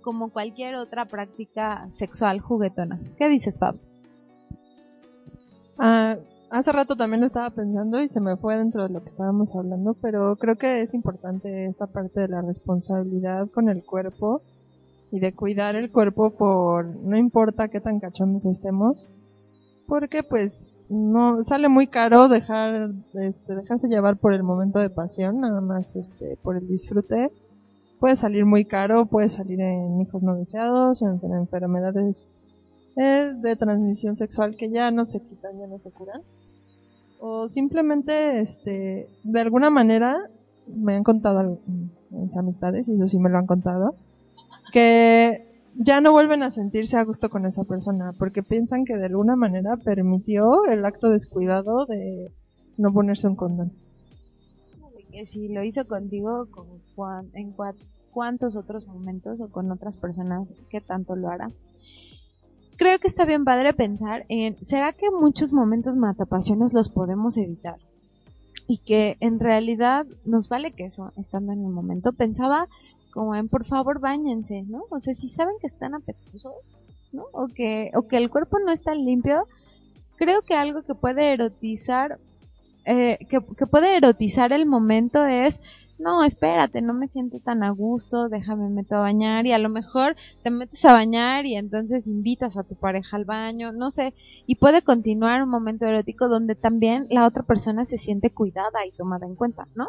como 0.00 0.30
cualquier 0.30 0.76
otra 0.76 1.06
práctica 1.06 1.86
sexual 1.90 2.40
juguetona. 2.40 3.00
¿Qué 3.16 3.28
dices, 3.28 3.58
Fabs? 3.58 3.88
Ah, 5.78 6.16
hace 6.50 6.72
rato 6.72 6.96
también 6.96 7.20
lo 7.20 7.26
estaba 7.26 7.50
pensando 7.50 8.00
y 8.00 8.08
se 8.08 8.20
me 8.20 8.36
fue 8.36 8.56
dentro 8.56 8.82
de 8.82 8.90
lo 8.90 9.00
que 9.00 9.08
estábamos 9.08 9.54
hablando, 9.54 9.94
pero 9.94 10.36
creo 10.36 10.56
que 10.56 10.82
es 10.82 10.94
importante 10.94 11.66
esta 11.66 11.86
parte 11.86 12.20
de 12.20 12.28
la 12.28 12.42
responsabilidad 12.42 13.48
con 13.48 13.68
el 13.68 13.84
cuerpo 13.84 14.42
y 15.10 15.20
de 15.20 15.32
cuidar 15.32 15.76
el 15.76 15.90
cuerpo 15.90 16.30
por 16.30 16.84
no 16.84 17.16
importa 17.16 17.68
qué 17.68 17.80
tan 17.80 17.98
cachondos 17.98 18.46
estemos, 18.46 19.08
porque 19.86 20.22
pues 20.22 20.70
no 20.88 21.42
sale 21.44 21.68
muy 21.68 21.86
caro 21.86 22.28
dejar 22.28 22.90
este, 23.14 23.54
dejarse 23.54 23.88
llevar 23.88 24.16
por 24.16 24.34
el 24.34 24.42
momento 24.42 24.80
de 24.80 24.90
pasión, 24.90 25.40
nada 25.40 25.60
más 25.60 25.96
este 25.96 26.36
por 26.42 26.56
el 26.56 26.66
disfrute 26.66 27.30
puede 28.00 28.16
salir 28.16 28.46
muy 28.46 28.64
caro, 28.64 29.06
puede 29.06 29.28
salir 29.28 29.60
en 29.60 30.00
hijos 30.00 30.22
no 30.22 30.34
deseados, 30.34 31.02
en, 31.02 31.20
enfermedades 31.32 32.32
eh, 32.96 33.32
de 33.36 33.56
transmisión 33.56 34.16
sexual 34.16 34.56
que 34.56 34.70
ya 34.70 34.90
no 34.90 35.04
se 35.04 35.20
quitan, 35.20 35.58
ya 35.58 35.66
no 35.66 35.78
se 35.78 35.90
curan. 35.90 36.22
O 37.20 37.46
simplemente, 37.46 38.40
este, 38.40 39.08
de 39.22 39.40
alguna 39.40 39.68
manera, 39.68 40.18
me 40.66 40.94
han 40.94 41.04
contado 41.04 41.60
mis 42.08 42.34
amistades, 42.36 42.88
y 42.88 42.94
eso 42.94 43.06
sí 43.06 43.18
me 43.18 43.28
lo 43.28 43.36
han 43.36 43.46
contado, 43.46 43.94
que 44.72 45.46
ya 45.76 46.00
no 46.00 46.12
vuelven 46.12 46.42
a 46.42 46.50
sentirse 46.50 46.96
a 46.96 47.04
gusto 47.04 47.28
con 47.28 47.44
esa 47.44 47.64
persona, 47.64 48.14
porque 48.18 48.42
piensan 48.42 48.86
que 48.86 48.96
de 48.96 49.06
alguna 49.06 49.36
manera 49.36 49.76
permitió 49.76 50.64
el 50.64 50.84
acto 50.86 51.10
descuidado 51.10 51.84
de 51.84 52.32
no 52.78 52.92
ponerse 52.92 53.28
un 53.28 53.36
condón 53.36 53.72
que 55.10 55.26
si 55.26 55.48
lo 55.48 55.62
hizo 55.62 55.86
contigo, 55.86 56.48
en 57.34 57.54
cuántos 58.10 58.56
otros 58.56 58.86
momentos 58.86 59.40
o 59.40 59.50
con 59.50 59.70
otras 59.70 59.96
personas 59.96 60.52
que 60.68 60.80
tanto 60.80 61.16
lo 61.16 61.28
hará. 61.28 61.48
Creo 62.76 62.98
que 62.98 63.08
está 63.08 63.26
bien 63.26 63.44
padre 63.44 63.74
pensar 63.74 64.24
en, 64.28 64.56
¿será 64.64 64.92
que 64.92 65.10
muchos 65.10 65.52
momentos 65.52 65.96
matapasiones 65.96 66.72
los 66.72 66.88
podemos 66.88 67.36
evitar? 67.36 67.76
Y 68.66 68.78
que 68.78 69.16
en 69.20 69.38
realidad 69.38 70.06
nos 70.24 70.48
vale 70.48 70.72
que 70.72 70.84
eso, 70.84 71.12
estando 71.16 71.52
en 71.52 71.64
el 71.64 71.70
momento. 71.70 72.12
Pensaba 72.12 72.68
como 73.12 73.34
en, 73.34 73.48
por 73.48 73.66
favor, 73.66 74.00
bañense, 74.00 74.62
¿no? 74.62 74.84
O 74.90 74.98
sea, 74.98 75.12
si 75.12 75.28
saben 75.28 75.56
que 75.60 75.66
están 75.66 75.94
apetitosos, 75.94 76.72
¿no? 77.12 77.24
O 77.32 77.48
que, 77.48 77.90
o 77.94 78.06
que 78.08 78.16
el 78.16 78.30
cuerpo 78.30 78.58
no 78.64 78.72
está 78.72 78.94
limpio, 78.94 79.46
creo 80.16 80.42
que 80.42 80.54
algo 80.54 80.82
que 80.82 80.94
puede 80.94 81.32
erotizar 81.32 82.18
eh, 82.86 83.18
que, 83.28 83.40
puede 83.40 83.96
erotizar 83.96 84.52
el 84.52 84.66
momento 84.66 85.24
es, 85.26 85.60
no, 86.00 86.24
espérate, 86.24 86.80
no 86.80 86.94
me 86.94 87.06
siento 87.06 87.38
tan 87.40 87.62
a 87.62 87.70
gusto, 87.70 88.28
déjame 88.28 88.70
meto 88.70 88.96
a 88.96 89.00
bañar 89.00 89.46
y 89.46 89.52
a 89.52 89.58
lo 89.58 89.68
mejor 89.68 90.16
te 90.42 90.50
metes 90.50 90.84
a 90.84 90.94
bañar 90.94 91.46
y 91.46 91.56
entonces 91.56 92.06
invitas 92.06 92.56
a 92.56 92.62
tu 92.62 92.74
pareja 92.74 93.16
al 93.16 93.26
baño, 93.26 93.72
no 93.72 93.90
sé, 93.90 94.14
y 94.46 94.56
puede 94.56 94.82
continuar 94.82 95.42
un 95.42 95.50
momento 95.50 95.86
erótico 95.86 96.28
donde 96.28 96.54
también 96.54 97.06
la 97.10 97.26
otra 97.26 97.42
persona 97.42 97.84
se 97.84 97.98
siente 97.98 98.30
cuidada 98.30 98.86
y 98.86 98.96
tomada 98.96 99.26
en 99.26 99.34
cuenta, 99.34 99.68
¿no? 99.74 99.88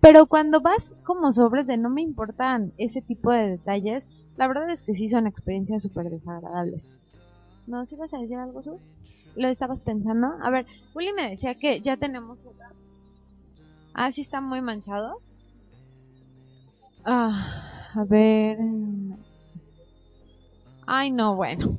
Pero 0.00 0.26
cuando 0.26 0.60
vas 0.60 0.94
como 1.02 1.32
sobre 1.32 1.64
de 1.64 1.76
no 1.76 1.90
me 1.90 2.02
importan 2.02 2.72
ese 2.76 3.02
tipo 3.02 3.32
de 3.32 3.50
detalles, 3.50 4.06
la 4.36 4.46
verdad 4.46 4.70
es 4.70 4.82
que 4.82 4.94
sí 4.94 5.08
son 5.08 5.26
experiencias 5.26 5.82
súper 5.82 6.10
desagradables. 6.10 6.88
¿No? 7.66 7.84
¿Si 7.84 7.96
vas 7.96 8.14
a 8.14 8.18
decir 8.18 8.36
algo, 8.36 8.62
Su? 8.62 8.78
¿Lo 9.34 9.48
estabas 9.48 9.80
pensando? 9.80 10.28
A 10.42 10.50
ver, 10.50 10.66
Uli 10.94 11.12
me 11.12 11.30
decía 11.30 11.54
que 11.56 11.80
ya 11.80 11.96
tenemos. 11.96 12.46
Ah, 13.92 14.12
sí 14.12 14.20
está 14.20 14.40
muy 14.40 14.60
manchado. 14.60 15.20
Ah, 17.04 17.90
a 17.94 18.04
ver. 18.04 18.58
Ay, 20.86 21.10
no, 21.10 21.36
bueno. 21.36 21.78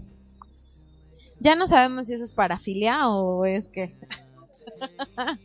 Ya 1.39 1.55
no 1.55 1.67
sabemos 1.67 2.07
si 2.07 2.13
eso 2.13 2.23
es 2.23 2.31
parafilia 2.31 3.09
o 3.09 3.45
es 3.45 3.65
que... 3.67 3.95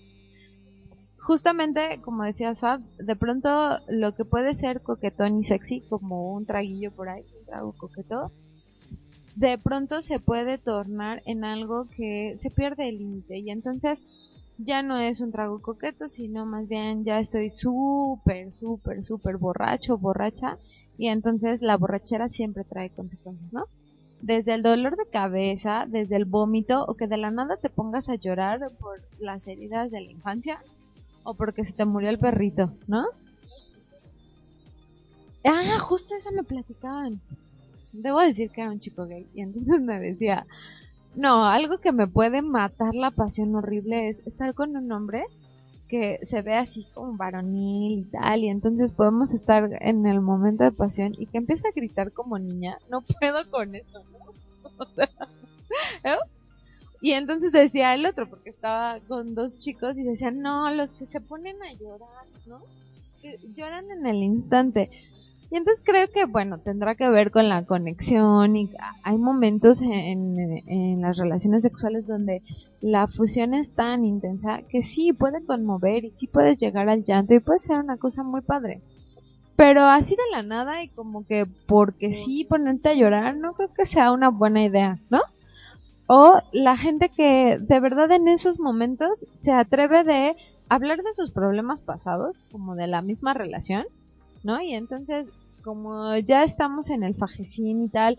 Justamente, 1.19 2.03
como 2.03 2.25
decía 2.25 2.55
Swabs, 2.55 2.87
de 2.99 3.17
pronto 3.17 3.79
lo 3.89 4.15
que 4.15 4.27
puede 4.27 4.53
ser 4.53 4.83
coquetón 4.83 5.39
y 5.39 5.45
sexy, 5.45 5.81
como 5.81 6.35
un 6.35 6.45
traguillo 6.45 6.91
por 6.91 7.09
ahí, 7.09 7.25
un 7.39 7.47
trago 7.47 7.73
coqueto, 7.73 8.31
de 9.35 9.57
pronto 9.57 10.03
se 10.03 10.21
puede 10.21 10.59
tornar 10.59 11.23
en 11.25 11.45
algo 11.45 11.89
que 11.89 12.35
se 12.37 12.51
pierde 12.51 12.89
el 12.89 12.99
límite 12.99 13.39
y 13.39 13.51
entonces 13.51 14.05
ya 14.59 14.83
no 14.83 14.99
es 14.99 15.21
un 15.21 15.33
trago 15.33 15.61
coqueto, 15.61 16.09
sino 16.09 16.47
más 16.47 16.69
bien 16.69 17.05
ya 17.05 17.19
estoy 17.19 17.49
súper, 17.49 18.53
súper, 18.53 19.05
súper 19.05 19.37
borracho, 19.37 19.99
borracha 19.99 20.59
y 20.97 21.09
entonces 21.09 21.61
la 21.61 21.77
borrachera 21.77 22.29
siempre 22.29 22.65
trae 22.65 22.91
consecuencias, 22.91 23.53
¿no? 23.53 23.65
Desde 24.21 24.55
el 24.55 24.63
dolor 24.63 24.97
de 24.97 25.07
cabeza, 25.11 25.87
desde 25.89 26.17
el 26.17 26.25
vómito 26.25 26.85
o 26.87 26.95
que 26.95 27.09
de 27.09 27.17
la 27.17 27.31
nada 27.31 27.57
te 27.57 27.69
pongas 27.69 28.09
a 28.09 28.15
llorar 28.15 28.61
por 28.79 29.01
las 29.19 29.47
heridas 29.49 29.91
de 29.91 30.01
la 30.01 30.11
infancia 30.11 30.63
o 31.25 31.35
porque 31.35 31.65
se 31.65 31.73
te 31.73 31.85
murió 31.85 32.11
el 32.11 32.19
perrito, 32.19 32.73
¿no? 32.87 33.05
Ah, 35.45 35.79
justo 35.79 36.15
esa 36.15 36.31
me 36.31 36.43
platicaban. 36.43 37.21
Debo 37.93 38.21
decir 38.21 38.51
que 38.51 38.63
era 38.63 38.71
un 38.71 38.81
chico 38.81 39.07
gay 39.07 39.27
y 39.35 39.43
entonces 39.43 39.81
me 39.81 40.01
decía, 40.01 40.47
no, 41.17 41.45
algo 41.45 41.79
que 41.79 41.93
me 41.93 42.07
puede 42.07 42.43
matar 42.43 42.95
la 42.95 43.11
pasión 43.11 43.55
horrible 43.55 44.09
es 44.09 44.27
estar 44.27 44.55
con 44.55 44.77
un 44.77 44.91
hombre 44.93 45.25
que 45.89 46.19
se 46.23 46.43
ve 46.43 46.55
así 46.55 46.87
como 46.95 47.17
varonil 47.17 48.01
y 48.01 48.05
tal, 48.05 48.41
y 48.41 48.49
entonces 48.49 48.93
podemos 48.93 49.35
estar 49.35 49.69
en 49.81 50.07
el 50.07 50.21
momento 50.21 50.65
de 50.65 50.73
pasión 50.73 51.15
y 51.19 51.27
que 51.27 51.39
empieza 51.39 51.69
a 51.69 51.73
gritar 51.73 52.13
como 52.13 52.39
niña, 52.39 52.79
no 52.91 53.03
puedo 53.03 53.51
con 53.51 53.75
eso, 53.75 54.03
¿no? 54.11 54.19
Y 57.05 57.13
entonces 57.13 57.53
decía 57.53 57.93
el 57.93 58.07
otro, 58.07 58.31
porque 58.31 58.49
estaba 58.49 58.99
con 59.01 59.35
dos 59.35 59.59
chicos 59.59 59.99
y 59.99 60.05
decían, 60.05 60.41
no, 60.41 60.71
los 60.71 60.91
que 60.93 61.05
se 61.05 61.21
ponen 61.21 61.63
a 61.63 61.71
llorar, 61.75 62.25
¿no? 62.47 62.63
Que 63.21 63.39
lloran 63.53 63.91
en 63.91 64.07
el 64.07 64.23
instante. 64.23 64.89
Y 65.55 65.57
entonces 65.57 65.85
creo 65.87 66.09
que, 66.11 66.25
bueno, 66.25 66.59
tendrá 66.59 66.97
que 66.97 67.09
ver 67.09 67.31
con 67.31 67.49
la 67.49 67.65
conexión 67.65 68.57
y 68.57 68.73
hay 69.05 69.17
momentos 69.17 69.83
en, 69.83 71.01
las 71.01 71.17
relaciones 71.17 71.63
sexuales 71.63 72.09
donde 72.09 72.43
la 72.81 73.07
fusión 73.07 73.55
es 73.55 73.71
tan 73.71 74.05
intensa 74.05 74.63
que 74.69 74.83
sí 74.83 75.13
puede 75.13 75.45
conmover 75.45 76.07
y 76.07 76.11
sí 76.11 76.27
puedes 76.27 76.59
llegar 76.59 76.89
al 76.89 77.05
llanto 77.05 77.35
y 77.35 77.39
puede 77.39 77.61
ser 77.61 77.79
una 77.79 77.99
cosa 77.99 78.25
muy 78.25 78.41
padre. 78.41 78.81
Pero 79.55 79.83
así 79.83 80.17
de 80.17 80.37
la 80.37 80.43
nada 80.43 80.83
y 80.83 80.89
como 80.89 81.25
que 81.25 81.47
porque 81.69 82.13
sí 82.13 82.43
ponerte 82.43 82.89
a 82.89 82.95
llorar 82.95 83.37
no 83.37 83.53
creo 83.53 83.73
que 83.73 83.87
sea 83.87 84.11
una 84.11 84.31
buena 84.31 84.65
idea, 84.65 84.99
¿no? 85.09 85.21
O 86.09 86.41
la 86.51 86.77
gente 86.77 87.11
que 87.11 87.59
de 87.61 87.79
verdad 87.79 88.11
en 88.11 88.27
esos 88.27 88.59
momentos 88.59 89.29
se 89.35 89.53
atreve 89.53 90.03
de 90.03 90.35
hablar 90.69 90.99
de 91.05 91.13
sus 91.13 91.31
problemas 91.31 91.81
pasados, 91.81 92.41
como 92.51 92.75
de 92.75 92.89
la 92.89 93.03
misma 93.03 93.35
relación, 93.35 93.85
¿no? 94.43 94.61
Y 94.61 94.75
entonces, 94.75 95.31
como 95.65 96.17
ya 96.19 96.45
estamos 96.45 96.91
en 96.91 97.03
el 97.03 97.15
fajecín 97.15 97.83
y 97.83 97.89
tal, 97.89 98.19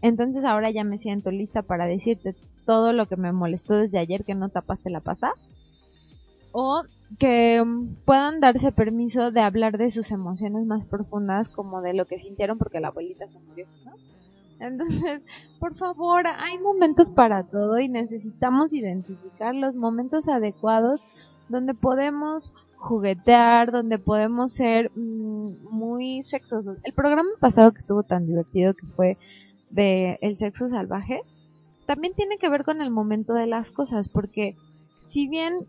entonces 0.00 0.44
ahora 0.44 0.70
ya 0.70 0.84
me 0.84 0.98
siento 0.98 1.30
lista 1.30 1.62
para 1.62 1.86
decirte 1.86 2.34
todo 2.64 2.92
lo 2.92 3.06
que 3.06 3.16
me 3.16 3.32
molestó 3.32 3.74
desde 3.74 3.98
ayer 3.98 4.24
que 4.24 4.34
no 4.34 4.48
tapaste 4.48 4.90
la 4.90 5.00
pasta. 5.00 5.32
O 6.52 6.84
que 7.18 7.62
mm, 7.64 7.96
puedan 8.04 8.40
darse 8.40 8.70
permiso 8.70 9.30
de 9.30 9.40
hablar 9.40 9.76
de 9.76 9.90
sus 9.90 10.12
emociones 10.12 10.66
más 10.66 10.86
profundas, 10.86 11.48
como 11.48 11.82
de 11.82 11.94
lo 11.94 12.06
que 12.06 12.18
sintieron 12.18 12.58
porque 12.58 12.80
la 12.80 12.88
abuelita 12.88 13.26
se 13.26 13.40
murió, 13.40 13.66
¿no? 13.84 13.92
Entonces, 14.60 15.26
por 15.58 15.74
favor, 15.74 16.26
hay 16.26 16.58
momentos 16.58 17.10
para 17.10 17.42
todo 17.42 17.80
y 17.80 17.88
necesitamos 17.88 18.72
identificar 18.72 19.54
los 19.54 19.74
momentos 19.74 20.28
adecuados 20.28 21.06
donde 21.48 21.74
podemos 21.74 22.54
juguetear, 22.84 23.72
donde 23.72 23.98
podemos 23.98 24.52
ser 24.52 24.90
mm, 24.94 25.70
muy 25.70 26.22
sexosos. 26.22 26.76
El 26.84 26.92
programa 26.92 27.30
pasado 27.40 27.72
que 27.72 27.78
estuvo 27.78 28.02
tan 28.02 28.26
divertido 28.26 28.74
que 28.74 28.86
fue 28.86 29.16
de 29.70 30.18
el 30.20 30.36
sexo 30.36 30.68
salvaje, 30.68 31.22
también 31.86 32.14
tiene 32.14 32.36
que 32.36 32.48
ver 32.48 32.64
con 32.64 32.82
el 32.82 32.90
momento 32.90 33.32
de 33.34 33.46
las 33.46 33.70
cosas, 33.70 34.08
porque 34.08 34.54
si 35.00 35.26
bien 35.28 35.66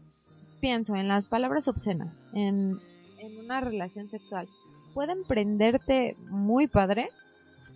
pienso 0.59 0.95
en 0.95 1.07
las 1.07 1.25
palabras 1.25 1.67
obscenas, 1.67 2.13
en, 2.33 2.79
en 3.19 3.37
una 3.39 3.61
relación 3.61 4.09
sexual, 4.09 4.47
pueden 4.93 5.23
prenderte 5.23 6.15
muy 6.29 6.67
padre, 6.67 7.09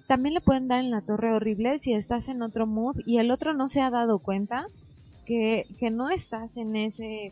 también 0.07 0.33
le 0.33 0.41
pueden 0.41 0.67
dar 0.67 0.79
en 0.79 0.91
la 0.91 1.01
torre 1.01 1.33
horrible 1.33 1.77
si 1.77 1.93
estás 1.93 2.29
en 2.29 2.41
otro 2.41 2.67
mood 2.67 2.97
y 3.05 3.19
el 3.19 3.31
otro 3.31 3.53
no 3.53 3.67
se 3.67 3.81
ha 3.81 3.89
dado 3.89 4.19
cuenta 4.19 4.67
que, 5.25 5.65
que 5.79 5.91
no 5.91 6.09
estás 6.09 6.57
en 6.57 6.75
ese 6.75 7.31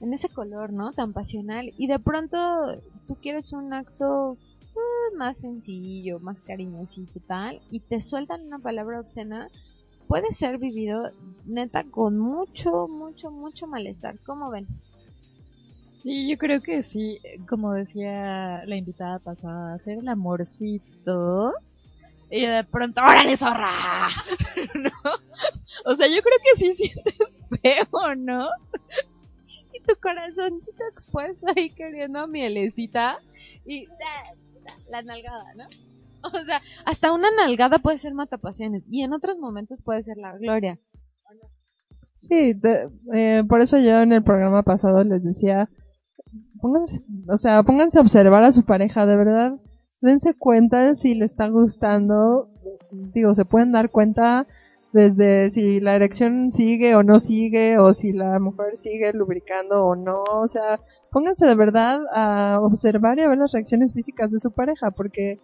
en 0.00 0.12
ese 0.12 0.28
color, 0.28 0.72
¿no? 0.72 0.92
Tan 0.92 1.12
pasional. 1.12 1.72
Y 1.76 1.86
de 1.86 1.98
pronto 1.98 2.80
tú 3.06 3.16
quieres 3.16 3.52
un 3.52 3.72
acto 3.72 4.32
uh, 4.32 5.16
más 5.16 5.38
sencillo, 5.38 6.20
más 6.20 6.40
cariñosito, 6.40 7.20
tal, 7.26 7.60
y 7.70 7.80
te 7.80 8.00
sueltan 8.00 8.46
una 8.46 8.58
palabra 8.58 9.00
obscena, 9.00 9.48
puede 10.06 10.32
ser 10.32 10.58
vivido 10.58 11.10
neta 11.46 11.84
con 11.84 12.18
mucho, 12.18 12.88
mucho, 12.88 13.30
mucho 13.30 13.66
malestar. 13.66 14.18
¿Cómo 14.24 14.50
ven? 14.50 14.66
Sí, 16.02 16.28
yo 16.28 16.38
creo 16.38 16.62
que 16.62 16.82
sí, 16.82 17.20
como 17.48 17.72
decía 17.72 18.64
la 18.66 18.76
invitada 18.76 19.18
pasada, 19.18 19.74
hacer 19.74 19.98
el 19.98 20.08
amorcito 20.08 21.52
y 22.30 22.46
de 22.46 22.62
pronto, 22.64 23.00
¡órale, 23.00 23.36
zorra! 23.36 23.72
¿No? 24.74 24.90
O 25.84 25.94
sea, 25.94 26.06
yo 26.06 26.22
creo 26.22 26.38
que 26.42 26.60
sí 26.60 26.74
sientes 26.74 27.38
feo, 27.62 28.14
¿no? 28.16 28.48
Tu 29.88 29.98
corazoncito 30.00 30.84
expuesto 30.92 31.46
ahí 31.56 31.70
queriendo 31.70 32.26
mielecita 32.28 33.18
y 33.66 33.86
la 34.90 35.02
nalgada, 35.02 35.54
¿no? 35.56 35.64
O 36.20 36.44
sea, 36.44 36.60
hasta 36.84 37.12
una 37.12 37.30
nalgada 37.30 37.78
puede 37.78 37.96
ser 37.96 38.12
matapasiones 38.12 38.82
y 38.90 39.02
en 39.02 39.12
otros 39.12 39.38
momentos 39.38 39.82
puede 39.82 40.02
ser 40.02 40.16
la 40.16 40.36
gloria. 40.36 40.78
Sí, 42.16 42.60
eh, 43.14 43.44
por 43.48 43.60
eso 43.60 43.78
yo 43.78 44.00
en 44.00 44.12
el 44.12 44.24
programa 44.24 44.64
pasado 44.64 45.04
les 45.04 45.22
decía, 45.22 45.68
pónganse, 46.60 47.04
o 47.28 47.36
sea, 47.36 47.62
pónganse 47.62 47.98
a 47.98 48.02
observar 48.02 48.42
a 48.42 48.50
su 48.50 48.64
pareja, 48.64 49.06
de 49.06 49.16
verdad, 49.16 49.52
dense 50.00 50.34
cuenta 50.34 50.96
si 50.96 51.14
le 51.14 51.24
está 51.24 51.46
gustando, 51.48 52.50
digo, 52.90 53.32
se 53.34 53.44
pueden 53.44 53.70
dar 53.70 53.90
cuenta 53.90 54.48
desde 54.98 55.50
si 55.50 55.80
la 55.80 55.94
erección 55.94 56.50
sigue 56.50 56.96
o 56.96 57.02
no 57.02 57.20
sigue, 57.20 57.78
o 57.78 57.94
si 57.94 58.12
la 58.12 58.38
mujer 58.40 58.76
sigue 58.76 59.12
lubricando 59.12 59.86
o 59.86 59.94
no, 59.94 60.24
o 60.24 60.48
sea, 60.48 60.80
pónganse 61.12 61.46
de 61.46 61.54
verdad 61.54 62.00
a 62.12 62.58
observar 62.60 63.18
y 63.18 63.22
a 63.22 63.28
ver 63.28 63.38
las 63.38 63.52
reacciones 63.52 63.94
físicas 63.94 64.30
de 64.32 64.40
su 64.40 64.50
pareja, 64.50 64.90
porque 64.90 65.38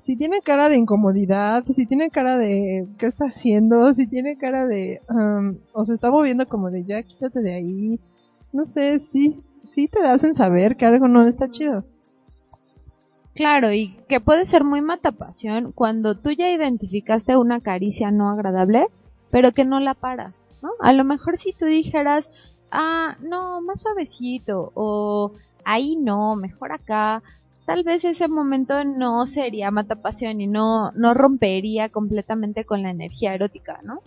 si 0.00 0.16
tiene 0.16 0.40
cara 0.42 0.68
de 0.68 0.76
incomodidad, 0.76 1.64
si 1.66 1.86
tiene 1.86 2.10
cara 2.10 2.36
de 2.36 2.86
qué 2.98 3.06
está 3.06 3.26
haciendo, 3.26 3.92
si 3.92 4.06
tiene 4.08 4.36
cara 4.36 4.66
de 4.66 5.00
um, 5.08 5.56
o 5.72 5.84
se 5.84 5.94
está 5.94 6.10
moviendo 6.10 6.46
como 6.48 6.70
de 6.70 6.84
ya 6.84 7.02
quítate 7.02 7.40
de 7.42 7.54
ahí, 7.54 8.00
no 8.52 8.64
sé, 8.64 8.98
sí, 8.98 9.40
sí 9.62 9.88
te 9.88 10.00
hacen 10.00 10.34
saber 10.34 10.76
que 10.76 10.86
algo 10.86 11.06
no 11.06 11.26
está 11.26 11.48
chido. 11.48 11.84
Claro, 13.36 13.70
y 13.70 13.94
que 14.08 14.18
puede 14.20 14.46
ser 14.46 14.64
muy 14.64 14.80
matapasión 14.80 15.72
cuando 15.72 16.14
tú 16.16 16.30
ya 16.30 16.50
identificaste 16.50 17.36
una 17.36 17.60
caricia 17.60 18.10
no 18.10 18.30
agradable, 18.30 18.86
pero 19.30 19.52
que 19.52 19.66
no 19.66 19.78
la 19.78 19.92
paras, 19.92 20.34
¿no? 20.62 20.70
A 20.80 20.94
lo 20.94 21.04
mejor 21.04 21.36
si 21.36 21.52
tú 21.52 21.66
dijeras, 21.66 22.30
ah, 22.70 23.14
no, 23.20 23.60
más 23.60 23.82
suavecito, 23.82 24.72
o 24.74 25.32
ahí 25.64 25.96
no, 25.96 26.34
mejor 26.34 26.72
acá, 26.72 27.22
tal 27.66 27.82
vez 27.84 28.06
ese 28.06 28.26
momento 28.26 28.84
no 28.84 29.26
sería 29.26 29.70
matapasión 29.70 30.40
y 30.40 30.46
no, 30.46 30.92
no 30.92 31.12
rompería 31.12 31.90
completamente 31.90 32.64
con 32.64 32.82
la 32.82 32.88
energía 32.88 33.34
erótica, 33.34 33.80
¿no? 33.84 34.00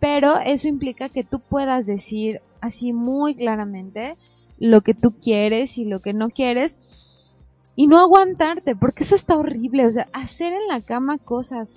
Pero 0.00 0.38
eso 0.38 0.68
implica 0.68 1.10
que 1.10 1.22
tú 1.22 1.40
puedas 1.40 1.84
decir 1.84 2.40
así 2.62 2.94
muy 2.94 3.34
claramente 3.34 4.16
lo 4.58 4.80
que 4.80 4.94
tú 4.94 5.12
quieres 5.20 5.76
y 5.76 5.84
lo 5.84 6.00
que 6.00 6.14
no 6.14 6.30
quieres, 6.30 6.78
y 7.78 7.86
no 7.86 8.00
aguantarte, 8.00 8.74
porque 8.74 9.04
eso 9.04 9.14
está 9.14 9.36
horrible, 9.36 9.86
o 9.86 9.92
sea, 9.92 10.08
hacer 10.12 10.52
en 10.52 10.66
la 10.66 10.80
cama 10.80 11.16
cosas 11.16 11.76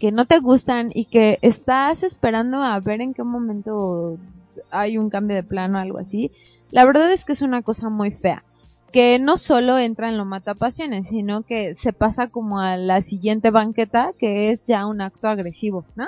que 0.00 0.10
no 0.10 0.24
te 0.24 0.40
gustan 0.40 0.90
y 0.92 1.04
que 1.04 1.38
estás 1.40 2.02
esperando 2.02 2.64
a 2.64 2.80
ver 2.80 3.00
en 3.00 3.14
qué 3.14 3.22
momento 3.22 4.18
hay 4.72 4.98
un 4.98 5.08
cambio 5.08 5.36
de 5.36 5.44
plano 5.44 5.78
o 5.78 5.80
algo 5.80 5.98
así, 5.98 6.32
la 6.72 6.84
verdad 6.84 7.12
es 7.12 7.24
que 7.24 7.32
es 7.32 7.42
una 7.42 7.62
cosa 7.62 7.90
muy 7.90 8.10
fea, 8.10 8.42
que 8.90 9.20
no 9.20 9.36
solo 9.36 9.78
entra 9.78 10.08
en 10.08 10.18
lo 10.18 10.24
matapasiones, 10.24 11.06
sino 11.06 11.42
que 11.42 11.76
se 11.76 11.92
pasa 11.92 12.26
como 12.26 12.58
a 12.58 12.76
la 12.76 13.00
siguiente 13.00 13.50
banqueta, 13.50 14.10
que 14.18 14.50
es 14.50 14.64
ya 14.64 14.84
un 14.84 15.00
acto 15.00 15.28
agresivo, 15.28 15.84
¿no? 15.94 16.06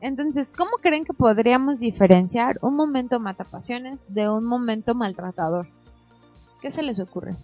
Entonces, 0.00 0.50
¿cómo 0.56 0.72
creen 0.82 1.04
que 1.04 1.12
podríamos 1.12 1.78
diferenciar 1.78 2.58
un 2.62 2.74
momento 2.74 3.20
matapasiones 3.20 4.04
de 4.08 4.28
un 4.28 4.44
momento 4.44 4.96
maltratador? 4.96 5.68
¿Qué 6.60 6.72
se 6.72 6.82
les 6.82 6.98
ocurre? 6.98 7.36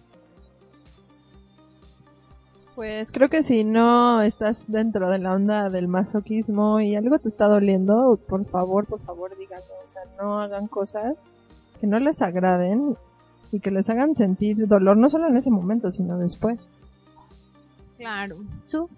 Pues 2.75 3.13
creo 3.13 3.29
que 3.29 3.41
si 3.41 3.63
no 3.63 4.21
estás 4.21 4.69
dentro 4.69 5.09
de 5.09 5.17
la 5.17 5.33
onda 5.33 5.69
del 5.69 5.87
masoquismo 5.87 6.81
y 6.81 6.95
algo 6.95 7.17
te 7.19 7.29
está 7.29 7.47
doliendo, 7.47 8.19
por 8.27 8.45
favor, 8.45 8.85
por 8.85 8.99
favor 8.99 9.37
díganlo. 9.37 9.65
O 9.83 9.87
sea, 9.87 10.01
no 10.19 10.39
hagan 10.41 10.67
cosas 10.67 11.23
que 11.79 11.87
no 11.87 11.99
les 11.99 12.21
agraden 12.21 12.97
y 13.53 13.61
que 13.61 13.71
les 13.71 13.89
hagan 13.89 14.13
sentir 14.13 14.67
dolor, 14.67 14.97
no 14.97 15.07
solo 15.07 15.29
en 15.29 15.37
ese 15.37 15.51
momento, 15.51 15.89
sino 15.89 16.17
después. 16.17 16.69
Claro. 17.97 18.35
¿Tú? 18.69 18.89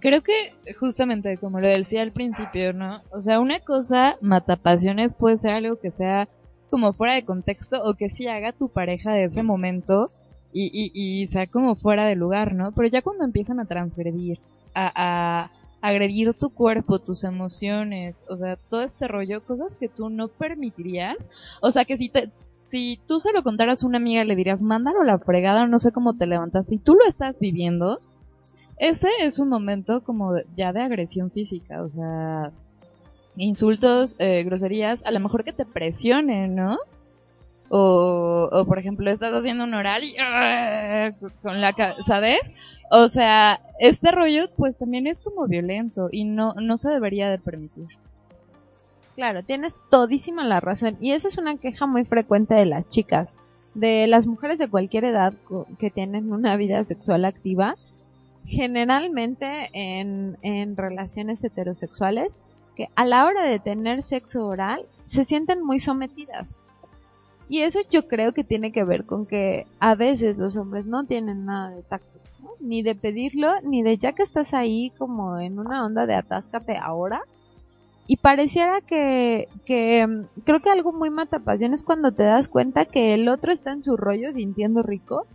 Creo 0.00 0.22
que 0.22 0.54
justamente 0.78 1.38
como 1.38 1.60
lo 1.60 1.68
decía 1.68 2.02
al 2.02 2.12
principio, 2.12 2.74
¿no? 2.74 3.00
O 3.10 3.22
sea, 3.22 3.40
una 3.40 3.60
cosa 3.60 4.16
matapasiones 4.20 5.14
puede 5.14 5.38
ser 5.38 5.52
algo 5.52 5.76
que 5.76 5.90
sea 5.90 6.28
como 6.68 6.92
fuera 6.92 7.14
de 7.14 7.24
contexto 7.24 7.82
o 7.82 7.94
que 7.94 8.10
sí 8.10 8.28
haga 8.28 8.52
tu 8.52 8.68
pareja 8.68 9.14
de 9.14 9.24
ese 9.24 9.42
momento 9.42 10.10
y, 10.54 10.70
y, 10.72 10.90
y 10.94 11.26
sea 11.26 11.46
como 11.48 11.74
fuera 11.74 12.06
de 12.06 12.14
lugar, 12.14 12.54
¿no? 12.54 12.72
Pero 12.72 12.88
ya 12.88 13.02
cuando 13.02 13.24
empiezan 13.24 13.60
a 13.60 13.66
transgredir, 13.66 14.38
a, 14.74 14.92
a 14.94 15.50
agredir 15.86 16.32
tu 16.32 16.48
cuerpo, 16.48 17.00
tus 17.00 17.24
emociones, 17.24 18.22
o 18.28 18.38
sea, 18.38 18.56
todo 18.56 18.80
este 18.80 19.06
rollo, 19.06 19.44
cosas 19.44 19.76
que 19.76 19.88
tú 19.88 20.08
no 20.08 20.28
permitirías, 20.28 21.28
o 21.60 21.70
sea, 21.70 21.84
que 21.84 21.98
si 21.98 22.08
te, 22.08 22.30
si 22.62 22.98
tú 23.06 23.20
se 23.20 23.32
lo 23.32 23.42
contaras 23.42 23.82
a 23.82 23.86
una 23.86 23.98
amiga 23.98 24.24
le 24.24 24.36
dirías, 24.36 24.62
mándalo 24.62 25.04
la 25.04 25.18
fregada, 25.18 25.66
no 25.66 25.78
sé 25.78 25.92
cómo 25.92 26.14
te 26.14 26.26
levantaste, 26.26 26.76
y 26.76 26.78
tú 26.78 26.94
lo 26.94 27.04
estás 27.06 27.38
viviendo, 27.38 28.00
ese 28.78 29.08
es 29.20 29.38
un 29.38 29.48
momento 29.48 30.02
como 30.02 30.32
ya 30.56 30.72
de 30.72 30.82
agresión 30.82 31.30
física, 31.30 31.82
o 31.82 31.90
sea, 31.90 32.50
insultos, 33.36 34.16
eh, 34.20 34.42
groserías, 34.44 35.04
a 35.04 35.10
lo 35.10 35.20
mejor 35.20 35.44
que 35.44 35.52
te 35.52 35.66
presionen, 35.66 36.54
¿no? 36.54 36.78
O, 37.76 38.48
o 38.52 38.64
por 38.66 38.78
ejemplo, 38.78 39.10
estás 39.10 39.32
haciendo 39.32 39.64
un 39.64 39.74
oral 39.74 40.04
y 40.04 40.14
¡ah! 40.20 41.10
con 41.42 41.60
la 41.60 41.74
¿sabes? 42.06 42.54
O 42.88 43.08
sea, 43.08 43.60
este 43.80 44.12
rollo 44.12 44.48
pues 44.56 44.78
también 44.78 45.08
es 45.08 45.20
como 45.20 45.48
violento 45.48 46.08
y 46.12 46.22
no, 46.22 46.54
no 46.54 46.76
se 46.76 46.92
debería 46.92 47.28
de 47.28 47.40
permitir. 47.40 47.88
Claro, 49.16 49.42
tienes 49.42 49.74
todísima 49.90 50.44
la 50.44 50.60
razón. 50.60 50.96
Y 51.00 51.10
esa 51.10 51.26
es 51.26 51.36
una 51.36 51.56
queja 51.56 51.86
muy 51.86 52.04
frecuente 52.04 52.54
de 52.54 52.64
las 52.64 52.88
chicas, 52.88 53.34
de 53.74 54.06
las 54.06 54.28
mujeres 54.28 54.60
de 54.60 54.70
cualquier 54.70 55.06
edad 55.06 55.34
que 55.80 55.90
tienen 55.90 56.32
una 56.32 56.56
vida 56.56 56.84
sexual 56.84 57.24
activa, 57.24 57.74
generalmente 58.44 59.70
en, 59.72 60.38
en 60.42 60.76
relaciones 60.76 61.42
heterosexuales, 61.42 62.38
que 62.76 62.88
a 62.94 63.04
la 63.04 63.24
hora 63.24 63.42
de 63.42 63.58
tener 63.58 64.04
sexo 64.04 64.46
oral 64.46 64.86
se 65.06 65.24
sienten 65.24 65.60
muy 65.60 65.80
sometidas. 65.80 66.54
Y 67.48 67.60
eso 67.60 67.80
yo 67.90 68.08
creo 68.08 68.32
que 68.32 68.44
tiene 68.44 68.72
que 68.72 68.84
ver 68.84 69.04
con 69.04 69.26
que 69.26 69.66
a 69.78 69.94
veces 69.94 70.38
los 70.38 70.56
hombres 70.56 70.86
no 70.86 71.04
tienen 71.04 71.44
nada 71.44 71.70
de 71.70 71.82
tacto, 71.82 72.18
ni 72.60 72.82
de 72.82 72.94
pedirlo, 72.94 73.60
ni 73.62 73.82
de 73.82 73.98
ya 73.98 74.12
que 74.12 74.22
estás 74.22 74.54
ahí 74.54 74.92
como 74.96 75.38
en 75.38 75.58
una 75.58 75.84
onda 75.84 76.06
de 76.06 76.14
atáscate 76.14 76.76
ahora. 76.76 77.22
Y 78.06 78.16
pareciera 78.16 78.80
que, 78.80 79.48
que 79.64 80.06
mm, 80.06 80.42
creo 80.44 80.60
que 80.60 80.70
algo 80.70 80.92
muy 80.92 81.10
mata 81.10 81.38
pasión 81.38 81.72
es 81.72 81.82
cuando 81.82 82.12
te 82.12 82.22
das 82.22 82.48
cuenta 82.48 82.84
que 82.84 83.14
el 83.14 83.28
otro 83.28 83.52
está 83.52 83.72
en 83.72 83.82
su 83.82 83.96
rollo 83.96 84.30
sintiendo 84.32 84.82
rico, 84.82 85.26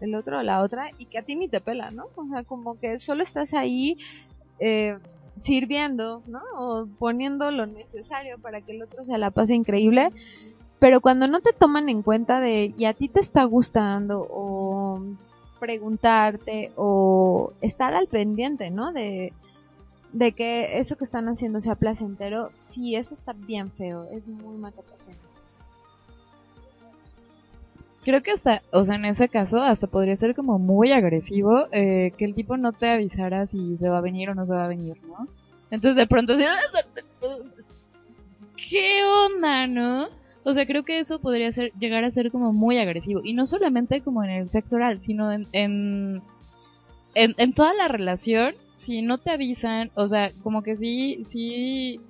el 0.00 0.14
otro 0.14 0.38
o 0.38 0.42
la 0.42 0.60
otra, 0.60 0.90
y 0.98 1.06
que 1.06 1.18
a 1.18 1.22
ti 1.22 1.34
ni 1.34 1.48
te 1.48 1.60
pela, 1.60 1.90
¿no? 1.90 2.06
O 2.16 2.26
sea, 2.28 2.42
como 2.42 2.78
que 2.78 2.98
solo 2.98 3.22
estás 3.22 3.54
ahí 3.54 3.98
eh, 4.58 4.98
sirviendo, 5.38 6.22
¿no? 6.26 6.40
O 6.56 6.86
poniendo 6.98 7.50
lo 7.50 7.66
necesario 7.66 8.38
para 8.38 8.60
que 8.60 8.72
el 8.72 8.82
otro 8.82 9.04
se 9.04 9.16
la 9.18 9.30
pase 9.30 9.54
increíble. 9.54 10.10
Pero 10.80 11.00
cuando 11.02 11.28
no 11.28 11.40
te 11.40 11.52
toman 11.52 11.88
en 11.88 12.02
cuenta 12.02 12.40
de, 12.40 12.74
y 12.76 12.86
a 12.86 12.94
ti 12.94 13.08
te 13.08 13.20
está 13.20 13.44
gustando, 13.44 14.26
o 14.28 15.00
preguntarte, 15.60 16.72
o 16.74 17.52
estar 17.60 17.94
al 17.94 18.08
pendiente, 18.08 18.70
¿no? 18.70 18.90
De, 18.92 19.34
de 20.12 20.32
que 20.32 20.78
eso 20.78 20.96
que 20.96 21.04
están 21.04 21.28
haciendo 21.28 21.60
sea 21.60 21.74
placentero, 21.74 22.50
sí, 22.58 22.96
eso 22.96 23.14
está 23.14 23.34
bien 23.34 23.70
feo, 23.70 24.08
es 24.10 24.26
muy 24.26 24.56
matapasiones. 24.56 25.20
Creo 28.02 28.22
que 28.22 28.30
hasta, 28.30 28.62
o 28.72 28.82
sea, 28.82 28.94
en 28.94 29.04
ese 29.04 29.28
caso, 29.28 29.58
hasta 29.62 29.86
podría 29.86 30.16
ser 30.16 30.34
como 30.34 30.58
muy 30.58 30.92
agresivo 30.92 31.66
eh, 31.72 32.12
que 32.16 32.24
el 32.24 32.34
tipo 32.34 32.56
no 32.56 32.72
te 32.72 32.88
avisara 32.88 33.46
si 33.46 33.76
se 33.76 33.90
va 33.90 33.98
a 33.98 34.02
venir 34.02 34.30
o 34.30 34.34
no 34.34 34.46
se 34.46 34.54
va 34.54 34.64
a 34.64 34.68
venir, 34.68 34.96
¿no? 35.06 35.28
Entonces 35.70 35.96
de 35.96 36.06
pronto, 36.06 36.32
¿qué 38.56 39.04
onda, 39.04 39.66
no? 39.66 40.19
O 40.44 40.52
sea, 40.52 40.66
creo 40.66 40.84
que 40.84 40.98
eso 40.98 41.20
podría 41.20 41.52
ser, 41.52 41.72
llegar 41.78 42.04
a 42.04 42.10
ser 42.10 42.30
como 42.30 42.52
muy 42.52 42.78
agresivo. 42.78 43.20
Y 43.22 43.34
no 43.34 43.46
solamente 43.46 44.00
como 44.00 44.24
en 44.24 44.30
el 44.30 44.48
sexo 44.48 44.76
oral, 44.76 45.00
sino 45.00 45.30
en, 45.32 45.46
en, 45.52 46.22
en, 47.14 47.52
toda 47.52 47.74
la 47.74 47.88
relación 47.88 48.54
si 48.78 49.02
no 49.02 49.18
te 49.18 49.30
avisan, 49.30 49.90
o 49.94 50.08
sea, 50.08 50.32
como 50.42 50.62
que 50.62 50.76
sí, 50.76 51.26
sí, 51.30 52.00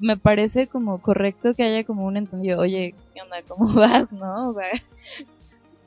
me 0.00 0.16
parece 0.16 0.66
como 0.66 1.00
correcto 1.00 1.54
que 1.54 1.62
haya 1.62 1.84
como 1.84 2.04
un 2.06 2.16
entendido, 2.16 2.58
oye, 2.58 2.94
¿qué 3.14 3.22
onda? 3.22 3.36
¿Cómo 3.46 3.72
vas? 3.74 4.10
¿No? 4.12 4.50
O 4.50 4.54
sea, 4.54 4.66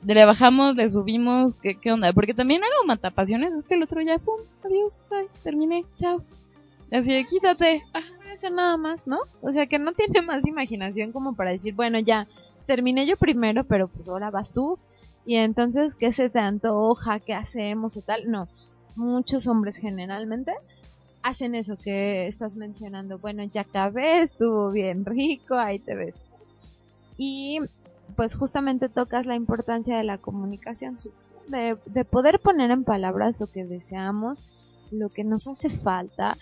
le 0.04 0.24
bajamos, 0.24 0.74
le 0.74 0.88
subimos, 0.90 1.56
¿qué, 1.56 1.74
qué 1.74 1.92
onda? 1.92 2.12
Porque 2.12 2.34
también 2.34 2.62
algo 2.64 2.86
matapasiones 2.86 3.52
es 3.52 3.64
que 3.64 3.74
el 3.74 3.82
otro 3.82 4.00
ya, 4.00 4.18
pum, 4.18 4.40
adiós, 4.64 5.00
bye, 5.10 5.28
terminé, 5.42 5.84
chao. 5.96 6.22
Así 6.92 7.12
de, 7.12 7.24
quítate. 7.24 7.82
Ah, 7.94 8.02
ser 8.36 8.52
nada 8.52 8.76
más, 8.76 9.06
¿no? 9.06 9.20
O 9.40 9.52
sea, 9.52 9.66
que 9.66 9.78
no 9.78 9.92
tiene 9.92 10.22
más 10.26 10.46
imaginación 10.46 11.12
como 11.12 11.34
para 11.34 11.50
decir, 11.50 11.74
bueno, 11.74 11.98
ya, 11.98 12.26
terminé 12.66 13.06
yo 13.06 13.16
primero, 13.16 13.64
pero 13.64 13.88
pues 13.88 14.08
ahora 14.08 14.30
vas 14.30 14.52
tú. 14.52 14.78
Y 15.24 15.36
entonces, 15.36 15.94
¿qué 15.94 16.12
se 16.12 16.30
te 16.30 16.40
antoja? 16.40 17.20
¿Qué 17.20 17.34
hacemos 17.34 17.96
o 17.96 18.02
tal? 18.02 18.30
No 18.30 18.48
muchos 18.96 19.46
hombres 19.46 19.76
generalmente 19.76 20.52
hacen 21.22 21.54
eso 21.54 21.76
que 21.76 22.26
estás 22.26 22.56
mencionando. 22.56 23.18
Bueno, 23.18 23.44
ya 23.44 23.62
acabé, 23.62 24.22
estuvo 24.22 24.70
bien 24.70 25.04
rico, 25.04 25.54
ahí 25.54 25.78
te 25.78 25.94
ves. 25.94 26.16
Y 27.16 27.60
pues 28.16 28.34
justamente 28.34 28.88
tocas 28.88 29.26
la 29.26 29.36
importancia 29.36 29.96
de 29.96 30.04
la 30.04 30.18
comunicación, 30.18 30.98
de, 31.48 31.76
de 31.86 32.04
poder 32.04 32.40
poner 32.40 32.70
en 32.70 32.84
palabras 32.84 33.40
lo 33.40 33.46
que 33.46 33.64
deseamos, 33.64 34.44
lo 34.90 35.08
que 35.08 35.24
nos 35.24 35.46
hace 35.46 35.70
falta 35.70 36.36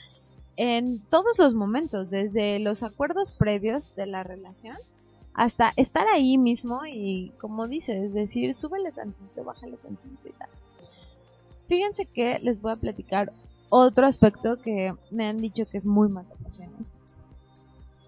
en 0.56 1.00
todos 1.10 1.38
los 1.38 1.54
momentos, 1.54 2.10
desde 2.10 2.58
los 2.58 2.82
acuerdos 2.82 3.32
previos 3.32 3.94
de 3.96 4.06
la 4.06 4.22
relación 4.22 4.76
hasta 5.32 5.72
estar 5.76 6.06
ahí 6.08 6.38
mismo 6.38 6.84
y 6.86 7.32
como 7.40 7.68
dices, 7.68 8.12
decir, 8.12 8.54
súbele 8.54 8.92
tantito, 8.92 9.44
bájale 9.44 9.76
tantito 9.76 10.28
y 10.28 10.32
tal. 10.32 10.48
Fíjense 11.68 12.06
que 12.06 12.38
les 12.40 12.60
voy 12.60 12.72
a 12.72 12.76
platicar 12.76 13.32
otro 13.68 14.06
aspecto 14.06 14.60
que 14.60 14.92
me 15.10 15.26
han 15.28 15.40
dicho 15.40 15.66
que 15.66 15.78
es 15.78 15.86
muy 15.86 16.08
matapasiones. 16.08 16.92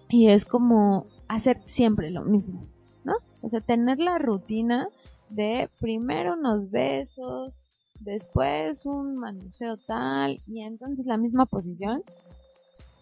Y 0.09 0.27
es 0.27 0.45
como 0.45 1.07
hacer 1.27 1.61
siempre 1.65 2.11
lo 2.11 2.23
mismo, 2.23 2.67
¿no? 3.03 3.13
O 3.41 3.49
sea, 3.49 3.61
tener 3.61 3.99
la 3.99 4.19
rutina 4.19 4.89
de 5.29 5.69
primero 5.79 6.33
unos 6.33 6.69
besos, 6.69 7.59
después 8.01 8.85
un 8.85 9.17
manoseo 9.17 9.77
tal, 9.77 10.41
y 10.45 10.61
entonces 10.61 11.05
la 11.05 11.17
misma 11.17 11.45
posición. 11.45 12.03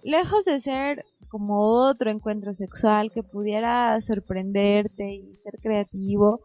Lejos 0.04 0.46
de 0.46 0.60
ser 0.60 1.06
como 1.30 1.62
otro 1.62 2.12
encuentro 2.12 2.54
sexual 2.54 3.12
que 3.12 3.24
pudiera 3.24 4.00
sorprenderte 4.02 5.14
y 5.14 5.34
ser 5.36 5.60
creativo, 5.62 6.42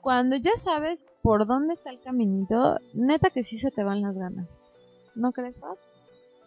cuando 0.00 0.36
ya 0.36 0.52
sabes 0.56 1.04
por 1.22 1.46
dónde 1.46 1.72
está 1.72 1.90
el 1.90 2.00
caminito, 2.00 2.78
neta 2.94 3.30
que 3.30 3.42
sí 3.42 3.58
se 3.58 3.70
te 3.70 3.82
van 3.82 4.02
las 4.02 4.16
ganas. 4.16 4.46
¿No 5.14 5.32
crees, 5.32 5.58
Faz? 5.58 5.78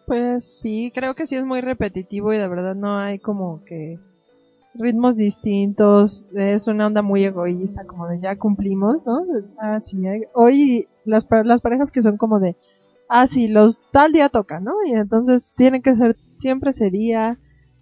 Pues 0.06 0.44
sí, 0.44 0.90
creo 0.94 1.14
que 1.14 1.26
sí 1.26 1.36
es 1.36 1.44
muy 1.44 1.60
repetitivo 1.60 2.32
y 2.32 2.38
de 2.38 2.48
verdad 2.48 2.74
no 2.74 2.96
hay 2.96 3.18
como 3.18 3.62
que 3.64 3.98
ritmos 4.74 5.16
distintos, 5.16 6.26
es 6.34 6.66
una 6.66 6.86
onda 6.86 7.02
muy 7.02 7.24
egoísta, 7.24 7.84
como 7.84 8.08
de 8.08 8.20
ya 8.20 8.38
cumplimos, 8.38 9.04
¿no? 9.04 9.24
Ah, 9.58 9.80
sí, 9.80 10.02
hoy 10.34 10.88
las, 11.04 11.26
las 11.44 11.60
parejas 11.60 11.92
que 11.92 12.02
son 12.02 12.16
como 12.16 12.40
de, 12.40 12.56
ah, 13.08 13.26
sí, 13.26 13.48
los 13.48 13.82
tal 13.92 14.12
día 14.12 14.30
toca, 14.30 14.60
¿no? 14.60 14.72
Y 14.84 14.92
entonces 14.92 15.46
tienen 15.56 15.82
que 15.82 15.94
ser 15.94 16.16
siempre 16.42 16.70
ese 16.70 16.90
día 16.90 17.38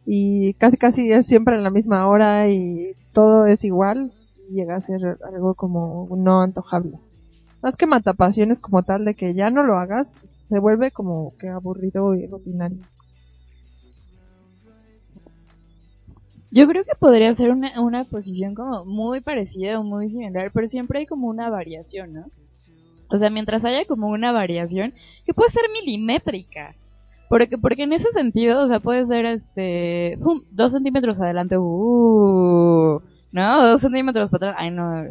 y 0.07 0.55
casi 0.55 0.77
casi 0.77 1.11
es 1.11 1.27
siempre 1.27 1.57
en 1.57 1.65
la 1.65 1.71
misma 1.71 2.07
hora 2.07 2.49
y 2.49 2.95
todo 3.13 3.47
es 3.47 3.65
igual, 3.65 4.13
llega 4.51 4.77
a 4.77 4.81
ser 4.81 5.19
algo 5.27 5.55
como 5.55 6.09
no 6.17 6.43
antojable. 6.43 6.99
Más 7.63 7.77
que 7.77 7.87
matapasiones 7.87 8.61
como 8.61 8.83
tal 8.83 9.05
de 9.05 9.15
que 9.15 9.35
ya 9.35 9.51
no 9.51 9.63
lo 9.65 9.79
hagas, 9.79 10.21
se 10.45 10.59
vuelve 10.59 10.91
como 10.91 11.35
que 11.39 11.49
aburrido 11.49 12.15
y 12.15 12.27
rutinario. 12.27 12.79
Yo 16.53 16.67
creo 16.67 16.85
que 16.85 16.97
podría 16.99 17.33
ser 17.35 17.51
una, 17.51 17.81
una 17.81 18.05
posición 18.05 18.55
como 18.55 18.85
muy 18.85 19.21
parecida 19.21 19.79
o 19.79 19.85
muy 19.85 20.09
similar, 20.09 20.51
pero 20.53 20.67
siempre 20.67 21.01
hay 21.01 21.07
como 21.07 21.29
una 21.29 21.49
variación, 21.49 22.13
¿no? 22.13 22.25
O 23.09 23.17
sea, 23.17 23.31
mientras 23.31 23.65
haya 23.65 23.85
como 23.85 24.09
una 24.09 24.33
variación, 24.33 24.95
que 25.27 25.35
puede 25.35 25.51
ser 25.51 25.65
milimétrica. 25.73 26.75
Porque, 27.31 27.59
porque 27.59 27.85
en 27.85 27.93
ese 27.93 28.11
sentido, 28.11 28.61
o 28.61 28.67
sea, 28.67 28.81
puede 28.81 29.05
ser 29.05 29.25
este, 29.25 30.19
dos 30.51 30.73
centímetros 30.73 31.21
adelante, 31.21 31.57
uh, 31.57 33.01
¿no? 33.31 33.69
Dos 33.69 33.83
centímetros 33.83 34.31
para 34.31 34.51
atrás, 34.51 34.57
ay 34.61 34.73
no, 34.73 35.05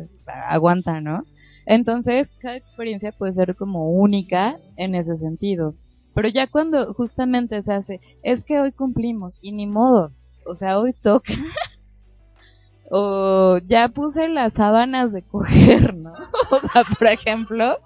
aguanta, 0.49 0.99
¿no? 0.99 1.23
Entonces, 1.65 2.35
cada 2.41 2.57
experiencia 2.57 3.13
puede 3.13 3.31
ser 3.31 3.55
como 3.55 3.89
única 3.89 4.59
en 4.75 4.95
ese 4.95 5.15
sentido. 5.15 5.75
Pero 6.13 6.27
ya 6.27 6.47
cuando 6.47 6.93
justamente 6.93 7.61
se 7.61 7.71
hace, 7.71 8.01
es 8.21 8.43
que 8.43 8.59
hoy 8.59 8.73
cumplimos 8.73 9.37
y 9.41 9.53
ni 9.53 9.65
modo, 9.65 10.11
o 10.45 10.55
sea, 10.55 10.77
hoy 10.77 10.91
toca. 10.91 11.31
o 12.91 13.59
ya 13.59 13.87
puse 13.87 14.27
las 14.27 14.51
sábanas 14.55 15.13
de 15.13 15.21
coger, 15.21 15.95
¿no? 15.95 16.11
O 16.51 16.59
sea, 16.67 16.83
por 16.83 17.07
ejemplo. 17.07 17.63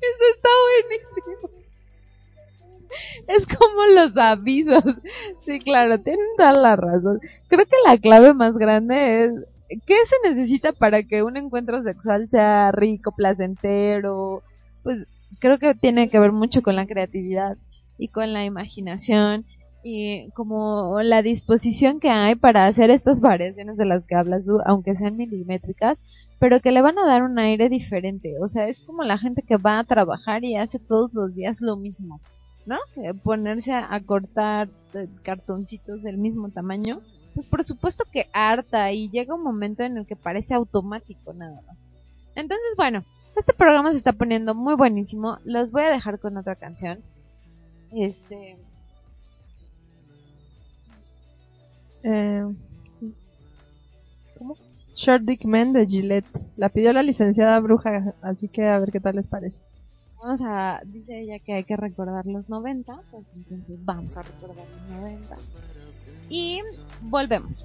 Eso 0.00 0.24
está 0.36 0.48
buenísimo. 0.62 1.55
es 3.28 3.46
como 3.46 3.84
los 3.94 4.16
avisos. 4.16 4.84
Sí, 5.44 5.60
claro, 5.60 6.00
tienen 6.00 6.26
toda 6.36 6.52
la 6.52 6.76
razón. 6.76 7.20
Creo 7.48 7.64
que 7.64 7.76
la 7.86 7.98
clave 7.98 8.34
más 8.34 8.56
grande 8.56 9.24
es 9.24 9.32
¿qué 9.68 9.94
se 10.06 10.28
necesita 10.28 10.72
para 10.72 11.02
que 11.02 11.22
un 11.22 11.36
encuentro 11.36 11.82
sexual 11.82 12.28
sea 12.28 12.72
rico, 12.72 13.12
placentero? 13.16 14.42
Pues 14.82 15.06
creo 15.40 15.58
que 15.58 15.74
tiene 15.74 16.08
que 16.08 16.20
ver 16.20 16.32
mucho 16.32 16.62
con 16.62 16.76
la 16.76 16.86
creatividad 16.86 17.56
y 17.98 18.08
con 18.08 18.32
la 18.32 18.44
imaginación 18.44 19.44
y 19.82 20.30
como 20.30 21.00
la 21.02 21.22
disposición 21.22 22.00
que 22.00 22.10
hay 22.10 22.34
para 22.34 22.66
hacer 22.66 22.90
estas 22.90 23.20
variaciones 23.20 23.76
de 23.76 23.84
las 23.84 24.04
que 24.04 24.16
hablas 24.16 24.46
tú, 24.46 24.58
aunque 24.66 24.96
sean 24.96 25.16
milimétricas, 25.16 26.02
pero 26.40 26.60
que 26.60 26.72
le 26.72 26.82
van 26.82 26.98
a 26.98 27.06
dar 27.06 27.22
un 27.22 27.38
aire 27.38 27.68
diferente. 27.68 28.34
O 28.40 28.48
sea, 28.48 28.66
es 28.66 28.80
como 28.80 29.04
la 29.04 29.16
gente 29.16 29.42
que 29.42 29.56
va 29.56 29.78
a 29.78 29.84
trabajar 29.84 30.44
y 30.44 30.56
hace 30.56 30.80
todos 30.80 31.14
los 31.14 31.34
días 31.34 31.60
lo 31.60 31.76
mismo, 31.76 32.20
¿no? 32.66 32.76
Eh, 32.96 33.14
ponerse 33.14 33.72
a, 33.72 33.98
cortar 34.00 34.68
eh, 34.94 35.08
cartoncitos 35.22 36.02
del 36.02 36.18
mismo 36.18 36.50
tamaño, 36.50 37.00
pues 37.34 37.46
por 37.46 37.64
supuesto 37.64 38.04
que 38.12 38.28
harta 38.32 38.92
y 38.92 39.08
llega 39.10 39.34
un 39.34 39.42
momento 39.42 39.82
en 39.82 39.96
el 39.96 40.06
que 40.06 40.16
parece 40.16 40.54
automático 40.54 41.32
nada 41.32 41.60
más. 41.66 41.86
Entonces, 42.34 42.74
bueno, 42.76 43.04
este 43.36 43.54
programa 43.54 43.92
se 43.92 43.98
está 43.98 44.12
poniendo 44.12 44.54
muy 44.54 44.74
buenísimo. 44.74 45.38
Los 45.44 45.70
voy 45.70 45.82
a 45.82 45.90
dejar 45.90 46.18
con 46.18 46.36
otra 46.36 46.56
canción. 46.56 47.00
Este 47.92 48.58
Eh, 52.08 52.44
¿Cómo? 54.38 54.56
Short 54.94 55.24
Dick 55.24 55.44
Man 55.44 55.72
de 55.72 55.86
Gillette. 55.86 56.26
La 56.56 56.68
pidió 56.68 56.92
la 56.92 57.02
licenciada 57.02 57.58
bruja, 57.58 58.14
así 58.22 58.48
que 58.48 58.64
a 58.64 58.78
ver 58.78 58.92
qué 58.92 59.00
tal 59.00 59.16
les 59.16 59.26
parece. 59.26 59.60
Vamos 60.26 60.40
a, 60.42 60.80
dice 60.84 61.20
ella 61.20 61.38
que 61.38 61.52
hay 61.52 61.62
que 61.62 61.76
recordar 61.76 62.26
los 62.26 62.48
90, 62.48 63.00
pues 63.12 63.32
entonces 63.36 63.78
vamos 63.84 64.16
a 64.16 64.22
recordar 64.22 64.66
los 64.68 65.00
90. 65.00 65.36
Y 66.28 66.62
volvemos. 67.00 67.64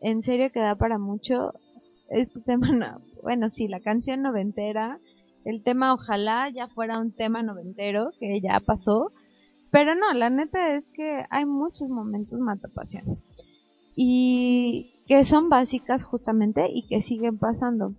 En 0.00 0.22
serio 0.22 0.50
que 0.52 0.60
da 0.60 0.74
para 0.74 0.98
mucho. 0.98 1.52
Este 2.08 2.40
tema, 2.40 2.68
no, 2.72 3.00
bueno, 3.22 3.48
sí, 3.48 3.68
la 3.68 3.80
canción 3.80 4.22
noventera, 4.22 4.98
el 5.44 5.62
tema 5.62 5.92
ojalá 5.92 6.48
ya 6.50 6.68
fuera 6.68 6.98
un 6.98 7.12
tema 7.12 7.42
noventero, 7.42 8.10
que 8.18 8.40
ya 8.40 8.60
pasó, 8.60 9.12
pero 9.70 9.94
no, 9.94 10.12
la 10.14 10.30
neta 10.30 10.74
es 10.74 10.86
que 10.88 11.24
hay 11.30 11.44
muchos 11.44 11.88
momentos 11.88 12.40
matapasiones 12.40 13.24
y 13.96 15.02
que 15.06 15.24
son 15.24 15.48
básicas 15.48 16.02
justamente 16.02 16.68
y 16.72 16.86
que 16.86 17.00
siguen 17.00 17.38
pasando. 17.38 17.94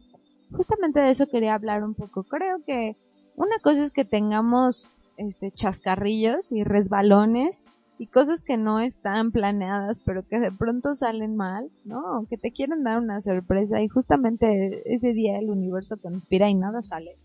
Justamente 0.52 1.00
de 1.00 1.10
eso 1.10 1.28
quería 1.28 1.54
hablar 1.54 1.84
un 1.84 1.94
poco. 1.94 2.24
Creo 2.24 2.64
que 2.66 2.96
una 3.36 3.60
cosa 3.60 3.84
es 3.84 3.92
que 3.92 4.06
tengamos 4.06 4.88
este 5.18 5.52
chascarrillos 5.52 6.52
y 6.52 6.64
resbalones 6.64 7.62
y 7.98 8.08
cosas 8.08 8.44
que 8.44 8.58
no 8.58 8.80
están 8.80 9.32
planeadas 9.32 10.00
pero 10.00 10.28
que 10.28 10.40
de 10.40 10.52
pronto 10.52 10.94
salen 10.96 11.36
mal, 11.36 11.70
¿no? 11.86 12.26
Que 12.30 12.38
te 12.38 12.52
quieren 12.52 12.84
dar 12.84 13.00
una 13.00 13.22
sorpresa 13.22 13.82
y 13.82 13.88
justamente 13.88 14.82
ese 14.94 15.14
día 15.14 15.40
el 15.40 15.50
universo 15.50 15.98
conspira 15.98 16.50
y 16.50 16.56
nada 16.56 16.82
sale. 16.82 17.18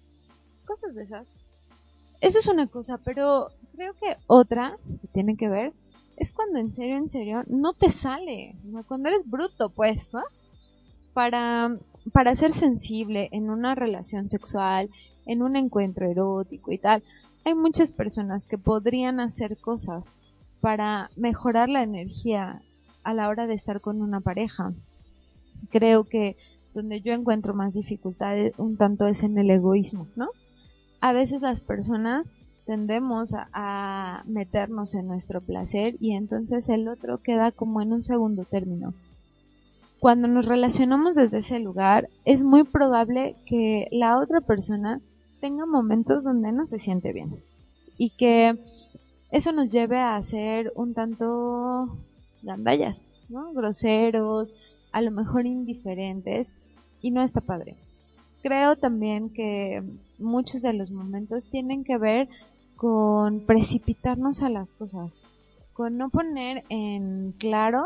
Cosas 0.64 0.94
de 0.94 1.02
esas. 1.02 1.32
Eso 2.20 2.38
es 2.38 2.46
una 2.46 2.66
cosa, 2.66 2.98
pero 2.98 3.48
creo 3.74 3.94
que 3.94 4.16
otra 4.26 4.76
que 5.00 5.08
tiene 5.08 5.36
que 5.36 5.48
ver 5.48 5.72
es 6.16 6.32
cuando 6.32 6.58
en 6.58 6.72
serio, 6.72 6.96
en 6.96 7.08
serio, 7.08 7.42
no 7.46 7.72
te 7.72 7.88
sale, 7.88 8.54
cuando 8.86 9.08
eres 9.08 9.28
bruto, 9.28 9.70
pues, 9.70 10.12
¿no? 10.12 10.22
Para, 11.14 11.78
para 12.12 12.34
ser 12.34 12.52
sensible 12.52 13.30
en 13.32 13.48
una 13.48 13.74
relación 13.74 14.28
sexual, 14.28 14.90
en 15.24 15.42
un 15.42 15.56
encuentro 15.56 16.06
erótico 16.08 16.72
y 16.72 16.78
tal, 16.78 17.02
hay 17.44 17.54
muchas 17.54 17.92
personas 17.92 18.46
que 18.46 18.58
podrían 18.58 19.18
hacer 19.18 19.56
cosas 19.56 20.12
para 20.60 21.10
mejorar 21.16 21.68
la 21.68 21.82
energía 21.82 22.62
a 23.02 23.14
la 23.14 23.28
hora 23.28 23.46
de 23.46 23.54
estar 23.54 23.80
con 23.80 24.02
una 24.02 24.20
pareja. 24.20 24.72
Creo 25.70 26.04
que 26.04 26.36
donde 26.74 27.00
yo 27.00 27.12
encuentro 27.12 27.54
más 27.54 27.74
dificultades 27.74 28.52
un 28.58 28.76
tanto 28.76 29.06
es 29.06 29.22
en 29.22 29.38
el 29.38 29.50
egoísmo, 29.50 30.06
¿no? 30.16 30.28
A 31.00 31.12
veces 31.12 31.42
las 31.42 31.60
personas 31.60 32.32
tendemos 32.66 33.34
a, 33.52 34.22
meternos 34.26 34.94
en 34.94 35.08
nuestro 35.08 35.40
placer 35.40 35.96
y 35.98 36.12
entonces 36.12 36.68
el 36.68 36.88
otro 36.88 37.18
queda 37.18 37.50
como 37.50 37.80
en 37.82 37.92
un 37.92 38.04
segundo 38.04 38.44
término. 38.44 38.94
Cuando 39.98 40.28
nos 40.28 40.46
relacionamos 40.46 41.16
desde 41.16 41.38
ese 41.38 41.58
lugar, 41.58 42.08
es 42.24 42.44
muy 42.44 42.64
probable 42.64 43.34
que 43.44 43.88
la 43.90 44.18
otra 44.18 44.40
persona 44.40 45.00
tenga 45.40 45.66
momentos 45.66 46.24
donde 46.24 46.52
no 46.52 46.64
se 46.64 46.78
siente 46.78 47.12
bien 47.12 47.42
y 47.98 48.10
que 48.10 48.58
eso 49.30 49.52
nos 49.52 49.70
lleve 49.70 49.98
a 49.98 50.20
ser 50.22 50.72
un 50.74 50.94
tanto 50.94 51.96
gandallas, 52.42 53.04
¿no? 53.28 53.52
Groseros, 53.52 54.56
a 54.92 55.00
lo 55.00 55.10
mejor 55.10 55.46
indiferentes 55.46 56.52
y 57.00 57.10
no 57.10 57.22
está 57.22 57.40
padre. 57.40 57.76
Creo 58.42 58.76
también 58.76 59.30
que 59.30 59.82
muchos 60.18 60.62
de 60.62 60.72
los 60.72 60.90
momentos 60.90 61.46
tienen 61.46 61.84
que 61.84 61.98
ver 61.98 62.28
con 62.76 63.40
precipitarnos 63.40 64.42
a 64.42 64.48
las 64.48 64.72
cosas, 64.72 65.18
con 65.74 65.98
no 65.98 66.08
poner 66.08 66.64
en 66.70 67.32
claro 67.38 67.84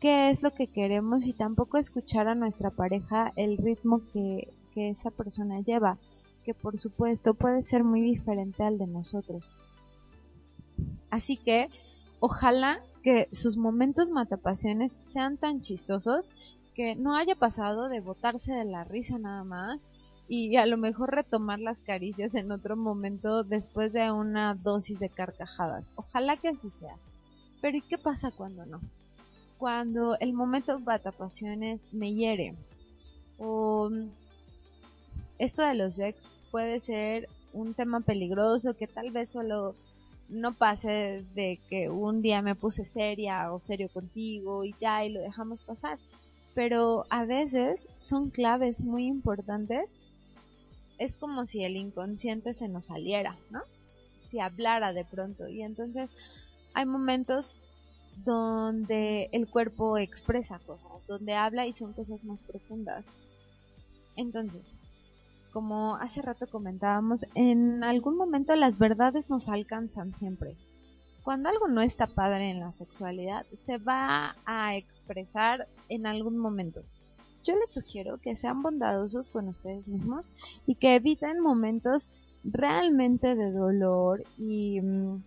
qué 0.00 0.30
es 0.30 0.42
lo 0.42 0.52
que 0.52 0.66
queremos 0.66 1.26
y 1.26 1.32
tampoco 1.32 1.78
escuchar 1.78 2.28
a 2.28 2.34
nuestra 2.34 2.70
pareja 2.70 3.32
el 3.36 3.56
ritmo 3.56 4.02
que, 4.12 4.48
que 4.74 4.90
esa 4.90 5.10
persona 5.10 5.60
lleva, 5.60 5.96
que 6.44 6.54
por 6.54 6.78
supuesto 6.78 7.34
puede 7.34 7.62
ser 7.62 7.82
muy 7.84 8.02
diferente 8.02 8.62
al 8.62 8.78
de 8.78 8.86
nosotros. 8.86 9.50
Así 11.10 11.36
que 11.36 11.68
ojalá 12.20 12.80
que 13.02 13.28
sus 13.32 13.56
momentos 13.56 14.10
matapasiones 14.10 14.98
sean 15.00 15.36
tan 15.36 15.60
chistosos 15.60 16.30
que 16.74 16.94
no 16.94 17.16
haya 17.16 17.34
pasado 17.34 17.88
de 17.88 18.00
botarse 18.00 18.52
de 18.52 18.64
la 18.64 18.84
risa 18.84 19.18
nada 19.18 19.44
más 19.44 19.88
y 20.28 20.56
a 20.56 20.66
lo 20.66 20.76
mejor 20.76 21.10
retomar 21.10 21.58
las 21.58 21.80
caricias 21.80 22.34
en 22.34 22.52
otro 22.52 22.76
momento 22.76 23.42
después 23.44 23.92
de 23.92 24.12
una 24.12 24.54
dosis 24.54 25.00
de 25.00 25.08
carcajadas. 25.08 25.92
Ojalá 25.96 26.36
que 26.36 26.48
así 26.48 26.68
sea. 26.70 26.96
Pero 27.60 27.78
¿y 27.78 27.80
qué 27.80 27.98
pasa 27.98 28.30
cuando 28.30 28.66
no? 28.66 28.80
Cuando 29.56 30.16
el 30.20 30.34
momento 30.34 30.80
pasiones 31.18 31.88
me 31.92 32.14
hiere. 32.14 32.54
O 33.38 33.90
esto 35.38 35.62
de 35.62 35.74
los 35.74 35.98
ex 35.98 36.30
puede 36.50 36.78
ser 36.78 37.28
un 37.52 37.74
tema 37.74 38.00
peligroso 38.00 38.74
que 38.74 38.86
tal 38.86 39.10
vez 39.10 39.30
solo 39.30 39.74
no 40.28 40.54
pase 40.54 41.24
de 41.34 41.58
que 41.68 41.88
un 41.88 42.22
día 42.22 42.42
me 42.42 42.54
puse 42.54 42.84
seria 42.84 43.52
o 43.52 43.58
serio 43.58 43.88
contigo 43.88 44.64
y 44.64 44.74
ya 44.78 45.04
y 45.04 45.12
lo 45.12 45.20
dejamos 45.20 45.60
pasar. 45.60 45.98
Pero 46.54 47.06
a 47.10 47.24
veces 47.24 47.88
son 47.94 48.30
claves 48.30 48.80
muy 48.80 49.06
importantes 49.06 49.94
es 50.98 51.16
como 51.16 51.46
si 51.46 51.64
el 51.64 51.76
inconsciente 51.76 52.52
se 52.52 52.68
nos 52.68 52.86
saliera, 52.86 53.36
¿no? 53.50 53.62
Si 54.24 54.40
hablara 54.40 54.92
de 54.92 55.04
pronto. 55.04 55.48
Y 55.48 55.62
entonces 55.62 56.10
hay 56.74 56.84
momentos 56.84 57.54
donde 58.24 59.28
el 59.32 59.48
cuerpo 59.48 59.96
expresa 59.96 60.58
cosas, 60.58 61.06
donde 61.06 61.34
habla 61.34 61.66
y 61.66 61.72
son 61.72 61.92
cosas 61.92 62.24
más 62.24 62.42
profundas. 62.42 63.06
Entonces, 64.16 64.74
como 65.52 65.96
hace 65.96 66.22
rato 66.22 66.46
comentábamos, 66.46 67.26
en 67.34 67.82
algún 67.84 68.16
momento 68.16 68.54
las 68.56 68.78
verdades 68.78 69.30
nos 69.30 69.48
alcanzan 69.48 70.14
siempre. 70.14 70.56
Cuando 71.22 71.48
algo 71.48 71.68
no 71.68 71.82
está 71.82 72.06
padre 72.06 72.50
en 72.50 72.60
la 72.60 72.72
sexualidad, 72.72 73.44
se 73.52 73.78
va 73.78 74.36
a 74.46 74.76
expresar 74.76 75.68
en 75.88 76.06
algún 76.06 76.38
momento 76.38 76.82
yo 77.48 77.56
les 77.56 77.70
sugiero 77.70 78.18
que 78.18 78.36
sean 78.36 78.62
bondadosos 78.62 79.28
con 79.28 79.48
ustedes 79.48 79.88
mismos 79.88 80.28
y 80.66 80.74
que 80.74 80.96
eviten 80.96 81.40
momentos 81.40 82.12
realmente 82.44 83.34
de 83.34 83.50
dolor 83.50 84.22
y 84.36 84.82
mm, 84.82 85.22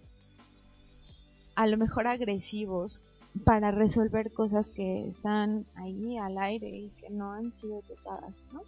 a 1.56 1.66
lo 1.66 1.78
mejor 1.78 2.06
agresivos 2.06 3.02
para 3.44 3.72
resolver 3.72 4.32
cosas 4.34 4.70
que 4.70 5.08
están 5.08 5.66
ahí 5.74 6.18
al 6.18 6.38
aire 6.38 6.70
y 6.70 6.90
que 6.90 7.10
no 7.10 7.32
han 7.32 7.54
sido 7.54 7.82
tocadas, 7.82 8.44
¿no? 8.54 8.62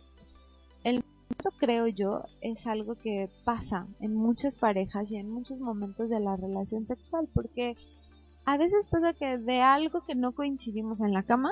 Creo 1.59 1.87
yo, 1.87 2.23
es 2.41 2.67
algo 2.67 2.95
que 2.95 3.29
pasa 3.45 3.87
en 3.99 4.13
muchas 4.15 4.55
parejas 4.55 5.11
y 5.11 5.17
en 5.17 5.29
muchos 5.29 5.59
momentos 5.59 6.09
de 6.09 6.19
la 6.19 6.35
relación 6.35 6.85
sexual, 6.85 7.27
porque 7.33 7.77
a 8.45 8.57
veces 8.57 8.85
pasa 8.85 9.13
que 9.13 9.37
de 9.37 9.61
algo 9.61 10.01
que 10.05 10.15
no 10.15 10.33
coincidimos 10.33 11.01
en 11.01 11.13
la 11.13 11.23
cama, 11.23 11.51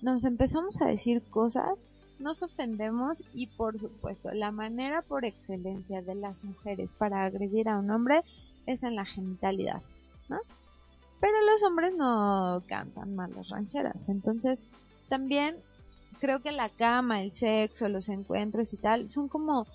nos 0.00 0.24
empezamos 0.24 0.80
a 0.80 0.86
decir 0.86 1.22
cosas, 1.22 1.84
nos 2.18 2.42
ofendemos 2.42 3.24
y 3.34 3.48
por 3.48 3.78
supuesto 3.78 4.32
la 4.32 4.50
manera 4.50 5.02
por 5.02 5.24
excelencia 5.24 6.00
de 6.00 6.14
las 6.14 6.44
mujeres 6.44 6.94
para 6.94 7.24
agredir 7.24 7.68
a 7.68 7.78
un 7.78 7.90
hombre 7.90 8.22
es 8.64 8.82
en 8.82 8.96
la 8.96 9.04
genitalidad, 9.04 9.82
¿no? 10.28 10.38
Pero 11.20 11.34
los 11.50 11.62
hombres 11.62 11.94
no 11.94 12.62
cantan 12.66 13.14
mal 13.14 13.32
las 13.34 13.50
rancheras, 13.50 14.08
entonces 14.08 14.62
también 15.08 15.56
creo 16.20 16.40
que 16.40 16.52
la 16.52 16.68
cama, 16.68 17.22
el 17.22 17.32
sexo, 17.32 17.88
los 17.88 18.08
encuentros 18.08 18.72
y 18.72 18.76
tal 18.76 19.08
son 19.08 19.28
como 19.28 19.66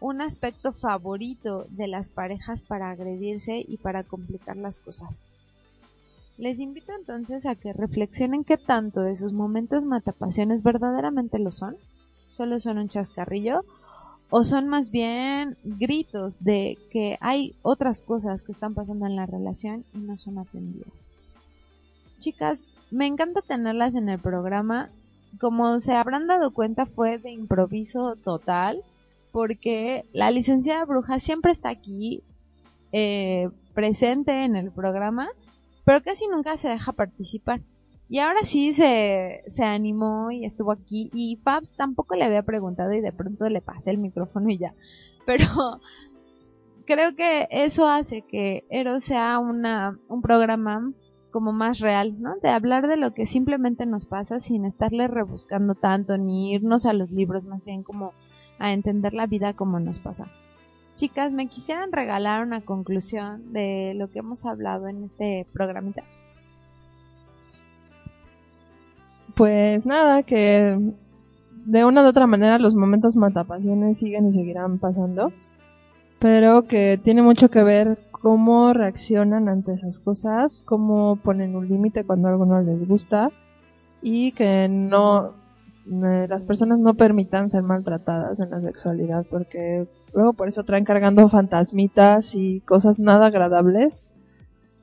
un 0.00 0.20
aspecto 0.20 0.72
favorito 0.72 1.66
de 1.70 1.88
las 1.88 2.08
parejas 2.08 2.62
para 2.62 2.90
agredirse 2.90 3.64
y 3.66 3.76
para 3.78 4.04
complicar 4.04 4.56
las 4.56 4.80
cosas. 4.80 5.22
Les 6.38 6.60
invito 6.60 6.92
entonces 6.92 7.46
a 7.46 7.54
que 7.54 7.72
reflexionen 7.72 8.44
qué 8.44 8.58
tanto 8.58 9.00
de 9.00 9.14
sus 9.14 9.32
momentos 9.32 9.86
matapasiones 9.86 10.62
verdaderamente 10.62 11.38
lo 11.38 11.50
son, 11.50 11.76
solo 12.28 12.60
son 12.60 12.78
un 12.78 12.88
chascarrillo, 12.88 13.64
o 14.28 14.44
son 14.44 14.68
más 14.68 14.90
bien 14.90 15.56
gritos 15.64 16.42
de 16.42 16.78
que 16.90 17.16
hay 17.20 17.54
otras 17.62 18.02
cosas 18.02 18.42
que 18.42 18.52
están 18.52 18.74
pasando 18.74 19.06
en 19.06 19.16
la 19.16 19.24
relación 19.24 19.84
y 19.94 19.98
no 19.98 20.16
son 20.16 20.38
atendidas. 20.38 21.06
Chicas, 22.18 22.68
me 22.90 23.06
encanta 23.06 23.40
tenerlas 23.40 23.94
en 23.94 24.08
el 24.08 24.18
programa. 24.18 24.90
Como 25.38 25.78
se 25.78 25.94
habrán 25.94 26.26
dado 26.26 26.52
cuenta 26.52 26.86
fue 26.86 27.18
de 27.18 27.30
improviso 27.30 28.16
total, 28.16 28.82
porque 29.32 30.04
la 30.12 30.30
licenciada 30.30 30.84
Bruja 30.84 31.18
siempre 31.18 31.52
está 31.52 31.68
aquí 31.68 32.22
eh, 32.92 33.50
presente 33.74 34.44
en 34.44 34.56
el 34.56 34.70
programa 34.70 35.28
pero 35.86 36.02
casi 36.02 36.26
nunca 36.26 36.56
se 36.56 36.68
deja 36.68 36.92
participar. 36.92 37.60
Y 38.08 38.18
ahora 38.18 38.42
sí 38.42 38.72
se, 38.72 39.44
se 39.46 39.62
animó 39.62 40.32
y 40.32 40.44
estuvo 40.44 40.72
aquí. 40.72 41.10
Y 41.14 41.38
Fabs 41.44 41.70
tampoco 41.76 42.16
le 42.16 42.24
había 42.24 42.42
preguntado 42.42 42.92
y 42.92 43.00
de 43.00 43.12
pronto 43.12 43.48
le 43.48 43.60
pasé 43.60 43.92
el 43.92 43.98
micrófono 43.98 44.50
y 44.50 44.58
ya. 44.58 44.74
Pero 45.26 45.46
creo 46.86 47.14
que 47.14 47.46
eso 47.52 47.88
hace 47.88 48.22
que 48.22 48.64
Eros 48.68 49.04
sea 49.04 49.38
una, 49.38 49.96
un 50.08 50.22
programa 50.22 50.92
como 51.36 51.52
más 51.52 51.80
real, 51.80 52.16
¿no? 52.18 52.36
De 52.42 52.48
hablar 52.48 52.88
de 52.88 52.96
lo 52.96 53.12
que 53.12 53.26
simplemente 53.26 53.84
nos 53.84 54.06
pasa 54.06 54.38
sin 54.38 54.64
estarle 54.64 55.06
rebuscando 55.06 55.74
tanto 55.74 56.16
ni 56.16 56.54
irnos 56.54 56.86
a 56.86 56.94
los 56.94 57.10
libros, 57.10 57.44
más 57.44 57.62
bien 57.62 57.82
como 57.82 58.14
a 58.58 58.72
entender 58.72 59.12
la 59.12 59.26
vida 59.26 59.52
como 59.52 59.78
nos 59.78 59.98
pasa. 59.98 60.28
Chicas, 60.94 61.32
¿me 61.32 61.48
quisieran 61.48 61.92
regalar 61.92 62.42
una 62.42 62.62
conclusión 62.62 63.52
de 63.52 63.92
lo 63.94 64.10
que 64.10 64.20
hemos 64.20 64.46
hablado 64.46 64.88
en 64.88 65.04
este 65.04 65.46
programita? 65.52 66.04
Pues 69.34 69.84
nada, 69.84 70.22
que 70.22 70.94
de 71.66 71.84
una 71.84 72.02
u 72.02 72.06
otra 72.06 72.26
manera 72.26 72.58
los 72.58 72.74
momentos 72.74 73.14
matapasiones 73.14 73.98
siguen 73.98 74.28
y 74.28 74.32
seguirán 74.32 74.78
pasando, 74.78 75.34
pero 76.18 76.62
que 76.62 76.98
tiene 77.04 77.20
mucho 77.20 77.50
que 77.50 77.62
ver 77.62 77.98
cómo 78.20 78.72
reaccionan 78.72 79.48
ante 79.48 79.74
esas 79.74 80.00
cosas, 80.00 80.62
cómo 80.66 81.16
ponen 81.16 81.56
un 81.56 81.68
límite 81.68 82.04
cuando 82.04 82.28
algo 82.28 82.46
no 82.46 82.60
les 82.62 82.86
gusta 82.86 83.30
y 84.02 84.32
que 84.32 84.68
no 84.68 85.34
eh, 85.86 86.26
las 86.28 86.44
personas 86.44 86.78
no 86.78 86.94
permitan 86.94 87.50
ser 87.50 87.62
maltratadas 87.62 88.40
en 88.40 88.50
la 88.50 88.60
sexualidad 88.60 89.26
porque 89.30 89.86
luego 90.14 90.32
por 90.32 90.48
eso 90.48 90.64
traen 90.64 90.84
cargando 90.84 91.28
fantasmitas 91.28 92.34
y 92.34 92.60
cosas 92.60 92.98
nada 92.98 93.26
agradables 93.26 94.04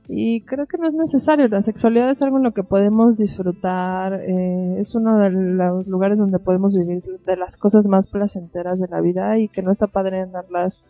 Y 0.07 0.41
creo 0.41 0.65
que 0.67 0.77
no 0.77 0.87
es 0.87 0.93
necesario. 0.93 1.47
La 1.47 1.61
sexualidad 1.61 2.09
es 2.09 2.21
algo 2.21 2.37
en 2.37 2.43
lo 2.43 2.53
que 2.53 2.63
podemos 2.63 3.17
disfrutar. 3.17 4.13
eh, 4.27 4.75
es 4.79 4.95
uno 4.95 5.17
de 5.19 5.29
los 5.31 5.87
lugares 5.87 6.19
donde 6.19 6.39
podemos 6.39 6.75
vivir 6.77 7.03
de 7.25 7.37
las 7.37 7.57
cosas 7.57 7.87
más 7.87 8.07
placenteras 8.07 8.79
de 8.79 8.87
la 8.89 9.01
vida 9.01 9.37
y 9.39 9.47
que 9.49 9.61
no 9.61 9.71
está 9.71 9.87
padre 9.87 10.21
andarlas 10.21 10.87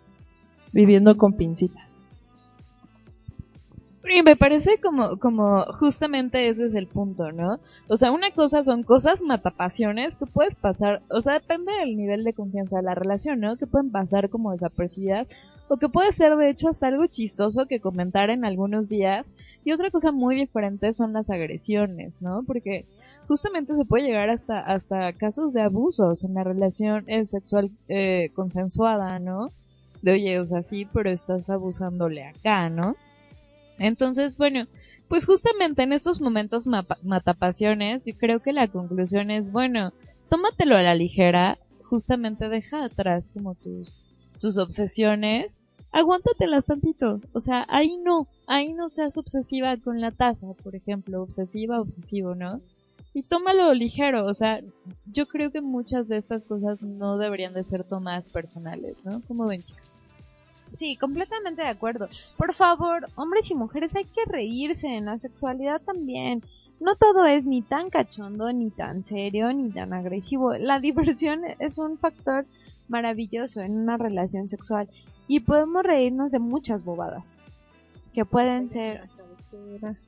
viviendo 0.73 1.17
con 1.17 1.33
pincitas. 1.33 1.92
Y 4.05 4.21
me 4.21 4.35
parece 4.35 4.79
como, 4.79 5.17
como 5.17 5.63
justamente 5.79 6.49
ese 6.49 6.65
es 6.65 6.75
el 6.75 6.87
punto, 6.87 7.31
¿no? 7.31 7.59
O 7.87 7.95
sea, 7.95 8.11
una 8.11 8.31
cosa 8.31 8.63
son 8.63 8.83
cosas 8.83 9.21
matapasiones 9.21 10.15
que 10.17 10.25
puedes 10.25 10.55
pasar, 10.55 11.01
o 11.09 11.21
sea, 11.21 11.35
depende 11.35 11.71
del 11.79 11.95
nivel 11.95 12.25
de 12.25 12.33
confianza 12.33 12.77
de 12.77 12.83
la 12.83 12.95
relación, 12.95 13.39
¿no? 13.39 13.55
Que 13.55 13.65
pueden 13.65 13.91
pasar 13.91 14.29
como 14.29 14.51
desapercibidas, 14.51 15.29
o 15.69 15.77
que 15.77 15.87
puede 15.87 16.11
ser 16.11 16.35
de 16.35 16.49
hecho 16.49 16.67
hasta 16.67 16.87
algo 16.87 17.07
chistoso 17.07 17.65
que 17.65 17.79
comentar 17.79 18.29
en 18.29 18.43
algunos 18.43 18.89
días. 18.89 19.31
Y 19.63 19.71
otra 19.71 19.89
cosa 19.89 20.11
muy 20.11 20.35
diferente 20.35 20.91
son 20.91 21.13
las 21.13 21.29
agresiones, 21.29 22.21
¿no? 22.21 22.43
Porque 22.45 22.85
justamente 23.27 23.75
se 23.75 23.85
puede 23.85 24.03
llegar 24.05 24.29
hasta, 24.29 24.59
hasta 24.59 25.13
casos 25.13 25.53
de 25.53 25.61
abusos 25.61 26.25
en 26.25 26.33
la 26.33 26.43
relación 26.43 27.05
eh, 27.07 27.25
sexual 27.25 27.71
eh, 27.87 28.31
consensuada, 28.35 29.19
¿no? 29.19 29.51
De 30.01 30.11
oye, 30.11 30.39
o 30.39 30.45
sea, 30.45 30.61
sí, 30.61 30.85
pero 30.91 31.09
estás 31.09 31.49
abusándole 31.49 32.25
acá, 32.25 32.69
¿no? 32.69 32.97
Entonces, 33.79 34.37
bueno, 34.37 34.67
pues 35.07 35.25
justamente 35.25 35.83
en 35.83 35.93
estos 35.93 36.21
momentos 36.21 36.67
matapasiones, 37.03 38.05
yo 38.05 38.17
creo 38.17 38.39
que 38.39 38.53
la 38.53 38.67
conclusión 38.67 39.31
es, 39.31 39.51
bueno, 39.51 39.93
tómatelo 40.29 40.75
a 40.75 40.81
la 40.81 40.95
ligera, 40.95 41.57
justamente 41.83 42.49
deja 42.49 42.83
atrás 42.83 43.31
como 43.33 43.55
tus, 43.55 43.97
tus 44.39 44.57
obsesiones, 44.57 45.57
aguántatelas 45.91 46.65
tantito, 46.65 47.21
o 47.33 47.39
sea, 47.39 47.65
ahí 47.69 47.97
no, 47.97 48.27
ahí 48.47 48.73
no 48.73 48.89
seas 48.89 49.17
obsesiva 49.17 49.77
con 49.77 50.01
la 50.01 50.11
taza, 50.11 50.47
por 50.63 50.75
ejemplo, 50.75 51.21
obsesiva, 51.21 51.79
obsesivo, 51.79 52.33
¿no? 52.33 52.61
Y 53.13 53.21
tómalo 53.21 53.71
ligero, 53.75 54.25
o 54.25 54.33
sea, 54.33 54.61
yo 55.05 55.27
creo 55.27 55.51
que 55.51 55.61
muchas 55.61 56.07
de 56.07 56.17
estas 56.17 56.45
cosas 56.45 56.81
no 56.81 57.19
deberían 57.19 57.53
de 57.53 57.63
ser 57.63 57.83
tomadas 57.83 58.27
personales, 58.27 58.97
¿no? 59.03 59.21
Como 59.27 59.45
ven, 59.45 59.61
chicas. 59.61 59.92
Sí, 60.75 60.97
completamente 60.97 61.61
de 61.61 61.67
acuerdo. 61.67 62.07
Por 62.37 62.53
favor, 62.53 63.07
hombres 63.15 63.49
y 63.51 63.55
mujeres, 63.55 63.95
hay 63.95 64.05
que 64.05 64.25
reírse 64.25 64.87
en 64.87 65.05
la 65.05 65.17
sexualidad 65.17 65.81
también. 65.81 66.41
No 66.79 66.95
todo 66.95 67.25
es 67.25 67.45
ni 67.45 67.61
tan 67.61 67.89
cachondo, 67.89 68.51
ni 68.51 68.69
tan 68.71 69.05
serio, 69.05 69.53
ni 69.53 69.69
tan 69.71 69.93
agresivo. 69.93 70.53
La 70.55 70.79
diversión 70.81 71.41
es 71.59 71.77
un 71.77 71.97
factor 71.97 72.45
maravilloso 72.87 73.61
en 73.61 73.75
una 73.77 73.97
relación 73.97 74.49
sexual 74.49 74.89
y 75.27 75.39
podemos 75.39 75.83
reírnos 75.83 76.31
de 76.31 76.39
muchas 76.39 76.83
bobadas 76.83 77.29
que 78.13 78.25
pueden 78.25 78.69
ser 78.69 79.09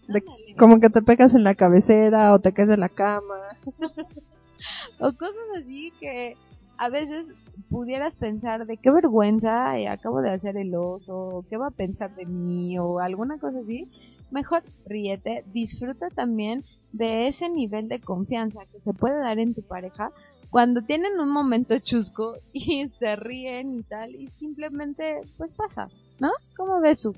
De- 0.07 0.23
como 0.57 0.79
que 0.79 0.89
te 0.89 1.01
pegas 1.01 1.33
en 1.35 1.43
la 1.43 1.55
cabecera 1.55 2.33
o 2.33 2.39
te 2.39 2.51
caes 2.53 2.67
de 2.69 2.77
la 2.77 2.89
cama. 2.89 3.35
o 4.99 5.13
cosas 5.13 5.35
así 5.61 5.91
que 5.99 6.35
a 6.77 6.89
veces 6.89 7.33
pudieras 7.69 8.15
pensar 8.15 8.65
de 8.65 8.77
qué 8.77 8.91
vergüenza 8.91 9.77
eh, 9.79 9.87
acabo 9.87 10.21
de 10.21 10.31
hacer 10.31 10.57
el 10.57 10.75
oso, 10.75 11.45
qué 11.49 11.57
va 11.57 11.67
a 11.67 11.71
pensar 11.71 12.13
de 12.15 12.25
mí 12.25 12.77
o 12.79 12.99
alguna 12.99 13.37
cosa 13.39 13.59
así, 13.59 13.89
mejor 14.31 14.63
ríete, 14.85 15.43
disfruta 15.47 16.09
también 16.09 16.63
de 16.91 17.27
ese 17.27 17.49
nivel 17.49 17.87
de 17.87 17.99
confianza 18.01 18.61
que 18.71 18.79
se 18.81 18.93
puede 18.93 19.19
dar 19.19 19.39
en 19.39 19.53
tu 19.53 19.61
pareja 19.63 20.11
cuando 20.49 20.81
tienen 20.81 21.19
un 21.19 21.29
momento 21.29 21.77
chusco 21.79 22.35
y 22.53 22.87
se 22.89 23.15
ríen 23.15 23.73
y 23.73 23.83
tal 23.83 24.15
y 24.15 24.29
simplemente 24.29 25.21
pues 25.37 25.53
pasa, 25.53 25.89
¿no? 26.19 26.31
¿Cómo 26.55 26.79
ves 26.81 26.99
su? 27.01 27.13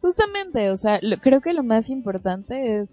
Justamente, 0.00 0.70
o 0.70 0.76
sea, 0.76 0.98
lo- 1.02 1.18
creo 1.18 1.40
que 1.40 1.52
lo 1.52 1.62
más 1.62 1.88
importante 1.90 2.78
es 2.80 2.88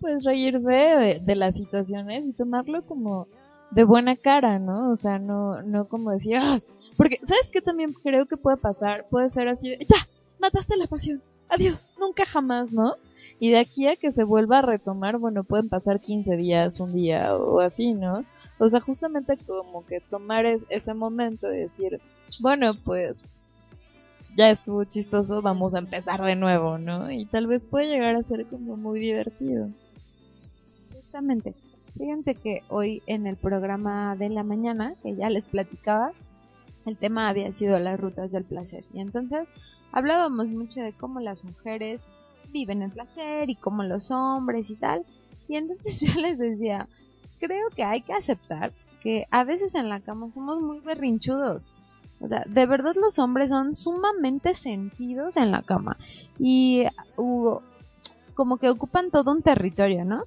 pues 0.00 0.24
reírse 0.24 0.70
de, 0.70 1.20
de 1.22 1.36
las 1.36 1.56
situaciones 1.56 2.24
y 2.26 2.32
tomarlo 2.32 2.82
como 2.86 3.28
de 3.70 3.84
buena 3.84 4.16
cara, 4.16 4.58
¿no? 4.58 4.90
O 4.90 4.96
sea, 4.96 5.18
no, 5.18 5.62
no 5.62 5.86
como 5.88 6.10
decir, 6.10 6.36
"Ah", 6.40 6.60
porque, 6.96 7.18
¿sabes 7.26 7.50
qué 7.52 7.60
también 7.60 7.92
creo 7.92 8.26
que 8.26 8.36
puede 8.36 8.56
pasar? 8.56 9.06
Puede 9.10 9.30
ser 9.30 9.48
así, 9.48 9.70
de, 9.70 9.78
ya, 9.88 10.06
mataste 10.38 10.76
la 10.76 10.86
pasión, 10.86 11.22
adiós, 11.48 11.88
nunca 11.98 12.24
jamás, 12.26 12.72
¿no? 12.72 12.94
Y 13.38 13.50
de 13.50 13.58
aquí 13.58 13.86
a 13.86 13.96
que 13.96 14.12
se 14.12 14.24
vuelva 14.24 14.58
a 14.58 14.62
retomar, 14.62 15.18
bueno, 15.18 15.44
pueden 15.44 15.68
pasar 15.68 16.00
15 16.00 16.36
días, 16.36 16.80
un 16.80 16.92
día 16.94 17.34
o 17.36 17.60
así, 17.60 17.92
¿no? 17.94 18.24
O 18.58 18.68
sea, 18.68 18.80
justamente 18.80 19.38
como 19.46 19.86
que 19.86 20.00
tomar 20.00 20.46
es- 20.46 20.66
ese 20.68 20.92
momento 20.94 21.52
y 21.52 21.58
decir, 21.58 22.00
bueno, 22.40 22.72
pues 22.84 23.16
ya 24.36 24.50
estuvo 24.50 24.84
chistoso, 24.84 25.42
vamos 25.42 25.74
a 25.74 25.78
empezar 25.78 26.22
de 26.22 26.36
nuevo, 26.36 26.78
¿no? 26.78 27.10
Y 27.10 27.26
tal 27.26 27.46
vez 27.46 27.66
puede 27.66 27.88
llegar 27.88 28.16
a 28.16 28.22
ser 28.22 28.46
como 28.46 28.76
muy 28.76 29.00
divertido. 29.00 29.68
Justamente. 30.94 31.54
Fíjense 31.98 32.34
que 32.34 32.62
hoy 32.68 33.02
en 33.06 33.26
el 33.26 33.36
programa 33.36 34.16
de 34.16 34.28
la 34.28 34.42
mañana, 34.42 34.94
que 35.02 35.14
ya 35.14 35.28
les 35.30 35.46
platicaba, 35.46 36.12
el 36.86 36.96
tema 36.96 37.28
había 37.28 37.52
sido 37.52 37.78
las 37.78 38.00
rutas 38.00 38.32
del 38.32 38.44
placer. 38.44 38.84
Y 38.92 39.00
entonces 39.00 39.50
hablábamos 39.92 40.48
mucho 40.48 40.80
de 40.80 40.92
cómo 40.92 41.20
las 41.20 41.44
mujeres 41.44 42.02
viven 42.52 42.82
el 42.82 42.90
placer 42.90 43.50
y 43.50 43.54
cómo 43.54 43.82
los 43.82 44.10
hombres 44.10 44.70
y 44.70 44.76
tal. 44.76 45.04
Y 45.48 45.56
entonces 45.56 46.00
yo 46.06 46.12
les 46.20 46.38
decía, 46.38 46.88
creo 47.38 47.68
que 47.74 47.84
hay 47.84 48.02
que 48.02 48.12
aceptar 48.12 48.72
que 49.02 49.26
a 49.30 49.44
veces 49.44 49.74
en 49.74 49.88
la 49.88 50.00
cama 50.00 50.30
somos 50.30 50.60
muy 50.60 50.80
berrinchudos. 50.80 51.68
O 52.20 52.28
sea, 52.28 52.44
de 52.46 52.66
verdad 52.66 52.94
los 52.96 53.18
hombres 53.18 53.48
son 53.48 53.74
sumamente 53.74 54.52
sentidos 54.52 55.36
en 55.36 55.50
la 55.50 55.62
cama. 55.62 55.96
Y 56.38 56.84
uh, 57.16 57.58
como 58.34 58.58
que 58.58 58.68
ocupan 58.68 59.10
todo 59.10 59.32
un 59.32 59.42
territorio, 59.42 60.04
¿no? 60.04 60.24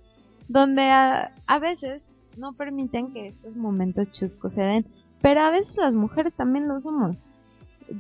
Donde 0.48 0.90
a, 0.90 1.34
a 1.48 1.60
veces 1.60 2.08
no 2.38 2.54
permiten 2.54 3.14
que 3.14 3.28
estos 3.28 3.56
momentos 3.56 4.12
chuscos 4.12 4.54
se 4.54 4.64
den, 4.64 4.86
pero 5.22 5.42
a 5.42 5.52
veces 5.52 5.78
las 5.78 5.96
mujeres 5.96 6.34
también 6.34 6.68
lo 6.68 6.80
somos, 6.80 7.24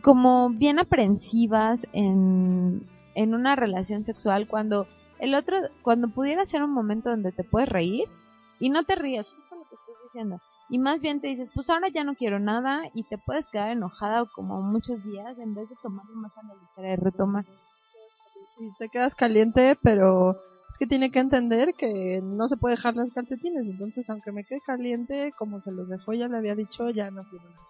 como 0.02 0.50
bien 0.50 0.80
aprensivas 0.80 1.88
en, 1.94 2.88
en 3.16 3.34
una 3.34 3.56
relación 3.56 4.04
sexual 4.04 4.48
cuando 4.48 4.88
el 5.20 5.36
otro, 5.36 5.58
cuando 5.82 6.10
pudiera 6.10 6.46
ser 6.46 6.64
un 6.64 6.72
momento 6.72 7.10
donde 7.10 7.32
te 7.32 7.44
puedes 7.44 7.70
reír 7.70 8.06
y 8.60 8.70
no 8.70 8.84
te 8.84 8.96
rías, 8.96 9.32
justo 9.32 9.56
lo 9.56 9.64
que 9.64 9.76
estoy 9.76 9.96
diciendo, 10.04 10.41
y 10.70 10.80
más 10.80 11.02
bien 11.02 11.22
te 11.22 11.28
dices, 11.28 11.52
pues 11.54 11.70
ahora 11.70 11.89
ya 11.89 12.04
no 12.04 12.16
quiero 12.16 12.39
nada 12.39 12.84
y 12.94 13.04
te 13.04 13.18
puedes 13.18 13.48
quedar 13.48 13.70
enojada 13.70 14.26
como 14.34 14.62
muchos 14.62 15.04
días 15.04 15.38
en 15.38 15.54
vez 15.54 15.70
de 15.70 15.76
tomarlo 15.84 16.16
más 16.16 16.38
a 16.38 16.44
la 16.44 16.56
ligera 16.56 16.94
y 16.94 16.96
retomar. 16.96 17.46
Y 18.60 18.72
te 18.80 18.89
quedas 18.89 19.16
caliente, 19.16 19.78
pero 19.82 20.38
es 20.74 20.80
que 20.80 20.88
tiene 20.88 21.12
que 21.12 21.20
entender 21.20 21.76
que 21.76 22.20
no 22.24 22.48
se 22.48 22.58
puede 22.58 22.74
dejar 22.74 22.96
las 22.96 23.12
calcetines. 23.12 23.70
Entonces, 23.70 24.10
aunque 24.10 24.32
me 24.32 24.44
quede 24.44 24.60
caliente, 24.66 25.32
como 25.38 25.62
se 25.62 25.72
los 25.72 25.88
dejó, 25.88 26.14
ya 26.14 26.28
le 26.28 26.36
había 26.36 26.56
dicho, 26.56 26.90
ya 26.90 27.12
no 27.12 27.24
quiero 27.30 27.46
nada. 27.48 27.68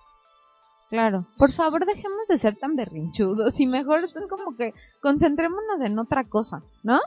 Claro. 0.90 1.28
Por 1.38 1.52
favor, 1.52 1.86
dejemos 1.86 2.28
de 2.30 2.38
ser 2.38 2.56
tan 2.56 2.78
berrinchudos 2.78 3.60
y 3.60 3.68
mejor 3.68 4.08
como 4.30 4.56
que 4.56 4.74
concentrémonos 5.02 5.82
en 5.82 6.00
otra 6.00 6.24
cosa, 6.24 6.64
¿no? 6.82 7.02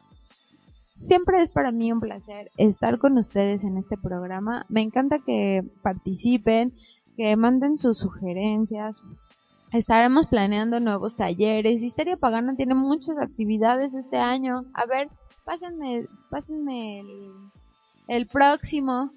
Siempre 0.98 1.40
es 1.40 1.48
para 1.48 1.72
mí 1.72 1.90
un 1.90 2.00
placer 2.00 2.50
estar 2.58 2.98
con 2.98 3.16
ustedes 3.16 3.64
en 3.64 3.78
este 3.78 3.96
programa. 3.96 4.66
Me 4.68 4.82
encanta 4.82 5.20
que 5.24 5.64
participen, 5.82 6.74
que 7.16 7.34
manden 7.36 7.78
sus 7.78 7.96
sugerencias. 7.96 9.00
Estaremos 9.72 10.26
planeando 10.26 10.78
nuevos 10.78 11.16
talleres. 11.16 11.82
Histeria 11.82 12.18
Pagana 12.18 12.54
tiene 12.54 12.74
muchas 12.74 13.16
actividades 13.16 13.94
este 13.94 14.18
año. 14.18 14.66
A 14.74 14.84
ver, 14.84 15.08
pásenme, 15.46 16.06
pásenme 16.28 17.00
el, 17.00 17.30
el 18.08 18.26
próximo. 18.26 19.12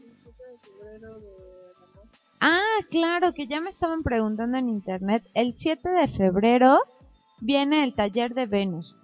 Ah, 2.40 2.78
claro, 2.90 3.34
que 3.34 3.48
ya 3.48 3.60
me 3.60 3.70
estaban 3.70 4.04
preguntando 4.04 4.58
en 4.58 4.70
internet. 4.70 5.24
El 5.34 5.56
7 5.56 5.90
de 5.90 6.08
febrero 6.08 6.80
viene 7.42 7.84
el 7.84 7.96
taller 7.96 8.34
de 8.34 8.46
Venus. 8.46 8.96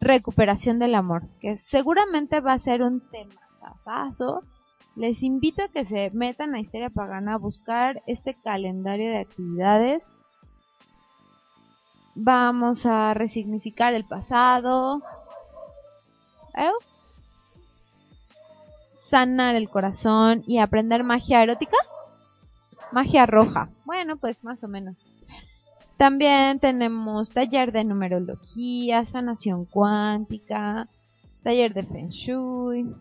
Recuperación 0.00 0.78
del 0.78 0.94
amor, 0.94 1.22
que 1.40 1.56
seguramente 1.56 2.40
va 2.40 2.52
a 2.52 2.58
ser 2.58 2.82
un 2.82 3.00
tema 3.00 3.40
sasazo. 3.52 4.42
Les 4.96 5.22
invito 5.22 5.62
a 5.62 5.68
que 5.68 5.84
se 5.84 6.10
metan 6.10 6.54
a 6.54 6.60
Histeria 6.60 6.90
Pagana 6.90 7.34
a 7.34 7.38
buscar 7.38 8.02
este 8.06 8.34
calendario 8.34 9.10
de 9.10 9.18
actividades. 9.18 10.06
Vamos 12.14 12.86
a 12.86 13.14
resignificar 13.14 13.94
el 13.94 14.04
pasado. 14.04 15.02
¿Eh? 16.56 16.70
sanar 19.08 19.54
el 19.54 19.68
corazón 19.68 20.42
y 20.46 20.58
aprender 20.58 21.04
magia 21.04 21.42
erótica. 21.42 21.76
Magia 22.92 23.26
roja. 23.26 23.68
Bueno, 23.84 24.16
pues 24.16 24.42
más 24.42 24.64
o 24.64 24.68
menos. 24.68 25.06
También 25.96 26.58
tenemos 26.58 27.30
taller 27.30 27.72
de 27.72 27.84
numerología, 27.84 29.04
sanación 29.04 29.64
cuántica, 29.64 30.88
taller 31.42 31.72
de 31.72 31.84
feng 31.84 32.10
shui, 32.10 32.94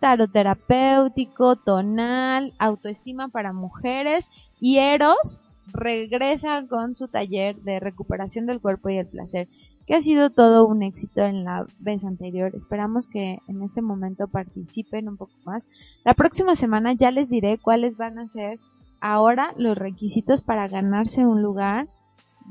tarot 0.00 0.32
terapéutico, 0.32 1.56
tonal, 1.56 2.54
autoestima 2.58 3.28
para 3.28 3.52
mujeres 3.52 4.28
y 4.60 4.78
eros 4.78 5.44
regresa 5.72 6.66
con 6.66 6.94
su 6.94 7.08
taller 7.08 7.56
de 7.62 7.80
recuperación 7.80 8.46
del 8.46 8.60
cuerpo 8.60 8.88
y 8.88 8.98
el 8.98 9.06
placer, 9.06 9.48
que 9.86 9.94
ha 9.94 10.00
sido 10.00 10.30
todo 10.30 10.66
un 10.66 10.82
éxito 10.82 11.22
en 11.22 11.44
la 11.44 11.66
vez 11.78 12.04
anterior. 12.04 12.52
Esperamos 12.54 13.08
que 13.08 13.38
en 13.48 13.62
este 13.62 13.82
momento 13.82 14.28
participen 14.28 15.08
un 15.08 15.16
poco 15.16 15.34
más. 15.44 15.66
La 16.04 16.14
próxima 16.14 16.54
semana 16.54 16.92
ya 16.92 17.10
les 17.10 17.28
diré 17.28 17.58
cuáles 17.58 17.96
van 17.96 18.18
a 18.18 18.28
ser 18.28 18.58
ahora 19.00 19.54
los 19.56 19.76
requisitos 19.76 20.42
para 20.42 20.68
ganarse 20.68 21.26
un 21.26 21.42
lugar 21.42 21.88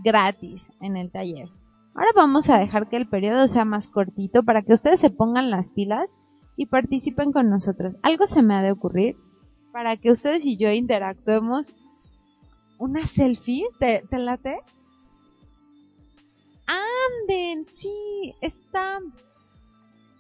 gratis 0.04 0.72
en 0.82 0.98
el 0.98 1.12
taller. 1.12 1.50
Ahora 1.96 2.10
vamos 2.16 2.50
a 2.50 2.58
dejar 2.58 2.90
que 2.90 2.98
el 2.98 3.08
periodo 3.08 3.48
sea 3.48 3.66
más 3.66 3.88
cortito 3.88 4.44
para 4.44 4.64
que 4.64 4.74
ustedes 4.74 5.00
se 5.00 5.12
pongan 5.12 5.52
las 5.52 5.70
pilas 5.70 6.14
y 6.56 6.66
participen 6.68 7.32
con 7.32 7.50
nosotros. 7.50 7.96
Algo 8.02 8.26
se 8.26 8.42
me 8.42 8.56
ha 8.56 8.62
de 8.62 8.72
ocurrir 8.72 9.16
para 9.72 9.98
que 9.98 10.12
ustedes 10.12 10.46
y 10.46 10.58
yo 10.58 10.72
interactuemos 10.72 11.76
una 12.78 13.06
selfie, 13.06 13.66
¿te, 13.80 14.04
te 14.10 14.18
late? 14.18 14.60
Anden, 16.66 17.68
sí, 17.68 18.34
está, 18.42 19.00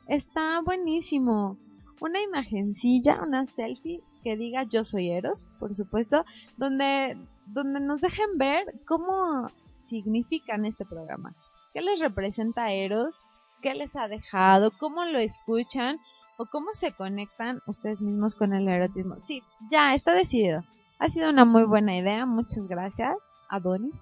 está 0.08 0.62
buenísimo. 0.62 1.58
Una 2.00 2.22
imagencilla, 2.22 3.22
una 3.22 3.46
selfie 3.46 4.02
que 4.24 4.36
diga 4.36 4.64
yo 4.64 4.84
soy 4.84 5.10
Eros, 5.10 5.46
por 5.60 5.76
supuesto, 5.76 6.26
donde, 6.58 7.18
donde 7.46 7.80
nos 7.80 8.02
dejen 8.02 8.38
ver 8.38 8.66
cómo 8.88 9.48
significan 9.76 10.66
este 10.66 10.86
programa. 10.86 11.36
¿Qué 11.74 11.82
les 11.82 12.00
representa 12.00 12.72
Eros? 12.72 13.22
¿Qué 13.62 13.74
les 13.74 13.96
ha 13.96 14.08
dejado? 14.08 14.72
¿Cómo 14.80 15.06
lo 15.06 15.20
escuchan? 15.20 15.98
¿O 16.38 16.46
cómo 16.46 16.74
se 16.74 16.94
conectan 16.94 17.62
ustedes 17.68 18.02
mismos 18.02 18.36
con 18.36 18.54
el 18.54 18.68
erotismo? 18.68 19.20
Sí, 19.20 19.44
ya 19.70 19.94
está 19.94 20.14
decidido. 20.14 20.64
Ha 21.04 21.10
sido 21.10 21.30
una 21.30 21.44
muy 21.44 21.66
buena 21.66 21.98
idea. 21.98 22.26
Muchas 22.26 22.66
gracias, 22.66 23.18
Adonis, 23.50 23.94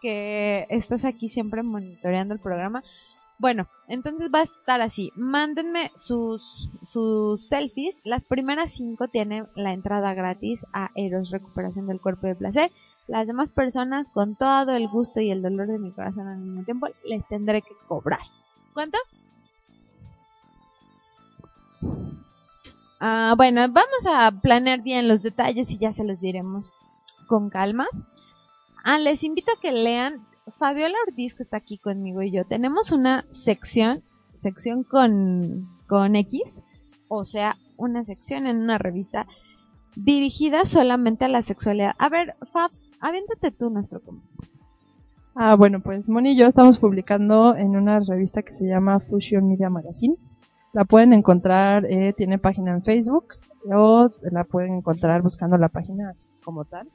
que 0.00 0.64
estás 0.70 1.04
aquí 1.04 1.28
siempre 1.28 1.64
monitoreando 1.64 2.34
el 2.34 2.38
programa. 2.38 2.84
Bueno, 3.40 3.66
entonces 3.88 4.30
va 4.32 4.38
a 4.38 4.42
estar 4.44 4.80
así. 4.80 5.10
Mándenme 5.16 5.90
sus, 5.96 6.70
sus 6.82 7.48
selfies. 7.48 7.98
Las 8.04 8.24
primeras 8.24 8.70
cinco 8.70 9.08
tienen 9.08 9.48
la 9.56 9.72
entrada 9.72 10.14
gratis 10.14 10.64
a 10.72 10.90
Eros 10.94 11.32
Recuperación 11.32 11.88
del 11.88 12.00
Cuerpo 12.00 12.28
de 12.28 12.36
Placer. 12.36 12.70
Las 13.08 13.26
demás 13.26 13.50
personas, 13.50 14.08
con 14.08 14.36
todo 14.36 14.76
el 14.76 14.86
gusto 14.86 15.18
y 15.18 15.32
el 15.32 15.42
dolor 15.42 15.66
de 15.66 15.80
mi 15.80 15.90
corazón 15.90 16.28
al 16.28 16.38
mismo 16.38 16.62
tiempo, 16.62 16.86
les 17.06 17.26
tendré 17.26 17.62
que 17.62 17.74
cobrar. 17.88 18.20
¿Cuánto? 18.72 18.98
Ah, 23.00 23.34
bueno, 23.36 23.60
vamos 23.68 24.06
a 24.10 24.30
planear 24.40 24.82
bien 24.82 25.06
los 25.06 25.22
detalles 25.22 25.70
y 25.70 25.78
ya 25.78 25.92
se 25.92 26.04
los 26.04 26.20
diremos 26.20 26.72
con 27.26 27.48
calma. 27.48 27.86
Ah, 28.84 28.98
les 28.98 29.22
invito 29.22 29.52
a 29.52 29.60
que 29.60 29.72
lean 29.72 30.26
Fabiola 30.58 30.96
Ortiz, 31.06 31.34
que 31.34 31.42
está 31.42 31.58
aquí 31.58 31.78
conmigo 31.78 32.22
y 32.22 32.30
yo. 32.30 32.44
Tenemos 32.44 32.90
una 32.90 33.24
sección, 33.30 34.02
sección 34.32 34.82
con, 34.82 35.68
con 35.86 36.16
X, 36.16 36.62
o 37.08 37.24
sea, 37.24 37.56
una 37.76 38.04
sección 38.04 38.46
en 38.46 38.58
una 38.58 38.78
revista 38.78 39.26
dirigida 39.94 40.64
solamente 40.64 41.24
a 41.24 41.28
la 41.28 41.42
sexualidad. 41.42 41.94
A 41.98 42.08
ver, 42.08 42.36
Fabs, 42.52 42.86
aviéntate 43.00 43.50
tú 43.50 43.70
nuestro 43.70 44.00
comentario. 44.00 44.48
Ah, 45.34 45.54
bueno, 45.54 45.80
pues 45.80 46.08
Moni 46.08 46.32
y 46.32 46.36
yo 46.36 46.46
estamos 46.46 46.78
publicando 46.78 47.54
en 47.54 47.76
una 47.76 48.00
revista 48.00 48.42
que 48.42 48.54
se 48.54 48.66
llama 48.66 48.98
Fusion 48.98 49.48
Media 49.48 49.70
Magazine. 49.70 50.16
La 50.72 50.84
pueden 50.84 51.12
encontrar, 51.12 51.86
eh, 51.86 52.12
tiene 52.16 52.38
página 52.38 52.72
en 52.72 52.82
Facebook 52.82 53.34
o 53.70 54.10
la 54.30 54.44
pueden 54.44 54.74
encontrar 54.74 55.22
buscando 55.22 55.56
la 55.56 55.68
página 55.68 56.12
como 56.44 56.64
tal. 56.64 56.88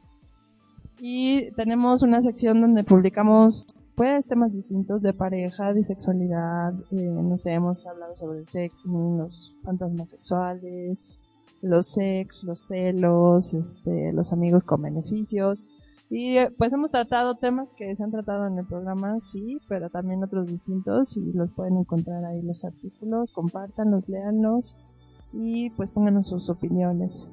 Y 1.00 1.52
tenemos 1.52 2.04
una 2.04 2.22
sección 2.22 2.62
donde 2.62 2.84
publicamos 2.84 3.68
pues 3.96 4.28
temas 4.28 4.52
distintos 4.52 5.02
de 5.02 5.14
pareja, 5.14 5.74
de 5.74 5.84
sexualidad, 5.84 6.74
eh, 6.92 6.96
no 6.96 7.38
sé, 7.38 7.54
hemos 7.54 7.86
hablado 7.86 8.16
sobre 8.16 8.40
el 8.40 8.48
sexo, 8.48 8.80
los 8.86 9.56
fantasmas 9.64 10.10
sexuales, 10.10 11.06
los 11.62 11.88
sex, 11.88 12.44
los 12.44 12.60
celos, 12.68 13.54
este, 13.54 14.12
los 14.14 14.34
amigos 14.34 14.64
con 14.64 14.82
beneficios. 14.82 15.66
Y 16.16 16.38
eh, 16.38 16.52
pues 16.56 16.72
hemos 16.72 16.92
tratado 16.92 17.34
temas 17.34 17.74
que 17.74 17.96
se 17.96 18.04
han 18.04 18.12
tratado 18.12 18.46
en 18.46 18.60
el 18.60 18.68
programa, 18.68 19.20
sí, 19.20 19.58
pero 19.68 19.90
también 19.90 20.24
otros 20.24 20.46
distintos 20.46 21.18
y 21.18 21.34
los 21.34 21.50
pueden 21.50 21.76
encontrar 21.76 22.24
ahí 22.24 22.40
los 22.44 22.64
artículos, 22.64 23.32
compártanlos, 23.32 24.08
léanlos 24.08 24.78
y 25.34 25.72
pues 25.72 25.90
pónganos 25.90 26.28
sus 26.28 26.52
opiniones. 26.52 27.32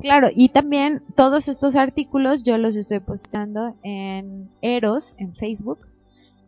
Claro, 0.00 0.26
y 0.34 0.48
también 0.48 1.04
todos 1.14 1.46
estos 1.46 1.76
artículos 1.76 2.42
yo 2.42 2.58
los 2.58 2.74
estoy 2.74 2.98
postando 2.98 3.76
en 3.84 4.50
Eros, 4.60 5.14
en 5.16 5.36
Facebook, 5.36 5.78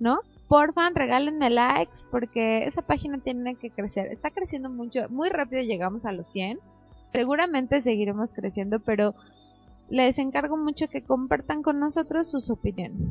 ¿no? 0.01 0.19
Porfa, 0.49 0.91
regálenme 0.91 1.49
likes 1.49 2.01
porque 2.11 2.65
esa 2.65 2.83
página 2.83 3.19
tiene 3.19 3.55
que 3.55 3.71
crecer. 3.71 4.07
Está 4.07 4.33
creciendo 4.33 4.69
mucho, 4.69 5.09
muy 5.11 5.29
rápido 5.29 5.63
llegamos 5.63 6.07
a 6.07 6.13
los 6.13 6.27
100. 6.27 6.59
Seguramente 7.07 7.81
seguiremos 7.81 8.33
creciendo, 8.33 8.81
pero 8.81 9.15
les 9.91 10.19
encargo 10.19 10.57
mucho 10.57 10.89
que 10.89 11.03
compartan 11.03 11.63
con 11.63 11.81
nosotros 11.81 12.31
sus 12.31 12.49
opiniones. 12.49 13.09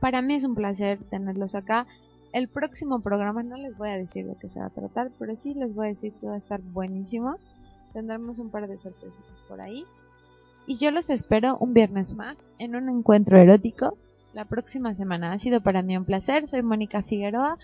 Para 0.00 0.22
mí 0.22 0.34
es 0.34 0.44
un 0.44 0.54
placer 0.54 0.98
tenerlos 1.10 1.54
acá. 1.54 1.86
El 2.32 2.48
próximo 2.48 3.00
programa 3.00 3.42
no 3.42 3.56
les 3.56 3.76
voy 3.76 3.90
a 3.90 3.98
decir 3.98 4.26
de 4.26 4.36
qué 4.36 4.48
se 4.48 4.60
va 4.60 4.66
a 4.66 4.70
tratar, 4.70 5.10
pero 5.18 5.34
sí 5.36 5.54
les 5.54 5.74
voy 5.74 5.86
a 5.86 5.88
decir 5.90 6.12
que 6.14 6.26
va 6.26 6.34
a 6.34 6.38
estar 6.38 6.60
buenísimo. 6.60 7.36
Tendremos 7.92 8.38
un 8.38 8.50
par 8.50 8.68
de 8.68 8.78
sorpresitas 8.78 9.40
por 9.48 9.60
ahí. 9.60 9.84
Y 10.66 10.76
yo 10.76 10.90
los 10.90 11.10
espero 11.10 11.56
un 11.58 11.74
viernes 11.74 12.14
más 12.14 12.46
en 12.58 12.76
un 12.76 12.88
encuentro 12.88 13.38
erótico 13.38 13.96
la 14.32 14.44
próxima 14.44 14.94
semana. 14.94 15.32
Ha 15.32 15.38
sido 15.38 15.60
para 15.60 15.82
mí 15.82 15.96
un 15.96 16.04
placer. 16.04 16.48
Soy 16.48 16.62
Mónica 16.62 17.02
Figueroa 17.02 17.58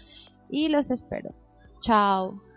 y 0.50 0.68
los 0.68 0.90
espero. 0.90 1.30
Chao. 1.80 2.47